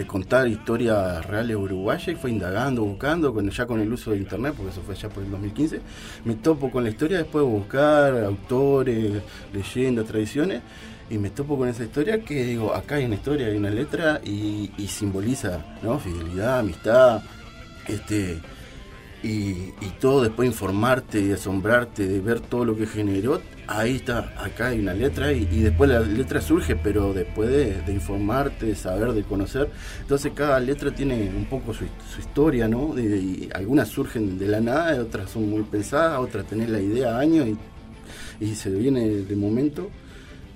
contar 0.07 0.49
historias 0.49 1.25
reales 1.27 1.57
uruguayas 1.57 2.09
y 2.09 2.15
fue 2.15 2.31
indagando, 2.31 2.83
buscando, 2.83 3.39
ya 3.51 3.67
con 3.67 3.81
el 3.81 3.93
uso 3.93 4.13
de 4.13 4.19
internet, 4.19 4.55
porque 4.57 4.73
eso 4.73 4.81
fue 4.83 4.95
ya 4.95 5.11
por 5.11 5.23
el 5.23 5.31
2015, 5.31 5.81
me 6.25 6.35
topo 6.37 6.71
con 6.71 6.85
la 6.85 6.91
historia 6.91 7.19
después 7.19 7.45
de 7.45 7.51
buscar 7.51 8.25
autores, 8.25 9.23
leyendas, 9.53 10.07
tradiciones, 10.07 10.63
y 11.11 11.19
me 11.19 11.29
topo 11.29 11.59
con 11.59 11.69
esa 11.69 11.85
historia 11.85 12.25
que 12.25 12.45
digo, 12.45 12.75
acá 12.75 12.95
hay 12.95 13.05
una 13.05 13.17
historia, 13.17 13.49
hay 13.49 13.57
una 13.57 13.69
letra 13.69 14.21
y, 14.25 14.71
simboliza, 14.89 15.63
¿no? 15.83 15.99
Fidelidad, 15.99 16.61
amistad, 16.61 17.23
este 17.87 18.41
y 19.25 19.71
todo 20.01 20.23
después 20.23 20.49
informarte 20.49 21.21
y 21.21 21.31
asombrarte 21.31 22.09
de 22.09 22.19
ver 22.19 22.41
todo 22.41 22.65
lo 22.65 22.77
que 22.77 22.87
generó, 22.87 23.41
ahí 23.67 23.97
está, 23.97 24.33
acá 24.43 24.69
hay 24.69 24.81
una 24.81 24.95
letra 24.95 25.33
y, 25.33 25.45
después 25.45 25.89
la 25.89 26.01
letra 26.01 26.41
surge, 26.41 26.77
pero 26.77 27.13
después 27.13 27.49
de, 27.51 27.93
informarte, 27.93 28.67
de 28.67 28.75
saber, 28.75 29.13
de 29.13 29.23
conocer, 29.23 29.71
entonces 30.01 30.33
cada 30.35 30.59
letra 30.61 30.91
tiene 30.91 31.31
un 31.35 31.47
poco 31.47 31.73
su, 31.73 31.85
historia, 32.19 32.69
¿no? 32.69 32.95
Algunas 33.55 33.89
surgen 33.89 34.39
de 34.39 34.49
la 34.49 34.61
nada, 34.61 35.01
otras 35.01 35.31
son 35.31 35.49
muy 35.49 35.63
pensadas, 35.63 36.19
otras 36.19 36.47
tenés 36.47 36.69
la 36.69 36.81
idea 36.81 37.19
años 37.19 37.47
y, 38.41 38.45
y 38.45 38.55
se 38.55 38.71
viene 38.71 39.09
de 39.09 39.37
momento, 39.37 39.91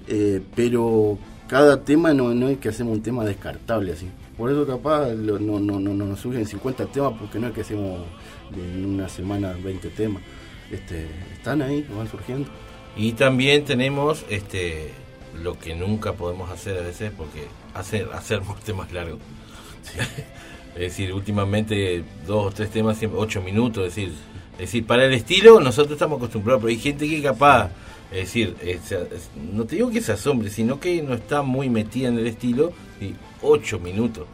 eh, 0.09 0.42
pero 0.54 1.18
cada 1.48 1.80
tema 1.82 2.12
no, 2.12 2.48
es 2.48 2.59
que 2.59 2.68
hacemos 2.68 2.94
un 2.94 3.02
tema 3.02 3.24
descartable 3.24 3.92
así. 3.92 4.09
Por 4.36 4.50
eso 4.50 4.66
capaz 4.66 5.12
lo- 5.14 5.38
no, 5.38 5.59
no, 5.59 5.80
no, 5.80 5.94
no 5.94 6.07
nos 6.07 6.20
surgen 6.20 6.44
50 6.44 6.86
temas 6.86 7.14
porque 7.18 7.38
no 7.38 7.46
es 7.48 7.54
que 7.54 7.62
hacemos 7.62 8.00
en 8.54 8.84
una 8.84 9.09
semana 9.09 9.54
20 9.62 9.88
temas. 9.90 10.22
Este, 10.70 11.07
están 11.32 11.62
ahí, 11.62 11.86
van 11.96 12.09
surgiendo. 12.09 12.50
Y 12.97 13.12
también 13.12 13.64
tenemos 13.64 14.24
este 14.30 14.92
lo 15.42 15.59
que 15.59 15.74
nunca 15.74 16.14
podemos 16.14 16.51
hacer 16.51 16.78
a 16.78 16.80
veces 16.80 17.12
porque 17.16 17.44
hacer 17.74 18.09
hacer 18.14 18.40
temas 18.64 18.90
largos. 18.92 19.18
es 20.74 20.80
decir, 20.80 21.12
últimamente 21.12 22.05
dos 22.26 22.47
o 22.47 22.51
tres 22.51 22.70
temas, 22.70 22.99
siempre 22.99 23.20
ocho 23.20 23.40
minutos, 23.42 23.86
es 23.86 23.94
decir, 23.94 24.12
es 24.55 24.59
decir, 24.59 24.86
para 24.86 25.05
el 25.05 25.12
estilo 25.12 25.61
nosotros 25.61 25.92
estamos 25.92 26.16
acostumbrados, 26.18 26.62
pero 26.62 26.70
hay 26.70 26.78
gente 26.78 27.09
que 27.09 27.22
capaz, 27.22 27.70
es 28.11 28.18
decir, 28.20 28.57
es- 28.62 28.90
es- 28.92 29.30
no 29.53 29.64
te 29.64 29.76
digo 29.76 29.90
que 29.90 30.01
se 30.01 30.12
asombre, 30.12 30.49
sino 30.51 30.80
que 30.80 31.03
no 31.03 31.14
está 31.14 31.42
muy 31.42 31.68
metida 31.68 32.09
en 32.09 32.18
el 32.18 32.26
estilo 32.26 32.72
y 33.01 33.14
ocho 33.42 33.78
minutos. 33.78 34.26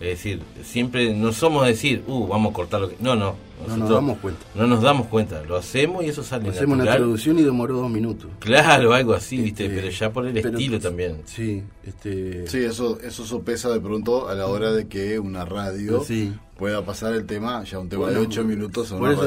Es 0.00 0.08
decir, 0.08 0.40
siempre 0.62 1.14
no 1.14 1.32
somos 1.32 1.66
decir, 1.66 2.02
uh, 2.06 2.26
vamos 2.26 2.50
a 2.50 2.54
cortar 2.54 2.80
lo 2.82 2.88
que... 2.90 2.96
No, 3.00 3.16
no. 3.16 3.34
No 3.56 3.68
nos 3.68 3.78
nosotros 3.78 3.96
damos 3.96 4.18
cuenta. 4.18 4.40
No 4.54 4.66
nos 4.66 4.82
damos 4.82 5.06
cuenta, 5.06 5.42
lo 5.44 5.56
hacemos 5.56 6.04
y 6.04 6.08
eso 6.08 6.22
sale 6.22 6.50
Hacemos 6.50 6.74
una 6.74 6.84
natural. 6.84 6.98
introducción 6.98 7.38
y 7.38 7.42
demoró 7.42 7.76
dos 7.78 7.90
minutos. 7.90 8.30
Claro, 8.38 8.92
algo 8.92 9.14
así, 9.14 9.38
viste, 9.38 9.64
Este, 9.64 9.76
pero 9.76 9.88
ya 9.88 10.12
por 10.12 10.26
el 10.26 10.36
estilo 10.36 10.78
también. 10.78 11.22
Sí, 11.24 11.62
este. 11.86 12.46
Sí, 12.48 12.58
eso, 12.58 13.00
eso 13.00 13.24
sopesa 13.24 13.70
de 13.70 13.80
pronto 13.80 14.28
a 14.28 14.34
la 14.34 14.46
hora 14.46 14.72
de 14.72 14.88
que 14.88 15.18
una 15.18 15.46
radio 15.46 16.04
Sí. 16.04 16.34
Pueda 16.58 16.84
pasar 16.84 17.14
el 17.14 17.26
tema, 17.26 17.62
ya 17.64 17.78
un 17.78 17.88
tema 17.88 18.04
Bueno, 18.04 18.20
de 18.20 18.26
8 18.26 18.44
minutos 18.44 18.90
a 18.92 18.98
Por 18.98 19.10
una 19.10 19.26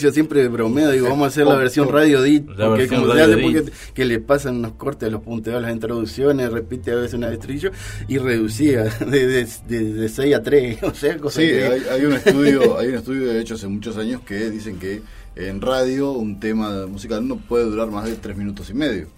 yo 0.00 0.12
siempre 0.12 0.46
bromeo, 0.48 0.90
digo, 0.92 1.08
vamos 1.08 1.24
a 1.24 1.28
hacer 1.28 1.46
la 1.46 1.56
versión 1.56 1.88
radio 1.90 2.24
edit, 2.24 2.48
La 2.56 2.68
porque 2.68 2.86
como 2.88 3.06
se 3.06 3.12
radio 3.12 3.24
hace 3.24 3.42
porque 3.42 3.72
que 3.92 4.04
le 4.04 4.20
pasan 4.20 4.56
unos 4.56 4.72
cortes 4.74 5.08
a 5.08 5.10
los 5.12 5.22
punteos, 5.22 5.60
las 5.60 5.72
introducciones, 5.72 6.52
repite 6.52 6.92
a 6.92 6.96
veces 6.96 7.14
una 7.14 7.32
estribillo 7.32 7.70
y 8.08 8.18
reducía 8.18 8.84
de, 9.06 9.26
de, 9.26 9.48
de, 9.68 9.92
de 9.94 10.08
6 10.08 10.34
a 10.34 10.42
3, 10.42 10.82
o 10.84 10.94
sea, 10.94 11.18
cosas 11.18 11.42
Sí, 11.42 11.48
que- 11.50 11.64
hay, 11.64 11.82
hay 11.90 12.04
un 12.04 12.12
estudio, 12.12 12.78
hay 12.78 12.88
un 12.88 12.94
estudio 12.94 13.26
de 13.32 13.40
hecho 13.40 13.54
hace 13.54 13.66
muchos 13.66 13.96
años 13.96 14.20
que 14.22 14.50
dicen 14.50 14.78
que 14.78 15.02
en 15.36 15.60
radio 15.60 16.12
un 16.12 16.38
tema 16.38 16.86
musical 16.86 17.26
no 17.26 17.36
puede 17.36 17.64
durar 17.64 17.90
más 17.90 18.04
de 18.04 18.14
tres 18.14 18.36
minutos 18.36 18.70
y 18.70 18.74
medio. 18.74 19.08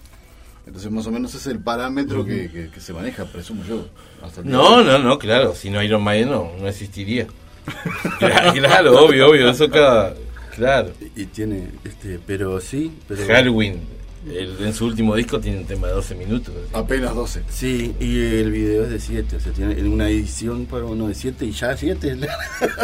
Entonces 0.66 0.90
más 0.90 1.06
o 1.06 1.12
menos 1.12 1.30
ese 1.30 1.38
es 1.38 1.46
el 1.56 1.60
parámetro 1.60 2.24
que, 2.24 2.50
que- 2.50 2.68
que 2.70 2.80
se 2.80 2.92
maneja, 2.92 3.24
presumo 3.24 3.62
yo. 3.68 3.86
hasta 4.22 4.40
el 4.40 4.48
No, 4.50 4.82
no, 4.82 4.98
no, 4.98 5.18
claro, 5.18 5.54
si 5.54 5.70
no 5.70 5.82
Iron 5.82 6.02
Maiden 6.02 6.30
no, 6.30 6.50
no 6.58 6.68
existiría. 6.68 7.26
claro, 8.18 8.52
claro, 8.52 9.04
obvio, 9.04 9.28
obvio, 9.30 9.50
eso 9.50 9.68
cada... 9.70 10.14
Claro. 10.54 10.90
y 11.14 11.26
tiene, 11.26 11.68
este, 11.84 12.18
pero 12.26 12.60
sí, 12.60 12.90
pero... 13.06 13.26
Halloween, 13.26 13.80
el- 14.28 14.56
en 14.60 14.72
su 14.74 14.86
último 14.86 15.14
disco 15.14 15.38
tiene 15.38 15.58
un 15.58 15.66
tema 15.66 15.86
de 15.88 15.92
12 15.94 16.14
minutos. 16.16 16.54
Apenas 16.72 17.14
12. 17.14 17.42
Sí, 17.50 17.94
y 18.00 18.18
el 18.40 18.50
video 18.50 18.84
es 18.84 18.90
de 18.90 18.98
7, 19.00 19.36
o 19.36 19.40
sea, 19.40 19.52
tiene 19.52 19.80
una 19.88 20.08
edición 20.08 20.66
para 20.66 20.84
uno 20.86 21.08
de 21.08 21.14
7 21.14 21.44
y 21.44 21.52
ya 21.52 21.76
7. 21.76 22.18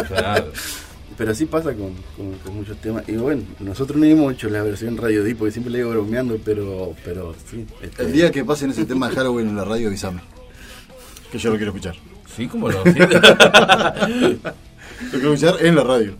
Claro. 0.07 0.51
Pero 1.17 1.31
así 1.31 1.45
pasa 1.45 1.73
con, 1.73 1.93
con- 2.17 2.37
con 2.43 2.55
muchos 2.55 2.77
temas. 2.77 3.03
Y 3.07 3.13
bueno, 3.13 3.43
nosotros 3.59 3.97
no 3.99 4.05
hemos 4.05 4.33
hecho 4.33 4.49
la 4.49 4.63
versión 4.63 4.97
radio 4.97 5.23
D 5.23 5.35
porque 5.35 5.51
siempre 5.51 5.71
le 5.71 5.79
digo 5.79 5.91
bromeando, 5.91 6.37
pero, 6.43 6.93
pero 7.05 7.35
sí. 7.49 7.65
este, 7.81 8.03
El 8.03 8.11
día 8.13 8.31
que 8.31 8.43
pasen 8.43 8.71
ese 8.71 8.85
tema 8.85 9.09
de 9.09 9.15
Halloween 9.15 9.49
en 9.49 9.55
la 9.55 9.63
radio, 9.65 9.87
avísame. 9.89 10.21
Que 11.31 11.37
yo 11.37 11.49
lo 11.51 11.57
quiero 11.57 11.71
escuchar. 11.71 11.95
Sí, 12.35 12.47
como 12.47 12.71
sí. 12.71 12.77
Lo 15.11 15.19
quiero 15.19 15.33
escuchar 15.33 15.65
en 15.65 15.75
la 15.75 15.83
radio. 15.83 16.13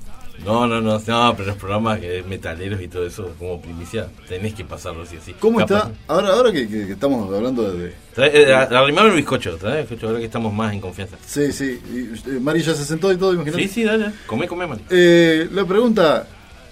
No, 0.45 0.67
no, 0.67 0.81
no, 0.81 0.99
no, 0.99 1.33
pero 1.37 1.47
los 1.49 1.57
programas 1.57 1.99
que 1.99 2.23
metaleros 2.23 2.81
y 2.81 2.87
todo 2.87 3.05
eso, 3.07 3.33
como 3.39 3.61
primicia, 3.61 4.07
tenés 4.27 4.53
que 4.53 4.65
pasarlo 4.65 5.03
así 5.03 5.15
así. 5.17 5.33
¿Cómo 5.39 5.59
Capaz- 5.59 5.87
está? 5.87 5.91
Ahora, 6.07 6.29
ahora 6.33 6.51
que, 6.51 6.67
que- 6.67 6.85
que 6.87 6.91
estamos 6.93 7.33
hablando 7.33 7.71
de... 7.73 7.93
Trae- 8.15 8.31
eh, 8.33 8.53
arrimame 8.53 9.09
el 9.09 9.15
bizcocho, 9.15 9.55
trae 9.57 9.77
el 9.81 9.87
bizcocho, 9.87 10.07
ahora 10.07 10.19
que 10.19 10.25
estamos 10.25 10.53
más 10.53 10.73
en 10.73 10.81
confianza. 10.81 11.17
Sí, 11.25 11.51
sí. 11.51 11.79
Y, 11.91 12.29
eh, 12.29 12.39
Mari 12.39 12.61
ya 12.61 12.73
se 12.75 12.83
sentó 12.85 13.11
y 13.11 13.17
todo, 13.17 13.33
imagínate. 13.33 13.63
Sí, 13.63 13.69
sí, 13.69 13.83
dale, 13.83 14.11
come, 14.27 14.47
come, 14.47 14.67
Mari. 14.67 14.81
Eh, 14.89 15.47
la 15.51 15.65
pregunta, 15.65 16.27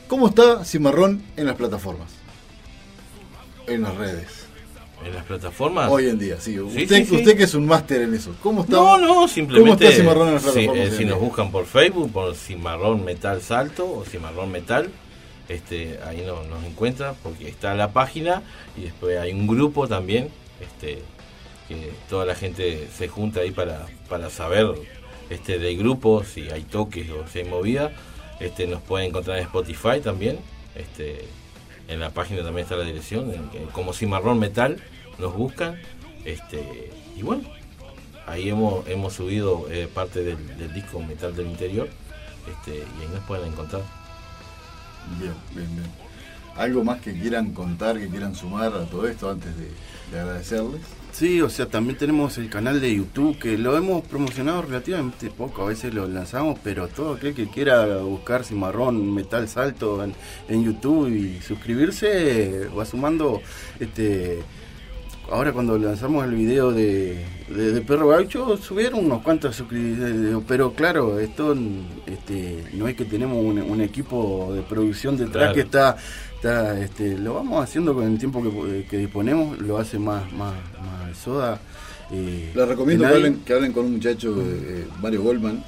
¿cómo 0.08 0.28
está 0.28 0.66
Cimarrón 0.66 1.22
en 1.38 1.46
las 1.46 1.56
plataformas? 1.56 2.10
En 3.68 3.84
las 3.84 3.96
redes. 3.96 4.41
En 5.06 5.16
las 5.16 5.26
plataformas. 5.26 5.90
Hoy 5.90 6.08
en 6.08 6.20
día, 6.20 6.36
sí. 6.40 6.54
Sí, 6.54 6.60
usted, 6.60 7.06
sí, 7.06 7.36
que 7.36 7.44
es 7.44 7.54
un 7.56 7.66
máster 7.66 8.02
en 8.02 8.14
eso. 8.14 8.36
¿Cómo 8.42 8.62
está? 8.62 8.74
No, 8.74 8.98
no, 8.98 9.28
simplemente. 9.28 9.72
¿Cómo 9.72 9.90
está 9.90 10.02
Cimarrón 10.02 10.28
en 10.28 10.34
las 10.36 10.44
si, 10.44 10.50
plataformas? 10.52 10.88
eh, 10.88 10.98
si 10.98 11.06
nos 11.06 11.20
buscan 11.20 11.52
por 11.52 11.66
Facebook, 11.66 12.12
por 12.12 12.36
Cimarrón 12.36 13.04
Metal 13.04 13.42
Salto 13.42 13.92
o 13.92 14.06
Cimarrón 14.06 14.52
Metal, 14.52 14.90
este, 15.50 16.00
ahí 16.06 16.24
no, 16.26 16.44
nos 16.44 16.64
encuentra 16.64 17.14
porque 17.24 17.48
está 17.48 17.74
la 17.74 17.92
página 17.92 18.44
y 18.78 18.82
después 18.82 19.18
hay 19.18 19.34
un 19.34 19.48
grupo 19.48 19.88
también, 19.88 20.30
este, 20.62 21.00
que 21.68 21.92
toda 22.10 22.26
la 22.26 22.36
gente 22.36 22.88
se 22.96 23.08
junta 23.08 23.42
ahí 23.42 23.52
para, 23.52 23.88
para 24.08 24.30
saber 24.30 24.68
este, 25.30 25.58
del 25.58 25.78
grupo, 25.78 26.24
si 26.24 26.50
hay 26.50 26.64
toques 26.64 27.10
o 27.10 27.28
si 27.28 27.40
hay 27.40 27.46
movida. 27.46 27.92
Este, 28.40 28.68
nos 28.68 28.82
pueden 28.82 29.10
encontrar 29.10 29.38
en 29.38 29.44
Spotify 29.44 30.00
también. 30.04 30.40
Este, 30.76 31.26
en 31.92 32.00
la 32.00 32.10
página 32.10 32.44
también 32.44 32.64
está 32.66 32.76
la 32.76 32.84
dirección, 32.86 33.32
en- 33.34 33.68
como 33.68 33.94
Cimarrón 33.94 34.40
Metal, 34.40 34.82
nos 35.20 35.34
buscan. 35.36 35.80
Este, 36.26 36.92
y 37.18 37.22
bueno, 37.24 37.44
ahí 38.28 38.50
hemos, 38.50 38.88
hemos 38.88 39.14
subido 39.14 39.68
eh, 39.70 39.88
parte 39.94 40.24
del, 40.24 40.58
del 40.58 40.74
disco 40.74 41.00
Metal 41.02 41.36
del 41.36 41.48
Interior. 41.48 41.90
Este, 42.50 42.78
y 42.78 43.02
ahí 43.02 43.10
nos 43.14 43.24
pueden 43.26 43.48
encontrar. 43.52 43.82
Bien, 45.20 45.34
bien, 45.54 45.76
bien. 45.76 46.11
¿Algo 46.56 46.84
más 46.84 47.02
que 47.02 47.14
quieran 47.14 47.52
contar, 47.54 47.98
que 47.98 48.08
quieran 48.08 48.36
sumar 48.36 48.74
a 48.74 48.86
todo 48.86 49.08
esto 49.08 49.30
antes 49.32 49.50
de, 49.58 49.70
de 50.12 50.20
agradecerles? 50.20 50.82
Sí, 51.12 51.42
o 51.42 51.50
sea, 51.50 51.66
también 51.66 51.98
tenemos 51.98 52.38
el 52.38 52.50
canal 52.50 52.80
de 52.80 52.96
YouTube 52.96 53.38
que 53.38 53.58
lo 53.58 53.76
hemos 53.76 54.02
promocionado 54.06 54.62
relativamente 54.62 55.30
poco, 55.30 55.64
a 55.64 55.68
veces 55.68 55.94
lo 55.94 56.08
lanzamos, 56.08 56.58
pero 56.64 56.88
todo 56.88 57.16
aquel 57.16 57.34
que 57.34 57.48
quiera 57.48 57.98
buscar 57.98 58.46
Cimarrón 58.46 59.14
Metal 59.14 59.48
Salto 59.50 60.04
en, 60.04 60.14
en 60.48 60.64
YouTube 60.64 61.10
y 61.10 61.42
suscribirse 61.42 62.68
va 62.78 62.86
sumando 62.86 63.42
este 63.80 64.42
ahora 65.30 65.54
cuando 65.54 65.78
lanzamos 65.78 66.26
el 66.26 66.34
video 66.36 66.72
de, 66.72 67.26
de, 67.50 67.72
de 67.72 67.82
Perro 67.82 68.08
Gaucho 68.10 68.58
subieron 68.58 69.06
unos 69.06 69.22
cuantos 69.22 69.56
suscriptores, 69.56 70.38
pero 70.48 70.74
claro, 70.74 71.20
esto 71.20 71.56
este, 72.06 72.64
no 72.74 72.88
es 72.88 72.96
que 72.96 73.06
tenemos 73.06 73.38
un, 73.38 73.60
un 73.62 73.82
equipo 73.82 74.52
de 74.54 74.62
producción 74.62 75.16
detrás 75.18 75.54
Claro. 75.54 75.54
que 75.54 75.62
está, 75.62 75.96
está 76.42 76.80
este, 76.80 77.18
lo 77.18 77.36
vamos 77.36 77.64
haciendo 77.64 77.94
con 77.94 78.12
el 78.12 78.18
tiempo 78.18 78.42
que, 78.42 78.86
que 78.90 78.98
disponemos, 78.98 79.60
lo 79.60 79.78
hace 79.78 80.00
más, 80.00 80.24
más, 80.34 80.54
más 80.82 81.16
soda. 81.24 81.60
eh, 82.12 82.52
Les 82.56 82.68
recomiendo 82.68 83.06
que 83.08 83.14
hablen, 83.14 83.40
que 83.46 83.54
hablen 83.54 83.72
con 83.74 83.86
un 83.86 83.94
muchacho, 83.94 84.36
eh, 84.42 84.88
Mario 85.02 85.22
Goldman, 85.22 85.64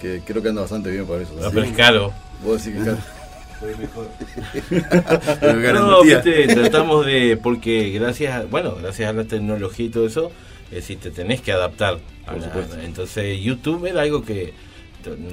que 0.00 0.22
creo 0.24 0.42
que 0.42 0.48
anda 0.48 0.62
bastante 0.62 0.90
bien 0.90 1.04
para 1.06 1.22
eso. 1.22 1.34
No, 1.40 1.50
pero 1.50 1.62
es 1.64 1.72
caro. 1.72 2.12
Vos 2.42 2.64
decís 2.64 2.78
que 2.78 2.84
claro. 2.84 2.98
Pero 5.40 5.72
No, 5.80 6.02
garantía. 6.02 6.20
viste, 6.22 6.54
tratamos 6.54 7.06
de, 7.06 7.38
porque 7.42 7.90
gracias 7.90 8.34
a, 8.34 8.42
bueno, 8.44 8.74
gracias 8.80 9.08
a 9.08 9.12
la 9.14 9.24
tecnología 9.24 9.86
y 9.86 9.88
todo 9.88 10.06
eso, 10.06 10.30
es 10.66 10.76
decir, 10.76 10.98
te 10.98 11.10
tenés 11.10 11.40
que 11.40 11.52
adaptar. 11.52 11.98
Por 12.26 12.38
la- 12.38 12.84
entonces 12.84 13.40
YouTube 13.40 13.86
era 13.86 14.02
algo 14.02 14.22
que 14.24 14.52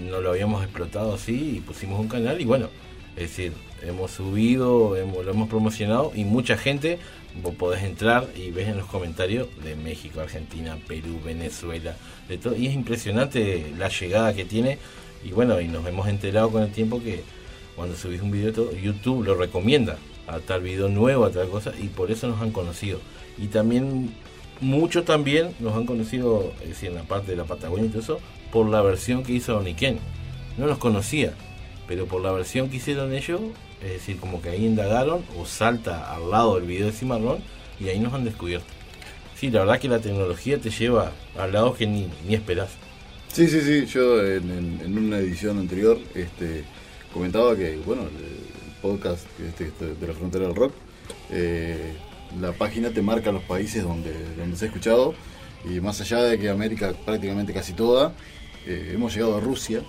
no 0.09 0.21
lo 0.21 0.29
habíamos 0.31 0.63
explotado 0.63 1.15
así 1.15 1.55
y 1.57 1.59
pusimos 1.61 1.99
un 1.99 2.07
canal 2.07 2.39
y 2.39 2.45
bueno, 2.45 2.67
es 3.15 3.23
decir, 3.23 3.51
hemos 3.83 4.11
subido, 4.11 4.95
hemos, 4.95 5.25
lo 5.25 5.31
hemos 5.31 5.49
promocionado 5.49 6.11
y 6.15 6.23
mucha 6.23 6.57
gente, 6.57 6.99
vos 7.41 7.55
podés 7.55 7.83
entrar 7.83 8.27
y 8.35 8.51
ves 8.51 8.67
en 8.67 8.77
los 8.77 8.87
comentarios 8.87 9.47
de 9.63 9.75
México, 9.75 10.21
Argentina, 10.21 10.77
Perú, 10.87 11.19
Venezuela, 11.23 11.95
de 12.27 12.37
todo, 12.37 12.55
y 12.55 12.67
es 12.67 12.73
impresionante 12.73 13.73
la 13.77 13.89
llegada 13.89 14.33
que 14.33 14.45
tiene 14.45 14.77
y 15.23 15.31
bueno, 15.31 15.59
y 15.61 15.67
nos 15.67 15.85
hemos 15.87 16.07
enterado 16.07 16.49
con 16.51 16.63
el 16.63 16.71
tiempo 16.71 17.01
que 17.01 17.23
cuando 17.75 17.95
subís 17.95 18.21
un 18.21 18.31
video 18.31 18.53
todo, 18.53 18.71
YouTube 18.73 19.25
lo 19.25 19.35
recomienda 19.35 19.97
a 20.27 20.39
tal 20.39 20.61
video 20.61 20.89
nuevo, 20.89 21.25
a 21.25 21.31
tal 21.31 21.49
cosa, 21.49 21.71
y 21.79 21.87
por 21.87 22.11
eso 22.11 22.27
nos 22.27 22.41
han 22.41 22.51
conocido. 22.51 22.99
Y 23.37 23.47
también, 23.47 24.13
muchos 24.61 25.05
también 25.05 25.55
nos 25.59 25.75
han 25.75 25.85
conocido, 25.85 26.53
es 26.61 26.69
decir, 26.69 26.89
en 26.89 26.95
la 26.95 27.03
parte 27.03 27.31
de 27.31 27.37
la 27.37 27.45
Patagonia 27.45 27.85
y 27.85 27.89
todo 27.89 28.01
eso, 28.01 28.19
por 28.51 28.67
la 28.67 28.81
versión 28.81 29.23
que 29.23 29.33
hizo 29.33 29.57
Oniken. 29.57 29.97
No 30.57 30.67
nos 30.67 30.77
conocía, 30.77 31.33
pero 31.87 32.05
por 32.05 32.21
la 32.21 32.31
versión 32.31 32.69
que 32.69 32.77
hicieron 32.77 33.13
ellos, 33.13 33.41
es 33.83 33.91
decir, 33.93 34.17
como 34.17 34.41
que 34.41 34.49
ahí 34.49 34.65
indagaron 34.65 35.23
o 35.37 35.45
salta 35.45 36.13
al 36.13 36.31
lado 36.31 36.55
del 36.55 36.65
video 36.65 36.87
de 36.87 36.93
Cimarrón 36.93 37.39
y 37.79 37.89
ahí 37.89 37.99
nos 37.99 38.13
han 38.13 38.23
descubierto. 38.23 38.67
Sí, 39.37 39.51
la 39.51 39.59
verdad 39.61 39.79
que 39.79 39.89
la 39.89 39.99
tecnología 39.99 40.57
te 40.57 40.69
lleva 40.69 41.11
a 41.37 41.47
lados 41.47 41.75
que 41.77 41.85
ni, 41.85 42.09
ni 42.27 42.33
esperás. 42.35 42.69
Sí, 43.31 43.47
sí, 43.47 43.61
sí. 43.61 43.85
Yo 43.87 44.25
en, 44.25 44.79
en- 44.83 44.97
una 44.97 45.17
edición 45.17 45.57
anterior 45.59 45.99
este, 46.15 46.63
comentaba 47.13 47.55
que, 47.55 47.75
bueno, 47.85 48.03
el 48.03 48.71
podcast 48.81 49.25
este, 49.45 49.65
este, 49.67 49.95
de 49.95 50.07
la 50.07 50.13
frontera 50.13 50.45
del 50.45 50.55
rock, 50.55 50.73
eh, 51.29 51.93
la 52.39 52.51
página 52.53 52.89
te 52.91 53.01
marca 53.01 53.31
los 53.31 53.43
países 53.43 53.83
donde, 53.83 54.13
donde 54.37 54.55
se 54.55 54.65
ha 54.65 54.67
escuchado 54.69 55.13
y 55.65 55.79
más 55.81 55.99
allá 56.01 56.21
de 56.23 56.37
que 56.39 56.49
América 56.49 56.93
prácticamente 57.05 57.53
casi 57.53 57.73
toda, 57.73 58.13
eh, 58.65 58.91
hemos 58.93 59.13
llegado 59.13 59.37
a 59.37 59.39
Rusia. 59.39 59.81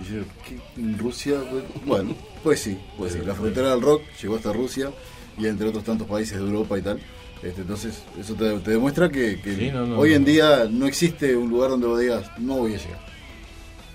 Y 0.00 0.04
yo, 0.04 0.22
¿qué? 0.46 0.58
¿En 0.80 0.98
Rusia? 0.98 1.36
Bueno, 1.84 2.14
pues 2.42 2.60
sí, 2.60 2.78
pues 2.98 3.14
sí. 3.14 3.20
La 3.24 3.34
frontera 3.34 3.70
del 3.70 3.80
rock 3.82 4.02
llegó 4.20 4.36
hasta 4.36 4.52
Rusia 4.52 4.90
y 5.38 5.46
entre 5.46 5.68
otros 5.68 5.84
tantos 5.84 6.06
países 6.06 6.38
de 6.38 6.44
Europa 6.44 6.78
y 6.78 6.82
tal. 6.82 7.00
Este, 7.42 7.62
entonces, 7.62 8.02
eso 8.18 8.34
te, 8.34 8.50
te 8.60 8.70
demuestra 8.72 9.08
que, 9.10 9.40
que 9.40 9.54
Sí, 9.56 9.70
no, 9.70 9.86
no, 9.86 9.98
hoy 9.98 10.10
no, 10.10 10.16
en 10.16 10.22
no. 10.22 10.28
día 10.28 10.68
no 10.70 10.86
existe 10.86 11.36
un 11.36 11.48
lugar 11.50 11.70
donde 11.70 11.86
vos 11.86 12.00
digas, 12.00 12.30
no 12.38 12.56
voy 12.58 12.74
a 12.74 12.78
llegar. 12.78 13.06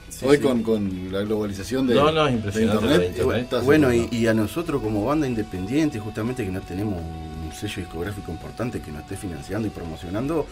Sí, 0.09 0.25
hoy 0.25 0.37
sí. 0.37 0.43
Con, 0.43 0.61
con 0.63 1.11
la 1.11 1.21
globalización 1.21 1.87
de, 1.87 1.95
No, 1.95 2.11
no, 2.11 2.25
es 2.27 2.31
de 2.31 2.37
impresionante 2.37 2.81
lo 2.85 2.99
de 2.99 3.05
internet, 3.07 3.63
Bueno, 3.63 3.89
en- 3.91 4.07
y, 4.11 4.17
y 4.17 4.27
a 4.27 4.33
nosotros 4.33 4.81
como 4.81 5.05
banda 5.05 5.25
independiente, 5.27 5.99
justamente 5.99 6.43
que 6.45 6.51
no 6.51 6.61
tenemos 6.61 6.95
un 6.99 7.51
sello 7.53 7.75
discográfico 7.77 8.31
importante 8.31 8.81
que 8.81 8.91
nos 8.91 9.01
esté 9.01 9.17
financiando 9.17 9.67
y 9.67 9.71
promocionando, 9.71 10.45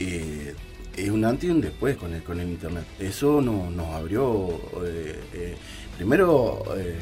eh, 0.00 0.54
es 0.96 1.10
un 1.10 1.24
antes 1.24 1.48
y 1.48 1.52
un 1.52 1.60
después 1.60 1.96
con 1.96 2.12
el, 2.14 2.22
con 2.22 2.40
el 2.40 2.48
internet. 2.48 2.84
Eso 2.98 3.40
no- 3.40 3.70
nos 3.70 3.88
abrió, 3.88 4.48
eh, 4.84 5.20
eh, 5.34 5.54
primero, 5.96 6.62
eh, 6.76 6.94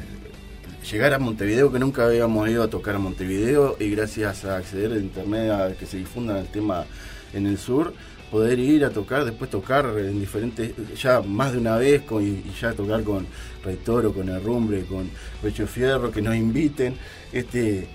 llegar 0.90 1.14
a 1.14 1.18
Montevideo, 1.18 1.72
que 1.72 1.78
nunca 1.78 2.04
habíamos 2.06 2.48
ido 2.48 2.62
a 2.62 2.68
tocar 2.68 2.96
a 2.96 2.98
Montevideo, 2.98 3.76
y 3.80 3.90
gracias 3.90 4.44
a 4.44 4.56
acceder 4.56 4.92
a 4.92 4.96
internet, 4.96 5.50
a 5.50 5.72
que 5.78 5.86
se 5.86 5.96
difunda 5.98 6.38
el 6.40 6.46
tema 6.48 6.84
en 7.32 7.46
el 7.46 7.56
sur, 7.58 7.94
poder 8.30 8.58
ir 8.58 8.84
a 8.84 8.90
tocar, 8.90 9.24
después 9.24 9.48
tocar 9.50 9.86
en 9.98 10.18
diferentes, 10.18 10.72
ya 11.00 11.20
más 11.22 11.52
de 11.52 11.58
una 11.58 11.76
vez, 11.76 12.02
con, 12.02 12.22
y, 12.26 12.42
ya 12.60 12.72
tocar 12.72 13.02
con 13.04 13.26
Rey 13.64 13.78
Toro, 13.84 14.12
con 14.12 14.28
Herrumbre, 14.28 14.82
con 14.84 15.08
Pecho 15.40 15.66
Fierro, 15.66 16.10
que 16.10 16.20
nos 16.20 16.34
inviten. 16.34 16.94
Este, 17.32 17.86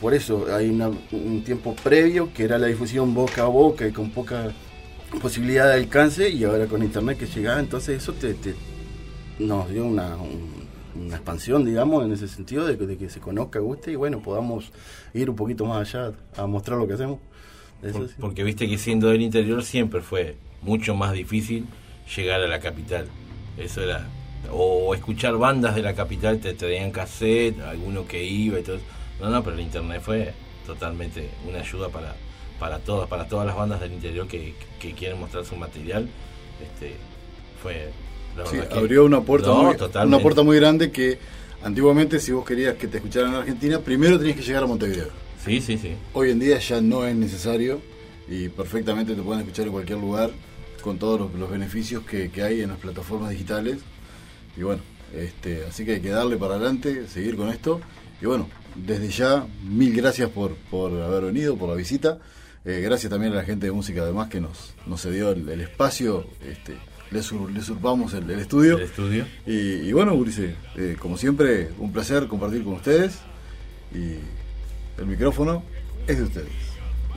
por 0.00 0.12
eso 0.14 0.46
hay 0.52 0.68
un 0.68 1.42
tiempo 1.44 1.74
previo 1.76 2.28
que 2.34 2.44
era 2.44 2.58
la 2.58 2.66
difusión 2.66 3.14
boca 3.14 3.42
a 3.42 3.46
boca 3.46 3.86
y 3.86 3.92
con 3.92 4.10
poca 4.10 4.52
posibilidad 5.20 5.68
de 5.68 5.74
alcance, 5.74 6.28
y 6.30 6.44
ahora 6.44 6.66
con 6.66 6.82
internet 6.82 7.18
que 7.18 7.26
llegaba, 7.26 7.60
entonces 7.60 8.02
eso 8.02 8.12
te, 8.12 8.34
te- 8.34 8.54
nos 9.38 9.68
dio 9.70 9.84
una, 9.84 10.16
un- 10.16 10.64
una 10.94 11.16
expansión, 11.16 11.64
digamos, 11.64 12.04
en 12.04 12.12
ese 12.12 12.28
sentido, 12.28 12.64
de 12.66 12.78
que, 12.78 12.86
de 12.86 12.96
que 12.96 13.10
se 13.10 13.20
conozca, 13.20 13.58
guste 13.58 13.92
y 13.92 13.96
bueno, 13.96 14.20
podamos 14.22 14.70
ir 15.12 15.28
un 15.30 15.36
poquito 15.36 15.64
más 15.66 15.92
allá 15.94 16.12
a 16.36 16.46
mostrar 16.46 16.78
lo 16.78 16.86
que 16.86 16.94
hacemos. 16.94 17.18
Eso 17.82 17.98
Por- 17.98 18.08
sí. 18.08 18.14
Porque 18.20 18.44
viste 18.44 18.68
que 18.68 18.78
siendo 18.78 19.08
del 19.08 19.22
interior 19.22 19.62
siempre 19.64 20.00
fue 20.00 20.36
mucho 20.62 20.94
más 20.94 21.12
difícil 21.12 21.66
llegar 22.16 22.40
a 22.40 22.46
la 22.48 22.60
capital. 22.60 23.06
Eso 23.58 23.82
era. 23.82 24.06
O 24.52 24.94
escuchar 24.94 25.36
bandas 25.36 25.74
de 25.74 25.82
la 25.82 25.94
capital, 25.94 26.38
te 26.38 26.52
traían 26.54 26.90
cassette, 26.90 27.60
alguno 27.60 28.06
que 28.06 28.22
iba 28.24 28.58
y 28.60 28.62
todo. 28.62 28.78
No, 29.20 29.30
no, 29.30 29.42
pero 29.42 29.56
el 29.56 29.62
internet 29.62 30.00
fue 30.02 30.32
totalmente 30.66 31.28
una 31.48 31.58
ayuda 31.60 31.88
para, 31.88 32.14
para 32.58 32.78
todas, 32.78 33.08
para 33.08 33.26
todas 33.28 33.46
las 33.46 33.56
bandas 33.56 33.80
del 33.80 33.92
interior 33.92 34.26
que, 34.28 34.54
que 34.80 34.92
quieren 34.92 35.18
mostrar 35.20 35.44
su 35.44 35.56
material. 35.56 36.08
Este, 36.62 36.94
fue. 37.62 37.90
la 38.36 38.46
Sí, 38.46 38.56
que- 38.58 38.78
abrió 38.78 39.04
una 39.04 39.20
puerta, 39.20 39.48
No, 39.48 39.64
muy, 39.64 39.76
totalmente. 39.76 40.16
una 40.16 40.22
puerta 40.22 40.42
muy 40.42 40.56
grande 40.56 40.90
que 40.90 41.18
antiguamente 41.62 42.20
si 42.20 42.32
vos 42.32 42.44
querías 42.44 42.74
que 42.76 42.88
te 42.88 42.98
escucharan 42.98 43.30
en 43.30 43.36
Argentina, 43.36 43.78
primero 43.80 44.18
tenías 44.18 44.36
que 44.36 44.42
llegar 44.42 44.62
a 44.64 44.66
Montevideo. 44.66 45.08
Sí, 45.44 45.60
sí, 45.60 45.76
sí. 45.78 45.94
Hoy 46.14 46.30
en 46.30 46.38
día 46.38 46.58
ya 46.58 46.80
no 46.80 47.04
es 47.06 47.14
necesario 47.14 47.80
y 48.28 48.48
perfectamente 48.48 49.14
te 49.14 49.22
pueden 49.22 49.40
escuchar 49.42 49.66
en 49.66 49.72
cualquier 49.72 49.98
lugar 49.98 50.30
con 50.82 50.98
todos 50.98 51.18
los, 51.20 51.34
los 51.34 51.50
beneficios 51.50 52.04
que, 52.04 52.30
que 52.30 52.42
hay 52.42 52.60
en 52.62 52.70
las 52.70 52.78
plataformas 52.78 53.30
digitales. 53.30 53.78
Y 54.56 54.62
bueno, 54.62 54.82
este, 55.14 55.64
así 55.68 55.84
que 55.84 55.94
hay 55.94 56.00
que 56.00 56.10
darle 56.10 56.36
para 56.36 56.54
adelante, 56.54 57.06
seguir 57.08 57.36
con 57.36 57.48
esto. 57.50 57.80
Y 58.22 58.26
bueno, 58.26 58.48
desde 58.74 59.08
ya, 59.08 59.46
mil 59.64 59.94
gracias 59.96 60.30
por, 60.30 60.54
por 60.70 60.92
haber 61.02 61.24
venido, 61.24 61.56
por 61.56 61.68
la 61.68 61.74
visita. 61.74 62.18
Eh, 62.64 62.80
gracias 62.80 63.10
también 63.10 63.32
a 63.32 63.36
la 63.36 63.44
gente 63.44 63.66
de 63.66 63.72
música 63.72 64.02
además 64.02 64.28
que 64.28 64.40
nos, 64.40 64.72
nos 64.86 65.02
cedió 65.02 65.30
el, 65.32 65.48
el 65.48 65.60
espacio. 65.60 66.26
Este, 66.46 66.74
le, 67.10 67.22
sur- 67.22 67.50
le 67.50 67.58
usurpamos 67.60 68.14
el, 68.14 68.30
el 68.30 68.40
estudio. 68.40 68.78
El 68.78 68.84
estudio. 68.84 69.26
Y, 69.46 69.58
y 69.88 69.92
bueno, 69.92 70.14
Ulises, 70.14 70.54
eh, 70.76 70.96
como 70.98 71.16
siempre, 71.18 71.70
un 71.78 71.92
placer 71.92 72.26
compartir 72.26 72.64
con 72.64 72.74
ustedes. 72.74 73.18
Y 73.94 74.16
el 75.00 75.06
micrófono 75.06 75.62
es 76.06 76.16
de 76.18 76.22
ustedes. 76.24 76.48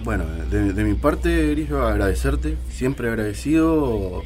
Bueno, 0.04 0.26
de, 0.52 0.74
de 0.74 0.84
mi 0.84 0.94
parte, 0.94 1.52
Grillo, 1.52 1.88
agradecerte, 1.88 2.56
siempre 2.70 3.08
agradecido 3.08 4.24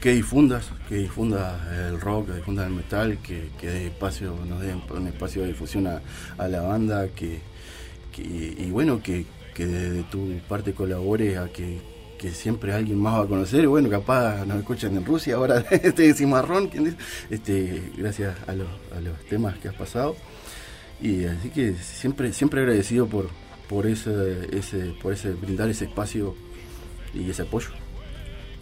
que 0.00 0.12
difundas, 0.12 0.70
que 0.88 0.96
difundas 0.96 1.54
el 1.88 2.00
rock, 2.00 2.26
que 2.30 2.36
difundas 2.36 2.66
el 2.66 2.72
metal, 2.74 3.18
que, 3.22 3.48
que 3.60 3.68
dé 3.68 3.86
espacio, 3.86 4.34
nos 4.48 4.60
dé 4.60 4.74
un 4.90 5.06
espacio 5.06 5.42
de 5.42 5.48
difusión 5.48 5.86
a, 5.86 6.02
a 6.36 6.48
la 6.48 6.62
banda, 6.62 7.06
que, 7.08 7.38
que- 8.12 8.22
y 8.58 8.70
bueno, 8.70 9.00
que, 9.02 9.24
que 9.54 9.66
de, 9.66 10.02
tu 10.04 10.38
parte 10.48 10.74
colabore 10.74 11.38
a 11.38 11.48
que, 11.48 11.78
que 12.18 12.30
siempre 12.30 12.72
alguien 12.72 12.98
más 12.98 13.18
va 13.18 13.22
a 13.22 13.26
conocer, 13.26 13.66
bueno, 13.68 13.88
capaz 13.88 14.44
nos 14.44 14.58
escuchan 14.58 14.96
en 14.96 15.04
Rusia, 15.04 15.36
ahora 15.36 15.64
este 15.70 16.12
cimarrón. 16.14 16.70
Este, 17.30 17.92
gracias 17.96 18.36
a 18.46 18.54
los, 18.54 18.68
temas 19.28 19.56
que 19.58 19.68
has 19.68 19.74
pasado. 19.74 20.16
Y 21.00 21.24
así 21.24 21.50
que 21.50 21.74
siempre, 21.74 22.32
siempre 22.32 22.60
agradecido 22.60 23.06
por, 23.06 23.28
por 23.68 23.86
ese, 23.86 24.56
ese, 24.56 24.94
por 25.02 25.12
ese 25.12 25.32
brindar 25.32 25.68
ese 25.68 25.86
espacio 25.86 26.34
y 27.12 27.30
ese 27.30 27.42
apoyo. 27.42 27.70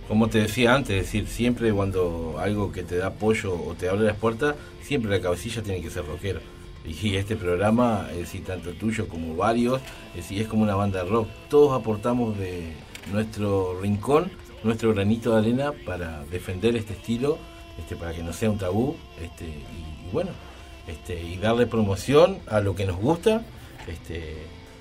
Como 0.09 0.28
te 0.28 0.38
decía 0.38 0.74
antes, 0.74 0.97
es 0.97 1.03
decir, 1.05 1.26
siempre 1.26 1.72
cuando 1.72 2.36
algo 2.38 2.72
que 2.72 2.82
te 2.82 2.97
da 2.97 3.09
apoyo 3.09 3.55
o 3.55 3.74
te 3.74 3.88
abre 3.88 4.05
las 4.05 4.16
puertas, 4.16 4.57
siempre 4.82 5.11
la 5.11 5.20
cabecilla 5.20 5.62
tiene 5.62 5.80
que 5.80 5.90
ser 5.90 6.05
rockero. 6.05 6.40
Y 6.85 7.16
este 7.16 7.37
programa, 7.37 8.09
es 8.12 8.18
decir, 8.18 8.45
tanto 8.45 8.72
tuyo 8.72 9.09
como 9.09 9.37
varios, 9.37 9.80
es 10.11 10.16
decir, 10.16 10.43
es 10.43 10.49
como 10.49 10.62
una 10.62 10.74
banda 10.74 11.05
de 11.05 11.11
rock. 11.11 11.28
Todos 11.49 11.80
aportamos 11.80 12.37
de 12.39 12.72
nuestro 13.12 13.80
rincón, 13.80 14.30
nuestro 14.64 14.93
granito 14.93 15.33
de 15.33 15.39
arena 15.39 15.72
para 15.87 16.24
defender 16.24 16.76
este 16.76 16.95
estilo, 16.95 17.39
este, 17.78 17.97
para 17.97 18.12
que 18.12 18.22
no 18.22 18.33
sea 18.33 18.51
un 18.51 18.59
tabú, 18.59 18.97
este, 19.22 19.47
y, 19.47 20.12
bueno, 20.12 20.30
este, 20.87 21.22
y 21.22 21.37
darle 21.37 21.66
promoción 21.66 22.39
a 22.49 22.61
lo 22.61 22.74
que 22.74 22.85
nos 22.85 22.97
gusta, 22.97 23.43
este, 23.87 24.39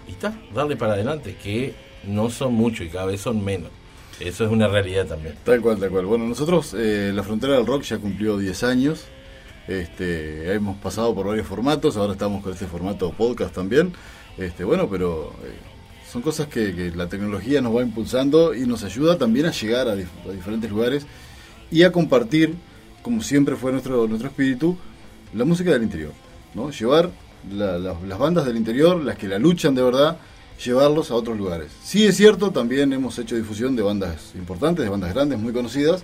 y 0.08 0.12
está, 0.12 0.34
darle 0.54 0.76
para 0.76 0.94
adelante, 0.94 1.36
que 1.42 1.74
no 2.04 2.30
son 2.30 2.54
muchos 2.54 2.88
y 2.88 2.90
cada 2.90 3.06
vez 3.06 3.22
son 3.22 3.44
menos. 3.44 3.70
Eso 4.20 4.46
es 4.46 4.52
una 4.52 4.68
realidad 4.68 5.08
también. 5.08 5.36
Tal 5.44 5.62
cual, 5.62 5.80
tal 5.80 5.90
cual. 5.90 6.06
Bueno, 6.06 6.26
nosotros, 6.26 6.76
eh, 6.78 7.12
la 7.14 7.24
frontera 7.24 7.56
del 7.56 7.66
rock 7.66 7.84
ya 7.84 7.98
cumplió 7.98 8.38
10 8.38 8.64
años. 8.64 9.06
Este, 9.80 10.54
hemos 10.54 10.78
pasado 10.78 11.16
por 11.16 11.28
varios 11.28 11.48
formatos, 11.48 11.96
ahora 11.96 12.14
estamos 12.14 12.44
con 12.44 12.52
este 12.52 12.66
formato 12.68 13.12
podcast 13.12 13.56
también. 13.56 13.94
Este, 14.38 14.64
bueno, 14.66 14.90
pero 14.90 15.32
eh, 15.44 15.54
son 16.12 16.22
cosas 16.22 16.48
que, 16.48 16.92
la 16.94 17.08
tecnología 17.08 17.62
nos 17.62 17.76
va 17.76 17.82
impulsando 17.82 18.54
y 18.54 18.68
nos 18.68 18.84
ayuda 18.84 19.18
también 19.18 19.46
a 19.46 19.52
llegar 19.52 19.88
a, 19.88 19.96
dif- 19.96 20.28
a 20.28 20.32
diferentes 20.34 20.70
lugares 20.70 21.06
y 21.72 21.84
a 21.84 21.92
compartir, 21.92 22.56
como 23.02 23.22
siempre 23.22 23.56
fue 23.56 23.72
nuestro, 23.72 24.08
nuestro 24.08 24.30
espíritu, 24.30 24.78
la 25.34 25.46
música 25.46 25.72
del 25.72 25.84
interior. 25.84 26.12
Llevar 26.78 27.10
la- 27.50 27.80
la- 27.80 27.96
las 28.06 28.20
bandas 28.20 28.46
del 28.46 28.58
interior, 28.58 29.02
las 29.02 29.18
que 29.18 29.28
la 29.30 29.40
luchan 29.40 29.74
de 29.74 29.84
verdad, 29.84 30.18
llevarlos 30.64 31.12
a 31.12 31.16
otros 31.16 31.38
lugares. 31.38 31.72
Sí 31.82 32.06
es 32.06 32.18
cierto, 32.18 32.52
también 32.52 32.92
hemos 32.92 33.18
hecho 33.18 33.38
difusión 33.38 33.76
de 33.78 33.84
bandas 33.84 34.34
importantes, 34.36 34.84
de 34.84 34.90
bandas 34.92 35.14
grandes, 35.14 35.40
muy 35.40 35.54
conocidas, 35.54 36.04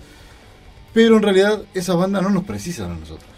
pero 0.94 1.18
en 1.18 1.24
realidad 1.24 1.62
esas 1.74 1.98
bandas 1.98 2.24
no 2.24 2.30
nos 2.30 2.46
precisan 2.46 2.92
a 2.92 2.96
nosotros. 2.96 3.30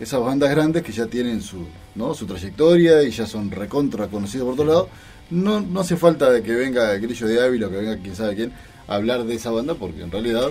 Esas 0.00 0.20
bandas 0.20 0.50
grandes 0.50 0.82
que 0.82 0.92
ya 0.92 1.06
tienen 1.06 1.40
su, 1.42 1.66
¿no? 1.94 2.14
su 2.14 2.26
trayectoria 2.26 3.02
y 3.02 3.10
ya 3.10 3.26
son 3.26 3.50
recontra 3.50 4.08
conocidos 4.08 4.46
por 4.46 4.56
todos 4.56 4.68
lados, 4.68 4.88
no, 5.30 5.60
no 5.60 5.80
hace 5.80 5.96
falta 5.96 6.42
que 6.42 6.54
venga 6.54 6.92
Grillo 6.98 7.26
de 7.26 7.44
Ávila 7.44 7.66
o 7.68 7.70
que 7.70 7.76
venga 7.76 7.96
quién 7.98 8.16
sabe 8.16 8.34
quién 8.34 8.52
a 8.88 8.96
hablar 8.96 9.24
de 9.24 9.34
esa 9.34 9.50
banda 9.50 9.74
porque 9.74 10.02
en 10.02 10.10
realidad 10.10 10.50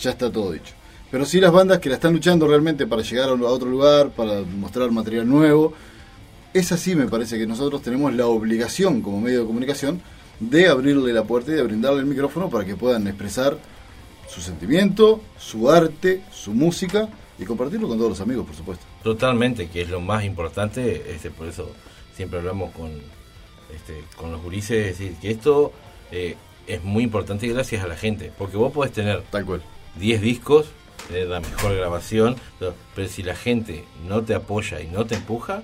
ya 0.00 0.10
está 0.10 0.30
todo 0.30 0.52
dicho. 0.52 0.74
Pero 1.10 1.26
sí 1.26 1.40
las 1.40 1.52
bandas 1.52 1.78
que 1.78 1.88
la 1.88 1.96
están 1.96 2.12
luchando 2.12 2.46
realmente 2.46 2.86
para 2.86 3.02
llegar 3.02 3.28
a 3.28 3.32
otro 3.32 3.68
lugar, 3.68 4.10
para 4.10 4.42
mostrar 4.42 4.90
material 4.90 5.28
nuevo, 5.28 5.74
es 6.52 6.72
así 6.72 6.94
me 6.94 7.06
parece 7.06 7.38
que 7.38 7.46
nosotros 7.46 7.82
tenemos 7.82 8.14
la 8.14 8.26
obligación 8.26 9.00
como 9.00 9.20
medio 9.20 9.40
de 9.40 9.46
comunicación 9.46 10.00
de 10.40 10.68
abrirle 10.68 11.12
la 11.12 11.24
puerta 11.24 11.50
y 11.50 11.54
de 11.54 11.62
brindarle 11.62 12.00
el 12.00 12.06
micrófono 12.06 12.48
para 12.48 12.64
que 12.64 12.76
puedan 12.76 13.06
expresar 13.06 13.58
su 14.28 14.40
sentimiento, 14.40 15.20
su 15.38 15.70
arte, 15.70 16.22
su 16.32 16.52
música 16.52 17.08
y 17.38 17.44
compartirlo 17.44 17.88
con 17.88 17.98
todos 17.98 18.10
los 18.10 18.20
amigos, 18.20 18.46
por 18.46 18.54
supuesto. 18.54 18.84
Totalmente, 19.02 19.68
que 19.68 19.82
es 19.82 19.90
lo 19.90 20.00
más 20.00 20.24
importante, 20.24 21.12
este, 21.12 21.30
por 21.30 21.48
eso 21.48 21.70
siempre 22.14 22.38
hablamos 22.38 22.72
con, 22.72 22.90
este, 23.74 24.04
con 24.16 24.30
los 24.32 24.42
gurises, 24.42 24.86
es 24.86 24.98
decir, 24.98 25.16
que 25.20 25.30
esto 25.30 25.72
eh, 26.12 26.36
es 26.66 26.82
muy 26.84 27.04
importante 27.04 27.46
gracias 27.48 27.82
a 27.82 27.88
la 27.88 27.96
gente, 27.96 28.32
porque 28.36 28.56
vos 28.56 28.72
podés 28.72 28.92
tener 28.92 29.22
Tal 29.30 29.44
cual. 29.44 29.62
10 29.96 30.20
discos, 30.20 30.66
tener 31.08 31.28
la 31.28 31.40
mejor 31.40 31.74
grabación, 31.74 32.36
pero, 32.58 32.74
pero 32.94 33.08
si 33.08 33.22
la 33.22 33.36
gente 33.36 33.84
no 34.06 34.22
te 34.22 34.34
apoya 34.34 34.80
y 34.80 34.86
no 34.86 35.06
te 35.06 35.16
empuja, 35.16 35.62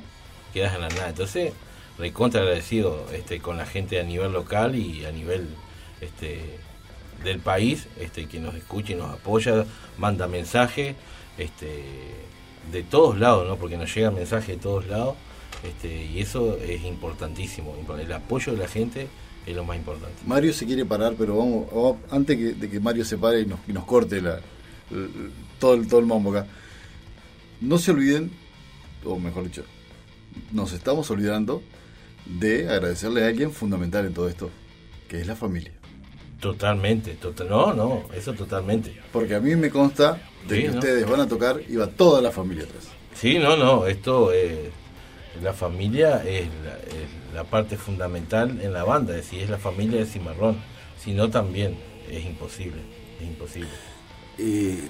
quedas 0.53 0.75
en 0.75 0.83
la 0.83 0.89
nada. 0.89 1.09
Entonces, 1.09 1.53
recontra 1.99 2.41
agradecido 2.41 3.07
este, 3.13 3.41
con 3.41 3.57
la 3.57 3.67
gente 3.67 4.01
a 4.01 4.05
nivel 4.05 4.33
local 4.33 4.75
y 4.75 5.05
a 5.05 5.13
nivel 5.13 5.49
este, 6.01 6.59
del 7.25 7.39
país, 7.39 7.87
este, 7.99 8.27
que 8.27 8.41
nos 8.41 8.55
escucha 8.55 8.93
y 8.93 8.97
nos 8.97 9.11
apoya, 9.11 9.65
manda 9.99 10.27
mensajes 10.27 10.97
este, 11.41 11.83
de 12.71 12.83
todos 12.83 13.19
lados, 13.19 13.49
¿no? 13.49 13.57
porque 13.57 13.77
nos 13.77 13.93
llega 13.95 14.11
mensaje 14.11 14.53
de 14.53 14.59
todos 14.59 14.87
lados, 14.87 15.17
este, 15.65 16.07
y 16.07 16.21
eso 16.21 16.57
es 16.59 16.85
importantísimo. 16.85 17.75
El 17.99 18.13
apoyo 18.13 18.53
de 18.53 18.59
la 18.59 18.69
gente 18.69 19.09
es 19.47 19.57
lo 19.57 19.65
más 19.65 19.77
importante. 19.77 20.17
Mario 20.27 20.53
se 20.53 20.67
quiere 20.67 20.85
parar, 20.85 21.15
pero 21.19 21.37
vamos, 21.37 21.97
antes 22.11 22.61
de 22.61 22.71
que 22.71 22.81
Mario 22.81 23.05
se 23.05 23.19
pare 23.19 23.41
y 23.41 23.47
nos, 23.47 23.59
y 23.67 23.73
nos 23.73 23.85
corte 23.85 24.21
la, 24.21 24.41
todo, 25.59 25.75
el, 25.75 25.89
todo 25.89 26.01
el 26.01 26.07
mambo 26.07 26.31
acá, 26.31 26.47
no 27.61 27.79
se 27.79 27.91
olviden, 27.91 28.31
o 29.05 29.19
mejor 29.19 29.45
dicho, 29.45 29.65
nos 30.53 30.73
estamos 30.73 31.11
olvidando 31.11 31.63
de 32.27 32.69
agradecerle 32.69 33.25
a 33.25 33.29
alguien 33.29 33.53
fundamental 33.53 34.07
en 34.07 34.15
todo 34.15 34.29
esto, 34.29 34.51
que 35.09 35.21
es 35.21 35.27
la 35.27 35.37
familia. 35.37 35.73
Totalmente, 36.41 37.15
total, 37.15 37.49
no, 37.51 37.75
no, 37.75 38.03
eso 38.15 38.33
totalmente. 38.33 38.99
Porque 39.13 39.35
a 39.35 39.41
mí 39.41 39.55
me 39.57 39.71
consta 39.71 40.21
de 40.49 40.57
Sí, 40.57 40.63
que 40.63 40.69
¿no? 40.71 40.75
ustedes 40.79 41.09
van 41.09 41.21
a 41.21 41.29
tocar 41.29 41.61
y 41.69 41.77
va 41.77 41.87
toda 41.87 42.23
la 42.23 42.31
familia 42.31 42.65
atrás. 42.65 42.89
Sí, 43.15 43.39
no, 43.39 43.57
no, 43.57 43.87
esto, 43.87 44.33
eh, 44.33 44.71
la 45.43 45.53
familia 45.53 46.23
es 46.25 46.49
la, 46.65 46.77
es 46.79 47.35
la 47.35 47.45
parte 47.45 47.77
fundamental 47.77 48.59
en 48.63 48.73
la 48.73 48.85
banda, 48.85 49.13
es 49.17 49.25
decir, 49.25 49.43
es 49.43 49.51
la 49.51 49.59
familia 49.59 50.01
de 50.01 50.07
Cimarrón, 50.07 50.57
si 50.99 51.13
no 51.13 51.29
también 51.31 51.77
es 52.11 52.25
imposible, 52.25 52.81
es 53.21 53.27
imposible. 53.27 53.69
Eh, 54.39 54.89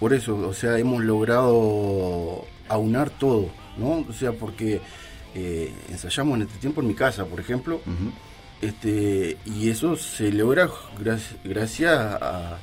por 0.00 0.14
eso, 0.14 0.36
o 0.36 0.54
sea, 0.54 0.78
hemos 0.78 1.04
logrado 1.04 2.44
aunar 2.68 3.10
todo, 3.10 3.50
¿no? 3.76 4.06
O 4.08 4.12
sea, 4.12 4.32
porque 4.32 4.80
eh, 5.34 5.70
ensayamos 5.90 6.36
en 6.36 6.42
este 6.42 6.58
tiempo 6.58 6.80
en 6.80 6.88
mi 6.88 6.94
casa, 6.94 7.26
por 7.26 7.40
ejemplo, 7.40 7.80
este 8.62 9.36
y 9.46 9.70
eso 9.70 9.96
se 9.96 10.32
logra 10.32 10.68
gracias, 11.00 11.36
gracias 11.44 11.92
a, 11.96 12.58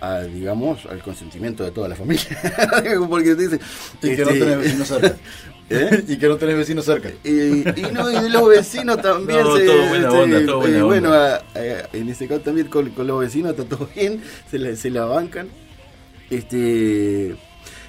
a, 0.00 0.20
digamos, 0.22 0.86
al 0.86 1.02
consentimiento 1.02 1.64
de 1.64 1.70
toda 1.70 1.88
la 1.88 1.96
familia. 1.96 2.24
porque 3.08 3.34
te 3.34 3.42
dicen, 3.48 3.60
Y 4.02 4.16
que 4.16 4.24
no 4.24 4.30
este, 4.30 4.38
tenés 4.40 4.58
vecinos 4.58 4.88
cerca. 4.88 5.16
¿Eh? 5.72 6.04
y 6.08 6.16
que 6.16 6.26
no 6.26 6.36
tenés 6.36 6.56
vecinos 6.56 6.84
cerca. 6.84 7.10
y, 7.22 7.30
y 7.30 7.86
no, 7.92 8.10
y 8.10 8.28
los 8.28 8.48
vecinos 8.48 9.00
también 9.00 9.40
No, 9.44 9.56
se, 9.56 9.66
todo 9.66 9.86
buena 9.88 10.06
este, 10.08 10.18
onda, 10.20 10.46
todo 10.46 10.56
buena 10.60 10.78
eh, 10.78 10.82
bueno, 10.82 11.08
onda. 11.10 11.36
a- 11.36 11.58
a- 11.58 11.88
en 11.96 12.08
ese 12.08 12.26
caso 12.26 12.40
también 12.40 12.66
con, 12.66 12.90
con 12.90 13.06
los 13.06 13.20
vecinos 13.20 13.52
está 13.52 13.64
todo 13.64 13.88
bien, 13.94 14.20
se 14.50 14.58
la, 14.58 14.74
se 14.74 14.90
la 14.90 15.04
bancan. 15.04 15.48
Este 16.28 17.36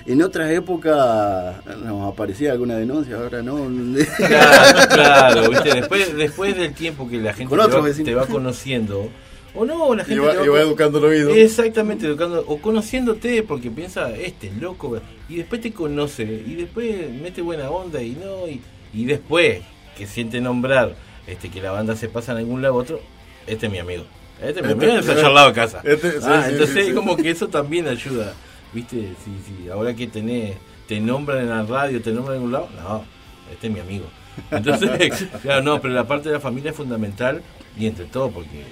en 0.05 0.21
otras 0.21 0.51
épocas 0.51 1.55
nos 1.83 2.11
aparecía 2.13 2.51
alguna 2.51 2.75
denuncia, 2.77 3.17
ahora 3.17 3.41
no. 3.41 3.57
Claro, 4.17 4.89
claro, 4.89 5.49
¿viste? 5.49 5.73
Después, 5.75 6.15
después 6.15 6.57
del 6.57 6.73
tiempo 6.73 7.07
que 7.09 7.17
la 7.17 7.33
gente 7.33 7.55
te 7.55 7.57
va, 7.57 7.91
te 7.91 8.15
va 8.15 8.25
conociendo, 8.25 9.09
o 9.53 9.65
no, 9.65 9.93
la 9.95 10.03
Y 10.03 10.05
gente 10.05 10.19
va, 10.21 10.31
te 10.31 10.37
va 10.39 10.45
y 10.45 10.49
va 10.49 10.59
educando 10.61 10.99
el 10.99 11.05
oído. 11.05 11.29
Exactamente, 11.31 12.05
educando, 12.07 12.43
o 12.47 12.57
conociéndote 12.59 13.43
porque 13.43 13.69
piensa, 13.69 14.11
este 14.15 14.47
es 14.47 14.57
loco, 14.57 14.99
y 15.29 15.35
después 15.37 15.61
te 15.61 15.71
conoce, 15.73 16.23
y 16.23 16.55
después 16.55 17.09
mete 17.21 17.41
buena 17.41 17.69
onda, 17.69 18.01
y 18.01 18.11
no, 18.11 18.47
y, 18.47 18.61
y 18.93 19.05
después 19.05 19.61
que 19.97 20.07
siente 20.07 20.39
nombrar 20.41 20.95
este 21.27 21.49
que 21.49 21.61
la 21.61 21.71
banda 21.71 21.95
se 21.95 22.09
pasa 22.09 22.31
en 22.31 22.39
algún 22.39 22.61
lado 22.61 22.75
a 22.75 22.77
otro, 22.77 23.01
este 23.47 23.65
es 23.67 23.71
mi 23.71 23.79
amigo. 23.79 24.03
Este 24.41 24.59
es 24.61 24.65
mi 24.65 24.71
Este- 24.73 24.85
amigo, 24.85 24.99
está 24.99 25.11
allá 25.13 25.27
al 25.27 25.33
lado 25.35 25.47
de 25.49 25.53
casa. 25.53 25.81
Este- 25.83 26.11
sí, 26.13 26.17
ah, 26.23 26.43
sí, 26.47 26.51
entonces 26.53 26.85
sí. 26.87 26.93
como 26.93 27.15
que 27.15 27.29
eso 27.29 27.47
también 27.47 27.87
ayuda, 27.87 28.33
¿viste? 28.73 29.13
Si, 29.23 29.31
si 29.63 29.69
ahora 29.69 29.95
que 29.95 30.07
tenés, 30.07 30.55
te 30.87 30.99
nombran 30.99 31.39
en 31.39 31.49
la 31.49 31.63
radio, 31.63 32.01
te 32.01 32.11
nombran 32.11 32.35
en 32.37 32.39
algún 32.39 32.51
lado, 32.51 32.69
no, 32.81 33.03
este 33.51 33.67
es 33.67 33.73
mi 33.73 33.79
amigo. 33.79 34.05
Entonces, 34.49 35.27
claro, 35.41 35.61
no, 35.61 35.81
pero 35.81 35.93
la 35.93 36.07
parte 36.07 36.29
de 36.29 36.35
la 36.35 36.41
familia 36.41 36.71
es 36.71 36.77
fundamental 36.77 37.41
y 37.77 37.85
entre 37.87 38.05
todo 38.05 38.29
porque 38.31 38.59
eh, 38.61 38.63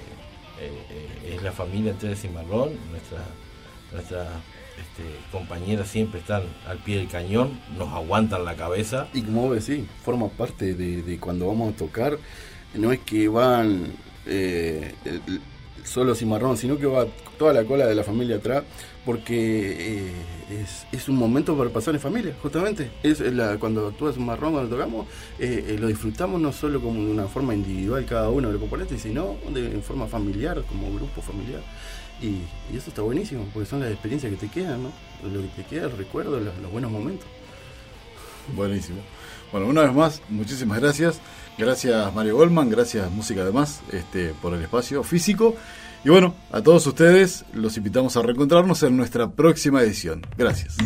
eh, 0.90 1.34
es 1.36 1.42
la 1.42 1.52
familia 1.52 1.92
entera 1.92 2.10
de 2.10 2.16
Cimarrón, 2.16 2.70
nuestra, 2.90 3.18
nuestra 3.92 4.22
este, 4.78 5.02
compañeras 5.30 5.88
siempre 5.88 6.20
están 6.20 6.42
al 6.66 6.78
pie 6.78 6.96
del 6.98 7.08
cañón, 7.08 7.60
nos 7.76 7.88
aguantan 7.92 8.44
la 8.44 8.54
cabeza. 8.56 9.08
Y 9.12 9.22
como 9.22 9.48
vos 9.48 9.66
decís, 9.66 9.84
forma 10.04 10.28
parte 10.28 10.74
de, 10.74 11.02
de 11.02 11.18
cuando 11.18 11.46
vamos 11.48 11.74
a 11.74 11.76
tocar. 11.76 12.16
No 12.74 12.92
es 12.92 13.00
que 13.00 13.28
van 13.28 13.92
eh, 14.26 14.94
el- 15.04 15.40
solo 15.84 16.14
Cimarrón, 16.14 16.56
sino 16.56 16.78
que 16.78 16.86
va 16.86 17.06
toda 17.38 17.52
la 17.52 17.64
cola 17.64 17.86
de 17.86 17.94
la 17.94 18.04
familia 18.04 18.36
atrás, 18.36 18.62
porque 19.04 20.06
eh, 20.50 20.66
es, 20.92 21.08
un 21.08 21.16
momento 21.16 21.56
para 21.56 21.70
pasar 21.70 21.94
en 21.94 22.00
familia, 22.00 22.34
justamente. 22.42 22.90
Es 23.02 23.20
la, 23.20 23.58
cuando 23.58 23.88
actúa 23.88 24.12
Cimarrón, 24.12 24.52
cuando 24.52 24.76
tocamos, 24.76 25.06
eh, 25.38 25.64
eh, 25.68 25.78
lo 25.78 25.88
disfrutamos 25.88 26.40
no 26.40 26.52
solo 26.52 26.80
como 26.80 27.04
de 27.04 27.10
una 27.10 27.26
forma 27.26 27.54
individual 27.54 28.04
cada 28.04 28.28
uno 28.28 28.48
de 28.48 28.54
los 28.54 28.60
componentes, 28.60 29.00
sino 29.00 29.36
de, 29.52 29.66
en 29.66 29.82
forma 29.82 30.06
familiar, 30.06 30.62
como 30.68 30.92
grupo 30.94 31.22
familiar. 31.22 31.62
Y, 32.20 32.42
y 32.72 32.76
eso 32.76 32.90
está 32.90 33.00
buenísimo, 33.02 33.46
porque 33.54 33.68
son 33.68 33.80
las 33.80 33.90
experiencias 33.90 34.30
que 34.32 34.38
te 34.38 34.48
quedan, 34.48 34.82
¿no? 34.82 34.92
Lo 35.32 35.40
que 35.40 35.62
te 35.62 35.64
queda, 35.64 35.86
el 35.86 35.96
recuerdo, 35.96 36.38
los, 36.38 36.56
los 36.58 36.70
buenos 36.70 36.90
momentos. 36.90 37.26
Buenísimo. 38.54 39.00
Bueno, 39.52 39.66
una 39.66 39.82
vez 39.82 39.94
más, 39.94 40.22
muchísimas 40.28 40.78
gracias. 40.80 41.20
Gracias 41.58 42.14
Mario 42.14 42.36
Goldman, 42.36 42.70
gracias 42.70 43.10
Música 43.10 43.42
Además 43.42 43.82
este, 43.92 44.32
por 44.40 44.54
el 44.54 44.62
espacio 44.62 45.02
físico. 45.02 45.56
Y 46.02 46.08
bueno, 46.08 46.34
a 46.50 46.62
todos 46.62 46.86
ustedes 46.86 47.44
los 47.52 47.76
invitamos 47.76 48.16
a 48.16 48.22
reencontrarnos 48.22 48.82
en 48.82 48.96
nuestra 48.96 49.30
próxima 49.30 49.82
edición. 49.82 50.22
Gracias. 50.38 50.76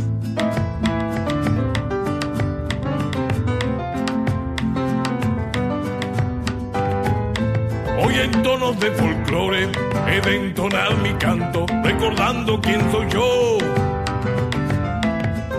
Hoy 8.00 8.14
en 8.14 8.42
tonos 8.42 8.80
de 8.80 8.90
folclore 8.90 9.68
he 10.08 10.20
de 10.20 10.48
entonar 10.48 10.96
mi 10.98 11.12
canto, 11.14 11.64
recordando 11.84 12.60
quién 12.60 12.80
soy 12.90 13.08
yo. 13.10 13.58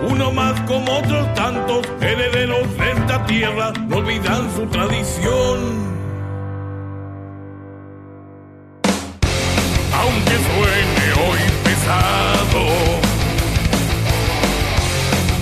Uno 0.09 0.33
más 0.33 0.59
como 0.61 0.97
otros 0.97 1.33
tantos, 1.33 1.87
herederos 2.01 2.77
de 2.77 2.91
esta 2.91 3.25
tierra, 3.25 3.71
no 3.87 3.97
olvidan 3.97 4.53
su 4.53 4.65
tradición. 4.67 5.94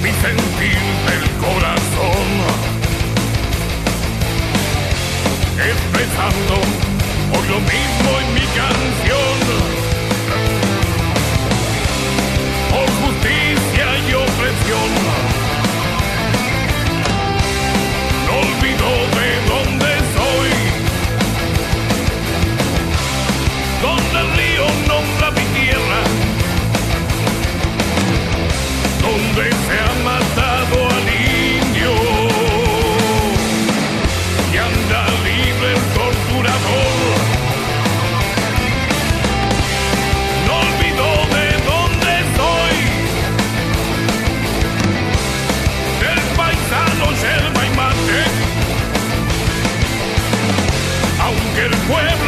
Mi 0.02 0.12
sentir 0.12 0.78
del 1.08 1.24
corazón 1.40 2.28
expresando 5.58 6.56
hoy 7.32 7.48
lo 7.48 7.60
mismo 7.62 8.10
en 8.20 8.34
mi 8.34 8.46
canción. 8.58 8.83
Pueblo 51.88 52.23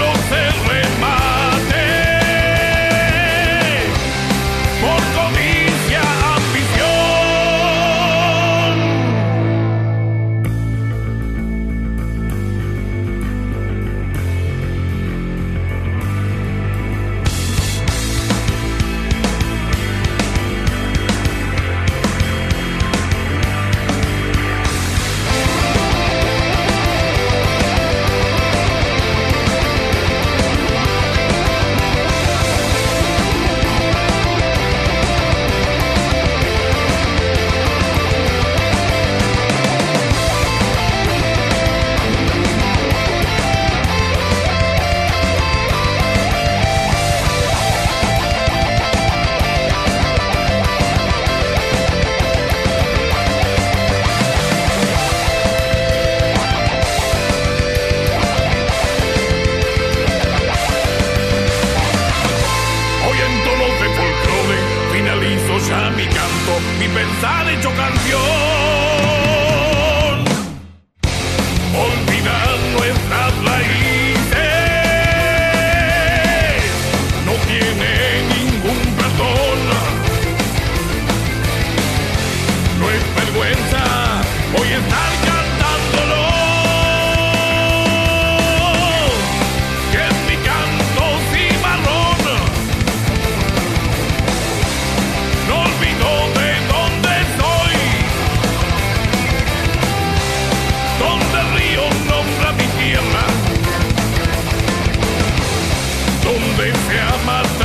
donde 106.58 106.74
se 106.74 107.65